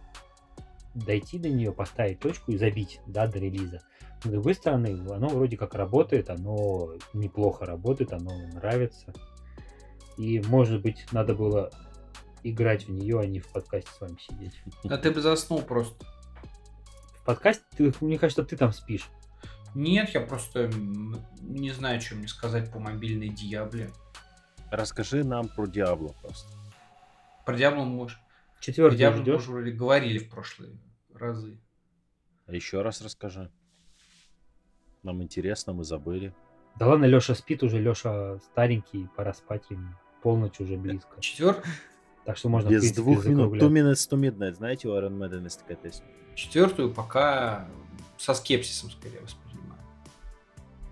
Дойти 0.94 1.40
до 1.40 1.50
нее, 1.50 1.72
поставить 1.72 2.20
точку 2.20 2.52
и 2.52 2.58
забить, 2.58 3.00
да, 3.08 3.28
до 3.28 3.40
релиза. 3.40 3.82
С 4.24 4.28
другой 4.28 4.54
стороны, 4.54 5.04
оно 5.10 5.28
вроде 5.28 5.58
как 5.58 5.74
работает, 5.74 6.30
оно 6.30 6.94
неплохо 7.14 7.66
работает, 7.66 8.14
оно 8.14 8.48
нравится. 8.54 9.14
И, 10.18 10.40
может 10.42 10.82
быть, 10.82 11.06
надо 11.12 11.34
было 11.34 11.72
играть 12.44 12.88
в 12.88 12.92
нее, 12.92 13.20
а 13.20 13.26
не 13.26 13.40
в 13.40 13.48
подкасте 13.48 13.90
с 13.92 14.02
вами 14.02 14.18
сидеть. 14.20 14.62
Да 14.84 14.98
ты 14.98 15.12
бы 15.12 15.22
заснул 15.22 15.62
просто. 15.62 16.06
В 17.22 17.26
подкасте, 17.26 17.64
ты, 17.76 17.94
мне 18.02 18.20
кажется, 18.20 18.44
ты 18.44 18.56
там 18.56 18.72
спишь. 18.72 19.10
Нет, 19.76 20.10
я 20.10 20.22
просто 20.22 20.70
не 21.42 21.72
знаю, 21.72 22.00
что 22.00 22.16
мне 22.16 22.28
сказать 22.28 22.72
по 22.72 22.80
мобильной 22.80 23.30
Диабле. 23.30 23.90
Расскажи 24.70 25.24
нам 25.24 25.48
про 25.48 25.66
Диабло 25.66 26.14
просто. 26.22 26.52
Про 27.46 27.56
Диабло 27.56 27.84
мы 27.84 28.10
Четвертый 28.64 29.12
мы 29.12 29.18
ждешь? 29.18 29.48
уже 29.50 29.72
говорили 29.72 30.20
в 30.20 30.30
прошлые 30.30 30.78
разы. 31.14 31.60
А 32.46 32.54
еще 32.54 32.82
раз 32.82 33.02
расскажи. 33.02 33.52
Нам 35.04 35.22
интересно, 35.22 35.74
мы 35.74 35.84
забыли. 35.84 36.34
Да 36.80 36.88
ладно, 36.88 37.04
Леша 37.04 37.36
спит 37.36 37.62
уже, 37.62 37.82
Леша 37.82 38.40
старенький, 38.40 39.10
пора 39.18 39.34
спать 39.34 39.66
ему. 39.70 39.90
Полночь 40.22 40.62
уже 40.62 40.78
близко. 40.78 41.20
Четвер... 41.20 41.62
Так 42.24 42.38
что 42.38 42.48
можно, 42.48 42.70
Без 42.70 42.80
принципе, 42.80 43.02
двух 43.02 43.26
минут. 43.26 43.54
Two 43.56 43.70
minutes 43.70 44.10
to 44.10 44.18
midnight. 44.18 44.54
Знаете, 44.54 44.88
у 44.88 44.92
Iron 44.92 45.18
Maiden 45.18 45.44
есть 45.44 45.60
такая 45.60 45.76
песня? 45.76 46.06
Четвертую 46.34 46.94
пока 46.94 47.68
со 48.18 48.34
скепсисом 48.34 48.92
скорее 48.92 49.20
воспринимаю. 49.20 49.43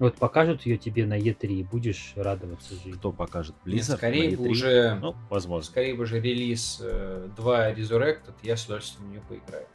Вот 0.02 0.16
покажут 0.16 0.66
ее 0.66 0.80
тебе 0.80 1.06
на 1.06 1.16
Е3, 1.16 1.46
и 1.46 1.64
будешь 1.64 2.14
радоваться 2.16 2.74
жизни. 2.74 2.94
Кто 2.94 3.12
покажет? 3.12 3.54
Нет, 3.66 3.82
Blizzard? 3.84 3.98
скорее 3.98 4.36
бы 4.36 4.48
E3? 4.48 4.50
уже... 4.50 4.96
Ну, 5.00 5.16
возможно. 5.30 5.64
Скорее 5.64 5.94
бы 5.94 6.06
уже 6.06 6.20
релиз 6.20 6.80
э, 6.82 7.30
2 7.38 7.74
Resurrected, 7.74 8.34
я 8.42 8.58
с 8.58 8.66
удовольствием 8.66 9.06
в 9.06 9.12
нее 9.12 9.22
поиграю. 9.30 9.68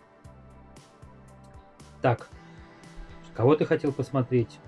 Так, 2.02 2.28
кого 3.34 3.54
ты 3.54 3.66
хотел 3.66 3.92
посмотреть? 3.92 4.58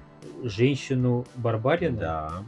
Женщину 0.45 1.27
Барбарина? 1.35 1.99
Да. 1.99 2.45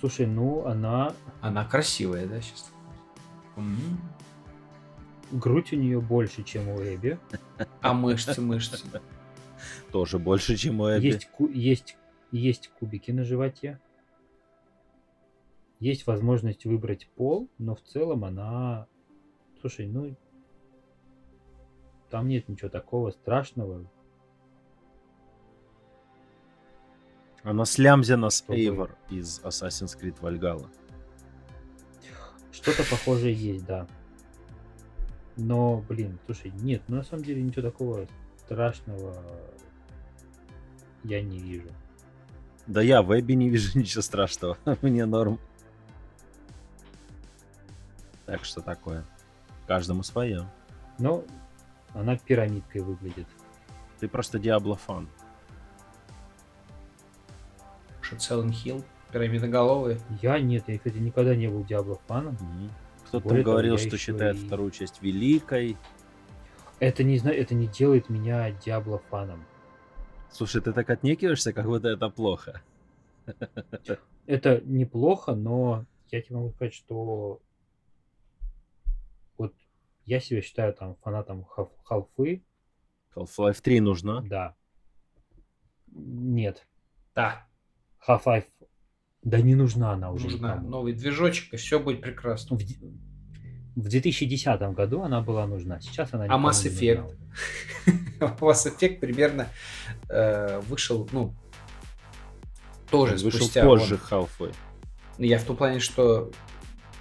Слушай, 0.00 0.24
ну 0.24 0.64
она... 0.64 1.12
Она 1.42 1.66
красивая, 1.66 2.26
да, 2.26 2.40
сейчас? 2.40 2.72
Грудь 5.30 5.74
у 5.74 5.76
нее 5.76 6.00
больше, 6.00 6.42
чем 6.42 6.68
у 6.68 6.78
Эбби. 6.78 7.18
А 7.82 7.92
мышцы, 7.92 8.40
мышцы. 8.40 8.82
Тоже 9.92 10.18
больше, 10.18 10.56
чем 10.56 10.80
у 10.80 10.88
Эбби. 10.88 11.06
Есть, 11.06 11.30
ку- 11.30 11.48
есть, 11.48 11.96
есть 12.30 12.70
кубики 12.78 13.10
на 13.10 13.24
животе. 13.24 13.80
Есть 15.80 16.06
возможность 16.06 16.64
выбрать 16.64 17.08
пол, 17.16 17.48
но 17.58 17.74
в 17.74 17.82
целом 17.82 18.24
она... 18.24 18.86
Слушай, 19.60 19.86
ну... 19.86 20.16
Там 22.10 22.28
нет 22.28 22.48
ничего 22.48 22.68
такого 22.68 23.10
страшного. 23.10 23.86
Она 27.42 27.64
слямзена 27.64 28.30
с. 28.30 28.44
Эйвор 28.48 28.96
из 29.10 29.40
Assassin's 29.40 29.98
Creed 29.98 30.18
Valhalla. 30.20 30.68
Что-то 32.50 32.82
похожее 32.90 33.34
есть, 33.34 33.64
да. 33.64 33.86
Но, 35.36 35.84
блин, 35.88 36.18
слушай, 36.26 36.50
нет, 36.50 36.82
ну 36.88 36.96
на 36.96 37.04
самом 37.04 37.22
деле 37.22 37.42
ничего 37.42 37.62
такого 37.62 38.08
страшного 38.48 39.14
я 41.04 41.20
не 41.20 41.38
вижу. 41.38 41.68
Да 42.66 42.80
я 42.80 43.02
в 43.02 43.18
Эбби 43.18 43.34
не 43.34 43.50
вижу 43.50 43.78
ничего 43.78 44.00
страшного. 44.02 44.56
Мне 44.82 45.04
норм. 45.04 45.38
Так 48.24 48.44
что 48.44 48.62
такое. 48.62 49.04
Каждому 49.66 50.02
свое. 50.02 50.48
Но 50.98 51.24
она 51.92 52.16
пирамидкой 52.16 52.80
выглядит. 52.80 53.26
Ты 54.00 54.08
просто 54.08 54.38
Диабло 54.38 54.76
фан. 54.76 55.08
Что 58.00 58.16
Silent 58.16 58.52
Hill, 58.64 58.82
пирамидоголовые. 59.12 60.00
Я 60.22 60.38
нет, 60.38 60.64
я, 60.68 60.78
кстати, 60.78 60.96
никогда 60.96 61.36
не 61.36 61.48
был 61.48 61.64
Диабло 61.64 61.98
фаном. 62.06 62.38
Кто-то 63.08 63.42
говорил, 63.42 63.76
что 63.76 63.98
считает 63.98 64.36
и- 64.36 64.46
вторую 64.46 64.70
часть 64.70 65.02
великой. 65.02 65.76
Это 66.80 67.02
не, 67.04 67.18
зна- 67.18 67.32
это 67.32 67.54
не 67.54 67.66
делает 67.66 68.08
меня 68.08 68.50
Диабло 68.52 68.98
фаном. 69.10 69.44
Слушай, 70.30 70.60
ты 70.62 70.72
так 70.72 70.88
отнекиваешься, 70.90 71.52
как 71.52 71.66
будто 71.66 71.88
это 71.88 72.08
плохо. 72.10 72.62
Это 74.26 74.60
неплохо, 74.64 75.34
но 75.34 75.86
я 76.10 76.20
тебе 76.22 76.36
могу 76.36 76.50
сказать, 76.52 76.74
что 76.74 77.40
вот 79.38 79.54
я 80.04 80.20
себя 80.20 80.40
считаю 80.42 80.74
там 80.74 80.96
фанатом 81.02 81.44
халфы, 81.84 82.42
Half-Life 83.14 83.60
3 83.62 83.80
нужна. 83.80 84.20
да. 84.22 84.54
Нет. 85.90 86.66
Да, 87.14 87.48
Half-Life, 88.06 88.46
да 89.22 89.40
не 89.40 89.54
нужна 89.54 89.92
она 89.92 90.12
уже 90.12 90.26
нужна 90.28 90.52
никому. 90.54 90.68
новый 90.68 90.92
движочек, 90.92 91.52
и 91.54 91.56
все 91.56 91.80
будет 91.80 92.02
прекрасно. 92.02 92.56
В, 92.56 92.60
в 93.82 93.88
2010 93.88 94.60
году 94.74 95.02
она 95.02 95.20
была 95.20 95.46
нужна, 95.46 95.80
сейчас 95.80 96.12
она 96.12 96.24
А 96.24 96.28
Mass 96.38 96.64
не 96.64 96.70
нужна 96.70 96.80
Effect? 96.80 97.06
уже. 97.06 97.18
Mass 98.40 98.66
Effect 98.78 98.98
примерно 98.98 99.48
э, 100.08 100.60
вышел, 100.68 101.08
ну, 101.12 101.34
тоже 102.90 103.12
Он 103.14 103.18
вышел 103.18 103.40
спустя... 103.40 103.64
позже 103.64 103.98
вон- 104.10 104.26
Half-Life. 104.40 104.56
Я 105.18 105.38
в 105.38 105.44
том 105.44 105.56
плане, 105.56 105.80
что 105.80 106.30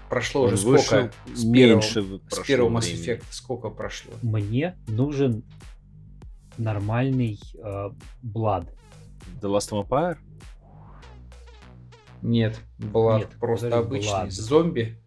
прошло 0.09 0.43
Он 0.43 0.53
уже 0.53 0.57
сколько 0.57 1.11
с 1.33 1.43
меньше 1.43 1.93
первого, 1.95 2.17
в- 2.17 2.21
с 2.21 2.35
прошло 2.35 2.43
первого 2.45 2.69
Mass 2.77 2.81
времени. 2.81 3.05
Effect, 3.07 3.23
сколько 3.31 3.69
прошло? 3.69 4.13
Мне 4.21 4.77
нужен 4.87 5.43
нормальный 6.57 7.39
э, 7.63 7.89
Blood. 8.23 8.67
The 9.41 9.49
Last 9.49 9.71
Vampire? 9.71 10.17
Нет, 12.21 12.59
была 12.79 13.19
Нет, 13.19 13.29
просто 13.39 13.77
обычный 13.77 14.27
Blood. 14.27 14.31
зомби. 14.31 14.97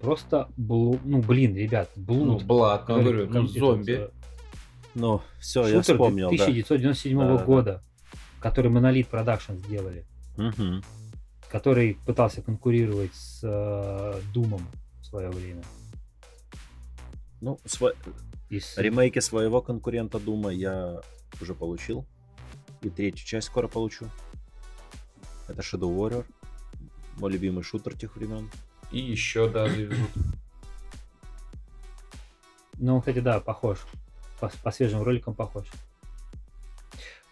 Просто 0.00 0.48
блу... 0.56 0.98
Ну, 1.04 1.20
блин, 1.22 1.56
ребят, 1.56 1.90
Ну, 1.96 2.02
Блуд. 2.04 2.42
Блад, 2.44 2.82
который- 2.82 3.02
говорю, 3.02 3.26
ну, 3.30 3.44
этот, 3.44 3.56
зомби. 3.58 4.10
Ну, 4.94 5.20
все, 5.40 5.66
я 5.66 5.78
Шутер 5.82 5.94
вспомнил, 5.96 6.30
да. 6.30 6.34
1997 6.44 7.18
Да-да-да. 7.18 7.44
года, 7.44 7.82
который 8.40 8.70
Monolith 8.70 9.10
Production 9.10 9.56
сделали, 9.58 10.06
Мгм. 10.36 10.82
который 11.50 11.94
пытался 12.06 12.42
конкурировать 12.42 13.14
с 13.14 13.40
э, 13.42 14.20
Думом 14.32 14.62
в 15.00 15.04
свое 15.06 15.30
время. 15.30 15.62
Ну, 17.40 17.58
сво- 17.64 17.94
И 18.50 18.60
с- 18.60 18.78
ремейки 18.78 19.18
своего 19.20 19.60
конкурента 19.62 20.18
Дума 20.18 20.50
я 20.50 21.00
уже 21.40 21.54
получил. 21.54 22.06
И 22.82 22.88
третью 22.90 23.26
часть 23.26 23.48
скоро 23.48 23.66
получу. 23.68 24.06
Это 25.48 25.62
Shadow 25.62 25.94
Warrior. 25.94 26.24
Мой 27.18 27.32
любимый 27.32 27.62
шутер 27.64 27.96
тех 27.96 28.16
времен. 28.16 28.48
И 28.90 28.98
еще, 29.00 29.48
да, 29.50 29.68
завезут. 29.68 30.10
Ну, 32.78 33.00
кстати, 33.00 33.20
да, 33.20 33.40
похож. 33.40 33.78
По, 34.40 34.50
по 34.62 34.70
свежим 34.70 35.02
роликам 35.02 35.34
похож. 35.34 35.66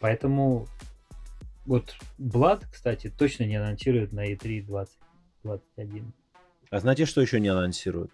Поэтому 0.00 0.66
вот 1.64 1.94
Blood, 2.18 2.64
кстати, 2.70 3.08
точно 3.10 3.44
не 3.44 3.56
анонсируют 3.56 4.12
на 4.12 4.24
E 4.26 4.34
E3 4.34 4.62
2021. 4.66 6.12
А 6.70 6.80
знаете, 6.80 7.06
что 7.06 7.20
еще 7.20 7.40
не 7.40 7.48
анонсируют? 7.48 8.10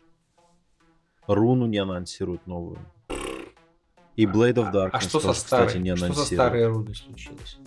Руну 1.27 1.67
не 1.67 1.79
анонсируют 1.79 2.47
новую. 2.47 2.79
И 4.15 4.27
Blade 4.27 4.55
of 4.57 4.73
Darkness 4.73 4.91
А 4.93 5.01
что 5.01 5.21
со 5.21 5.29
тоже, 5.29 5.41
старой? 5.41 5.67
кстати, 5.69 5.83
не 5.83 5.97
что 5.97 6.07
за 6.07 6.13
анонсируют. 6.13 6.29
старые 6.35 6.67
руны 6.67 6.95
случилось? 6.95 7.59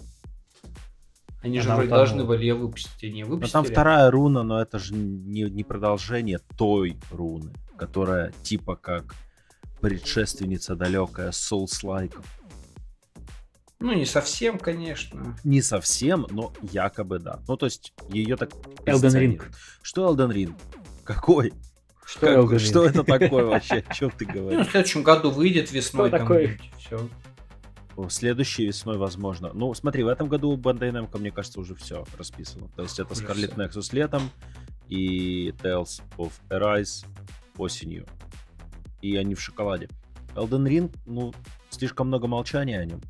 Они 1.46 1.60
же 1.60 1.70
вроде 1.70 1.90
должны 1.90 2.24
были 2.24 2.42
ее 2.42 2.56
выпустить, 2.56 3.04
и 3.04 3.12
не 3.12 3.24
Но 3.24 3.30
выпустили. 3.30 3.58
Ну, 3.58 3.64
там 3.64 3.72
вторая 3.72 4.10
руна, 4.10 4.42
но 4.44 4.60
это 4.60 4.80
же 4.80 4.96
не, 4.96 5.44
не 5.44 5.64
продолжение 5.64 6.40
той 6.58 6.98
руны, 7.12 7.54
которая 7.78 8.32
типа 8.42 8.76
как 8.76 9.14
предшественница 9.80 10.76
далекая 10.76 11.30
Souls-like. 11.30 12.16
Ну, 13.80 13.94
не 13.94 14.06
совсем, 14.06 14.58
конечно. 14.58 15.38
Не 15.44 15.62
совсем, 15.62 16.26
но 16.32 16.52
якобы 16.72 17.20
да. 17.20 17.40
Ну, 17.48 17.58
то 17.58 17.66
есть 17.68 17.94
ее 18.10 18.38
так 18.38 18.50
Elden 18.52 18.86
позиционируют. 18.86 19.56
Что 19.84 20.12
Elden 20.12 20.32
Ring? 20.34 20.56
Какой? 21.04 21.54
Что, 22.06 22.48
Как- 22.48 22.60
что 22.60 22.86
это 22.86 23.04
такое 23.04 23.46
вообще? 23.46 23.84
О 23.88 23.94
чем 23.94 24.10
ты 24.12 24.26
Ну, 24.26 24.34
говоришь? 24.34 24.68
в 24.68 24.72
следующем 24.72 25.04
году 25.04 25.30
выйдет 25.30 25.72
весной. 25.72 26.10
Кто 26.10 26.18
там 26.18 26.28
такой? 26.28 26.60
Все. 26.80 27.08
Следующей 28.10 28.68
весной, 28.68 28.98
возможно. 28.98 29.52
Ну, 29.54 29.74
смотри, 29.74 30.04
в 30.04 30.08
этом 30.08 30.28
году 30.28 30.50
у 30.50 30.58
Bandai 30.58 30.92
Namco, 30.92 31.18
мне 31.18 31.32
кажется, 31.32 31.60
уже 31.60 31.76
все 31.76 32.06
расписано. 32.18 32.68
То 32.76 32.84
есть 32.84 33.00
это 33.00 33.14
Уже 33.14 33.26
Scarlet 33.26 33.54
всё. 33.54 33.80
Nexus 33.80 33.96
летом 33.96 34.30
и 34.90 35.50
Tales 35.62 36.02
of 36.18 36.34
Arise 36.50 37.06
осенью. 37.58 38.06
И 39.02 39.16
они 39.16 39.36
в 39.36 39.42
шоколаде. 39.42 39.90
Elden 40.36 40.68
Ring, 40.68 40.96
ну, 41.06 41.34
слишком 41.70 42.08
много 42.08 42.28
молчания 42.28 42.80
о 42.80 42.86
нем. 42.86 43.02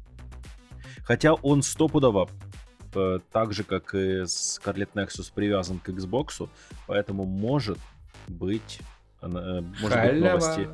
Хотя 1.03 1.33
он 1.33 1.61
стопудово 1.63 2.29
э, 2.93 3.19
так 3.31 3.53
же, 3.53 3.63
как 3.63 3.93
и 3.95 4.21
Scarlet 4.23 4.89
Nexus 4.93 5.31
привязан 5.33 5.79
к 5.79 5.89
Xbox, 5.89 6.47
поэтому 6.87 7.25
может 7.25 7.79
быть, 8.27 8.79
э, 9.21 9.27
может 9.81 10.01
быть 10.01 10.21
новости 10.21 10.69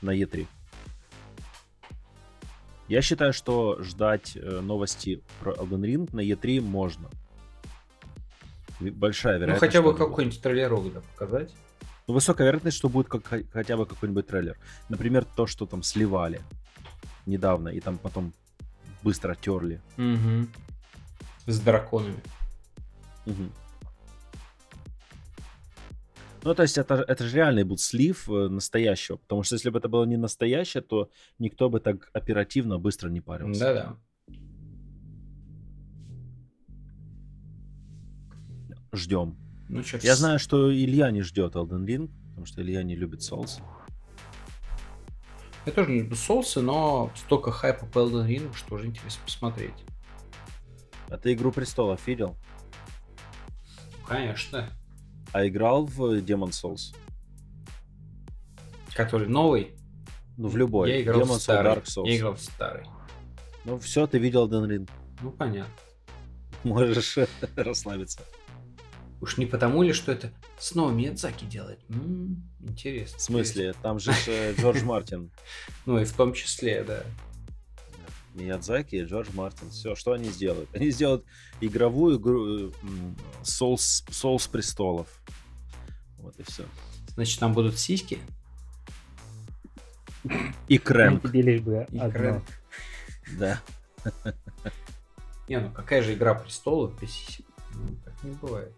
на 0.00 0.16
E3. 0.16 0.46
Я 2.88 3.02
считаю, 3.02 3.32
что 3.32 3.82
ждать 3.82 4.36
э, 4.36 4.60
новости 4.60 5.20
про 5.40 5.52
Elden 5.52 5.80
Ring 5.82 6.08
на 6.12 6.20
E3 6.20 6.60
можно. 6.60 7.10
Большая 8.78 9.34
Ну, 9.34 9.40
вероятность. 9.40 9.72
хотя 9.72 9.82
бы 9.82 9.94
какой-нибудь 9.96 10.40
трейлерок 10.40 10.92
да, 10.92 11.00
показать. 11.00 11.52
Ну, 12.06 12.14
высокая 12.14 12.46
вероятность, 12.46 12.76
что 12.76 12.88
будет 12.88 13.08
как, 13.08 13.24
хотя 13.52 13.76
бы 13.76 13.86
какой-нибудь 13.86 14.26
трейлер. 14.26 14.56
Например, 14.88 15.24
то, 15.24 15.46
что 15.46 15.66
там 15.66 15.82
сливали 15.82 16.40
недавно, 17.24 17.68
и 17.70 17.80
там 17.80 17.98
потом 17.98 18.32
быстро 19.02 19.34
терли. 19.34 19.80
Угу. 19.98 20.46
С 21.46 21.60
драконами. 21.60 22.20
Мгм. 23.24 23.50
Ну, 26.46 26.54
то 26.54 26.62
есть 26.62 26.78
это, 26.78 26.94
это 26.94 27.24
же 27.24 27.36
реальный 27.36 27.64
был 27.64 27.76
слив 27.76 28.28
э, 28.30 28.48
настоящего. 28.48 29.16
Потому 29.16 29.42
что 29.42 29.56
если 29.56 29.68
бы 29.68 29.80
это 29.80 29.88
было 29.88 30.04
не 30.04 30.16
настоящее, 30.16 30.80
то 30.80 31.10
никто 31.40 31.68
бы 31.68 31.80
так 31.80 32.08
оперативно 32.12 32.78
быстро 32.78 33.08
не 33.08 33.20
парился. 33.20 33.60
Да-да. 33.60 33.96
Ждем. 38.92 39.36
Ну, 39.68 39.82
Я 40.02 40.14
знаю, 40.14 40.38
что 40.38 40.72
Илья 40.72 41.10
не 41.10 41.22
ждет 41.22 41.56
Elden 41.56 41.84
Ring, 41.84 42.10
потому 42.28 42.46
что 42.46 42.62
Илья 42.62 42.84
не 42.84 42.94
любит 42.94 43.22
Souls. 43.22 43.60
Я 45.66 45.72
тоже 45.72 45.90
не 45.90 46.02
люблю 46.02 46.14
соусы, 46.14 46.60
но 46.60 47.10
столько 47.16 47.50
хайпа 47.50 47.86
по 47.86 47.98
Elden 47.98 48.28
Ring, 48.28 48.54
что 48.54 48.76
уже 48.76 48.86
интересно 48.86 49.20
посмотреть. 49.24 49.74
А 51.08 51.18
ты 51.18 51.32
Игру 51.32 51.50
Престолов 51.50 52.06
видел? 52.06 52.36
Конечно. 54.06 54.70
А 55.36 55.46
играл 55.46 55.84
в 55.84 56.00
Demon 56.22 56.48
Souls? 56.48 56.96
Который 58.94 59.28
новый. 59.28 59.74
Ну, 60.38 60.48
в 60.48 60.56
любой. 60.56 60.88
Я 60.88 61.02
играл 61.02 61.20
Demon 61.20 61.24
в 61.26 61.30
Souls, 61.32 61.40
старый. 61.40 61.72
Dark 61.74 61.84
Souls. 61.84 62.08
Я 62.08 62.16
играл 62.16 62.34
в 62.36 62.40
старый. 62.40 62.86
Ну, 63.66 63.78
все, 63.78 64.06
ты 64.06 64.16
видел 64.16 64.48
Elden 64.48 64.66
Ring. 64.66 64.88
Ну, 65.20 65.30
понятно. 65.30 65.70
Можешь 66.64 67.18
расслабиться. 67.54 68.20
Уж 69.20 69.36
не 69.36 69.44
потому 69.44 69.82
ли, 69.82 69.92
что 69.92 70.10
это 70.10 70.32
снова 70.58 70.90
Миядзаки 70.90 71.44
делает? 71.44 71.80
М, 71.90 72.42
интересно. 72.60 73.18
В 73.18 73.20
смысле? 73.20 73.74
Там 73.82 73.98
же 73.98 74.14
э, 74.28 74.54
Джордж 74.58 74.82
Мартин. 74.84 75.24
интересно. 75.24 75.82
Ну, 75.84 75.98
и 75.98 76.06
в 76.06 76.12
том 76.14 76.32
числе, 76.32 76.82
да. 76.82 77.02
Миядзаки 78.36 78.96
и 78.96 79.02
Джордж 79.04 79.28
Мартин. 79.34 79.70
Все, 79.70 79.94
что 79.94 80.12
они 80.12 80.28
сделают? 80.28 80.68
Они 80.74 80.90
сделают 80.90 81.24
игровую 81.60 82.18
игру 82.18 82.68
э, 82.68 82.70
м, 82.82 83.16
Souls, 83.42 84.04
Souls 84.08 84.48
престолов. 84.50 85.08
Вот 86.18 86.38
и 86.38 86.42
все. 86.42 86.64
Значит, 87.14 87.40
там 87.40 87.54
будут 87.54 87.78
сиськи. 87.78 88.18
И 90.68 90.78
Крэнк. 90.78 91.22
Тебе 91.22 91.42
лишь 91.42 91.60
бы 91.62 91.86
И. 91.90 91.98
Крэнк. 91.98 92.44
Да. 93.38 93.60
Не, 95.48 95.60
ну 95.60 95.70
какая 95.70 96.02
же 96.02 96.14
игра 96.14 96.34
престолов 96.34 97.00
без 97.00 97.10
сисек? 97.12 97.46
Ну, 97.74 97.96
так 98.04 98.14
не 98.22 98.32
бывает. 98.32 98.72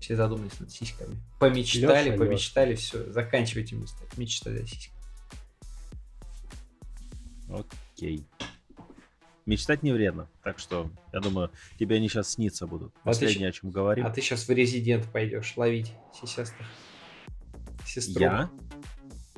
Все 0.00 0.16
задумались 0.16 0.58
над 0.58 0.70
сиськами. 0.70 1.16
Помечтали, 1.38 2.10
Лёша, 2.10 2.18
помечтали, 2.18 2.74
все, 2.74 3.10
заканчивайте 3.12 3.76
мечтать. 3.76 4.16
Мечтать 4.16 4.62
о 4.62 4.66
сиськах. 4.66 4.94
Окей. 7.52 8.24
Мечтать 9.46 9.82
не 9.82 9.92
вредно. 9.92 10.28
Так 10.44 10.58
что, 10.58 10.90
я 11.12 11.20
думаю, 11.20 11.50
тебе 11.78 11.96
они 11.96 12.08
сейчас 12.08 12.30
сниться 12.32 12.66
будут. 12.66 12.92
А 12.98 12.98
ты 12.98 13.04
Последнее, 13.04 13.50
щ- 13.52 13.58
о 13.58 13.60
чем 13.60 13.70
говорим. 13.70 14.06
А 14.06 14.10
ты 14.10 14.20
сейчас 14.20 14.46
в 14.46 14.50
резидент 14.50 15.10
пойдешь 15.10 15.56
ловить 15.56 15.92
сисястых. 16.14 16.66
Сестру. 17.84 18.20
Я? 18.20 18.50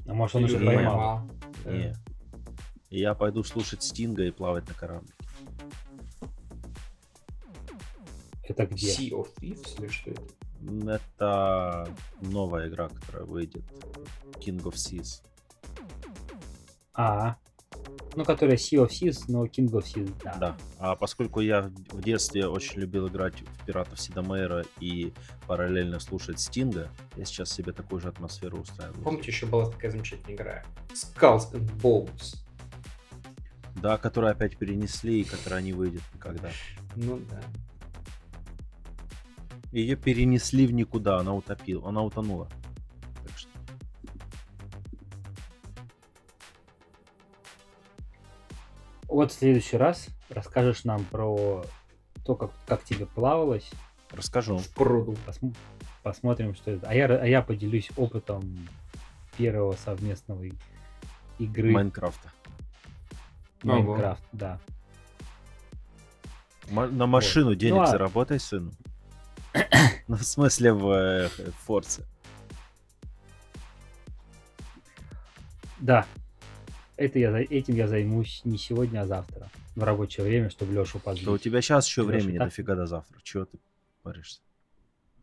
А 0.07 0.13
может, 0.15 0.37
он 0.37 0.45
уже 0.45 0.59
Не. 0.59 0.67
поймал? 0.67 1.31
Да. 1.65 1.71
Не. 1.73 1.95
Я 2.91 3.15
пойду 3.15 3.43
слушать 3.43 3.83
Стинга 3.83 4.25
и 4.25 4.31
плавать 4.31 4.69
на 4.69 4.75
корабле. 4.75 5.13
Это 8.45 8.67
где? 8.67 8.89
Sea 8.93 9.11
of 9.13 9.29
Thieves 9.41 9.79
или 9.79 9.89
что 9.89 10.11
это? 10.11 10.23
Это 10.91 11.89
новая 12.21 12.69
игра, 12.69 12.89
которая 12.89 13.25
выйдет. 13.25 13.65
King 14.41 14.61
of 14.65 14.75
Seas. 14.75 15.23
А, 16.95 17.37
ну, 18.15 18.25
которая 18.25 18.57
Sea 18.57 18.87
of 18.87 18.91
Seas, 18.91 19.25
но 19.29 19.47
King 19.47 19.71
of 19.71 19.85
Seas, 19.85 20.13
да. 20.23 20.35
Да. 20.39 20.57
А 20.79 20.97
поскольку 20.97 21.41
я 21.41 21.71
в 21.91 22.03
в 22.03 22.05
детстве 22.05 22.49
очень 22.49 22.81
любил 22.81 23.07
играть 23.07 23.43
в 23.43 23.65
Пиратов 23.65 24.01
Сидомейра 24.01 24.65
и 24.81 25.13
параллельно 25.47 26.01
слушать 26.01 26.41
Стинга, 26.41 26.91
я 27.17 27.25
сейчас 27.25 27.53
себе 27.53 27.73
такую 27.73 28.01
же 28.01 28.09
атмосферу 28.09 28.59
устраиваю. 28.59 29.01
Помните, 29.05 29.31
еще 29.31 29.47
была 29.47 29.71
такая 29.71 29.93
замечательная 29.93 30.35
игра? 30.35 30.65
Skulls 30.93 31.53
and 31.53 31.71
Bones. 31.81 32.39
Да, 33.77 33.99
которую 33.99 34.33
опять 34.33 34.59
перенесли 34.59 35.21
и 35.21 35.25
которая 35.25 35.63
не 35.63 35.73
выйдет 35.73 36.03
никогда. 36.13 36.51
Ну 36.97 37.21
да. 37.31 37.41
Ее 39.71 39.95
перенесли 39.95 40.67
в 40.67 40.73
никуда, 40.73 41.19
она 41.19 41.35
утопила, 41.35 41.89
она 41.89 42.03
утонула. 42.03 42.49
Вот 49.23 49.31
в 49.31 49.35
следующий 49.37 49.77
раз 49.77 50.09
расскажешь 50.31 50.83
нам 50.83 51.05
про 51.05 51.65
то, 52.25 52.35
как, 52.35 52.51
как 52.67 52.83
тебе 52.83 53.07
плавалось. 53.07 53.71
расскажу. 54.11 54.59
В 54.59 54.69
пруду. 54.71 55.17
Посм- 55.25 55.55
посмотрим, 56.03 56.57
что 56.57 56.73
это. 56.73 56.89
А 56.89 56.93
я, 56.93 57.07
а 57.07 57.25
я 57.25 57.41
поделюсь 57.41 57.93
опытом 57.97 58.69
первого 59.39 59.75
совместного 59.75 60.47
игры 61.39 61.71
Майнкрафта. 61.71 62.33
Ого. 63.63 63.75
Майнкрафт, 63.75 64.25
да. 64.33 64.59
Ма- 66.69 66.89
на 66.89 67.07
машину 67.07 67.55
денег 67.55 67.77
Ну, 67.77 67.83
а- 67.83 67.87
заработай, 67.87 68.41
сыну. 68.41 68.73
Ну, 70.09 70.17
в 70.17 70.25
смысле, 70.25 70.73
в 70.73 70.91
э, 70.91 71.29
Форце. 71.65 72.03
Да. 75.79 76.07
Это 77.03 77.19
я, 77.19 77.37
этим 77.41 77.75
я 77.75 77.89
займусь 77.89 78.43
не 78.45 78.57
сегодня, 78.57 79.01
а 79.01 79.07
завтра. 79.07 79.49
В 79.75 79.83
рабочее 79.83 80.25
время, 80.25 80.51
чтобы 80.51 80.73
Лешу 80.73 81.01
позлить. 81.01 81.25
Да 81.27 81.33
у 81.33 81.39
тебя 81.39 81.61
сейчас 81.61 81.89
еще 81.89 82.03
Лёша, 82.03 82.13
времени 82.13 82.39
так? 82.39 82.49
дофига 82.49 82.77
до 82.77 82.87
завтра. 82.87 83.19
Чего 83.25 83.45
ты 83.45 83.59
паришься? 84.05 84.41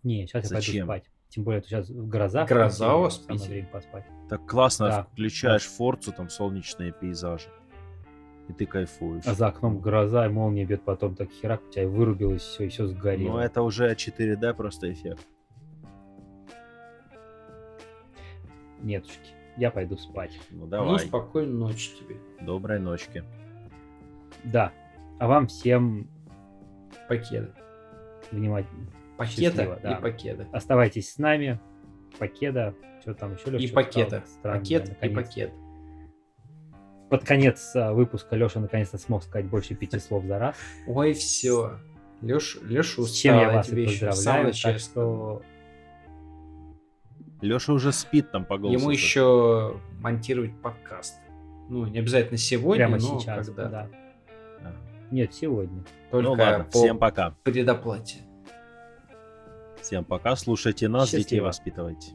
Не, 0.03 0.27
сейчас 0.27 0.43
я 0.43 0.49
пойду 0.49 0.65
Зачем? 0.65 0.85
спать. 0.87 1.03
Тем 1.29 1.43
более, 1.45 1.61
сейчас 1.63 1.89
гроза. 1.89 2.43
Гроза 2.45 2.95
у 2.95 3.01
вас 3.03 3.25
время 3.29 3.67
поспать. 3.67 4.03
Так 4.27 4.45
классно 4.45 4.87
Да. 4.87 5.03
включаешь 5.03 5.63
Форцу, 5.67 6.11
там 6.11 6.29
солнечные 6.29 6.91
пейзажи. 6.91 7.47
И 8.49 8.53
ты 8.53 8.65
кайфуешь. 8.65 9.23
А 9.25 9.33
за 9.33 9.47
окном 9.47 9.79
гроза, 9.79 10.25
и 10.25 10.29
молния 10.29 10.65
бьет 10.65 10.83
потом 10.83 11.15
так 11.15 11.29
херак, 11.31 11.61
у 11.65 11.71
тебя 11.71 11.87
вырубилось 11.87 12.41
все, 12.41 12.65
и 12.65 12.67
все 12.67 12.87
сгорело. 12.87 13.33
Ну, 13.33 13.37
это 13.37 13.61
уже 13.61 13.93
4D 13.93 14.53
просто 14.53 14.91
эффект. 14.91 15.25
Нетушки, 18.81 19.33
я 19.59 19.71
пойду 19.71 19.97
спать. 19.97 20.39
Ну, 20.49 20.61
Ну, 20.61 20.67
давай. 20.67 20.99
спокойной 20.99 21.53
ночи 21.53 21.91
тебе. 21.99 22.17
Доброй 22.41 22.79
ночки. 22.79 23.23
Да. 24.43 24.71
А 25.19 25.27
вам 25.27 25.47
всем 25.47 26.07
Покеда. 27.07 27.53
внимательно. 28.31 28.87
Пакета 29.17 29.41
Счастливо, 29.57 29.79
да. 29.83 29.91
и 29.97 30.01
покеда. 30.01 30.47
Оставайтесь 30.53 31.11
с 31.13 31.17
нами. 31.17 31.59
Покеда. 32.17 32.73
Что 33.01 33.13
там 33.13 33.33
еще, 33.33 33.49
Лёша, 33.51 33.63
И 33.65 33.67
пакета. 33.71 34.07
сказал 34.07 34.27
странное, 34.27 34.59
Пакет 34.59 35.03
и 35.03 35.09
пакет. 35.09 35.53
Под 37.09 37.25
конец 37.25 37.75
а, 37.75 37.91
выпуска 37.93 38.35
Леша 38.35 38.59
наконец-то 38.59 38.97
смог 38.97 39.23
сказать 39.23 39.47
больше 39.47 39.73
пяти 39.75 39.99
слов 39.99 40.23
за 40.25 40.37
раз. 40.39 40.55
Ой, 40.87 41.13
все. 41.13 41.79
Леша, 42.21 42.59
Леша 42.63 43.01
С 43.01 43.11
чем 43.11 43.35
я 43.35 43.41
устал, 43.47 43.55
вас 43.55 43.69
и 43.69 43.85
поздравляю. 43.85 44.53
Так 44.53 44.79
что 44.79 45.41
Леша 47.41 47.73
уже 47.73 47.91
спит 47.91 48.31
там 48.31 48.45
по 48.45 48.57
голосу. 48.57 48.77
Ему 48.79 48.91
еще 48.91 49.79
монтировать 50.01 50.59
подкаст. 50.61 51.15
Ну, 51.69 51.85
не 51.85 51.99
обязательно 51.99 52.37
сегодня, 52.37 52.87
прямо 52.87 52.97
но 53.01 53.19
сейчас. 53.19 53.47
когда. 53.47 53.69
Да. 53.69 53.87
Да. 54.61 54.73
Нет, 55.11 55.33
сегодня. 55.33 55.83
Только 56.11 56.23
Ну 56.29 56.31
ладно, 56.35 56.63
по 56.65 56.71
всем 56.79 56.97
пока. 56.97 57.35
предоплате. 57.43 58.17
Всем 59.81 60.03
пока. 60.03 60.35
Слушайте 60.35 60.87
нас, 60.87 61.09
детей 61.11 61.21
Счастливо. 61.23 61.45
воспитывайте. 61.45 62.11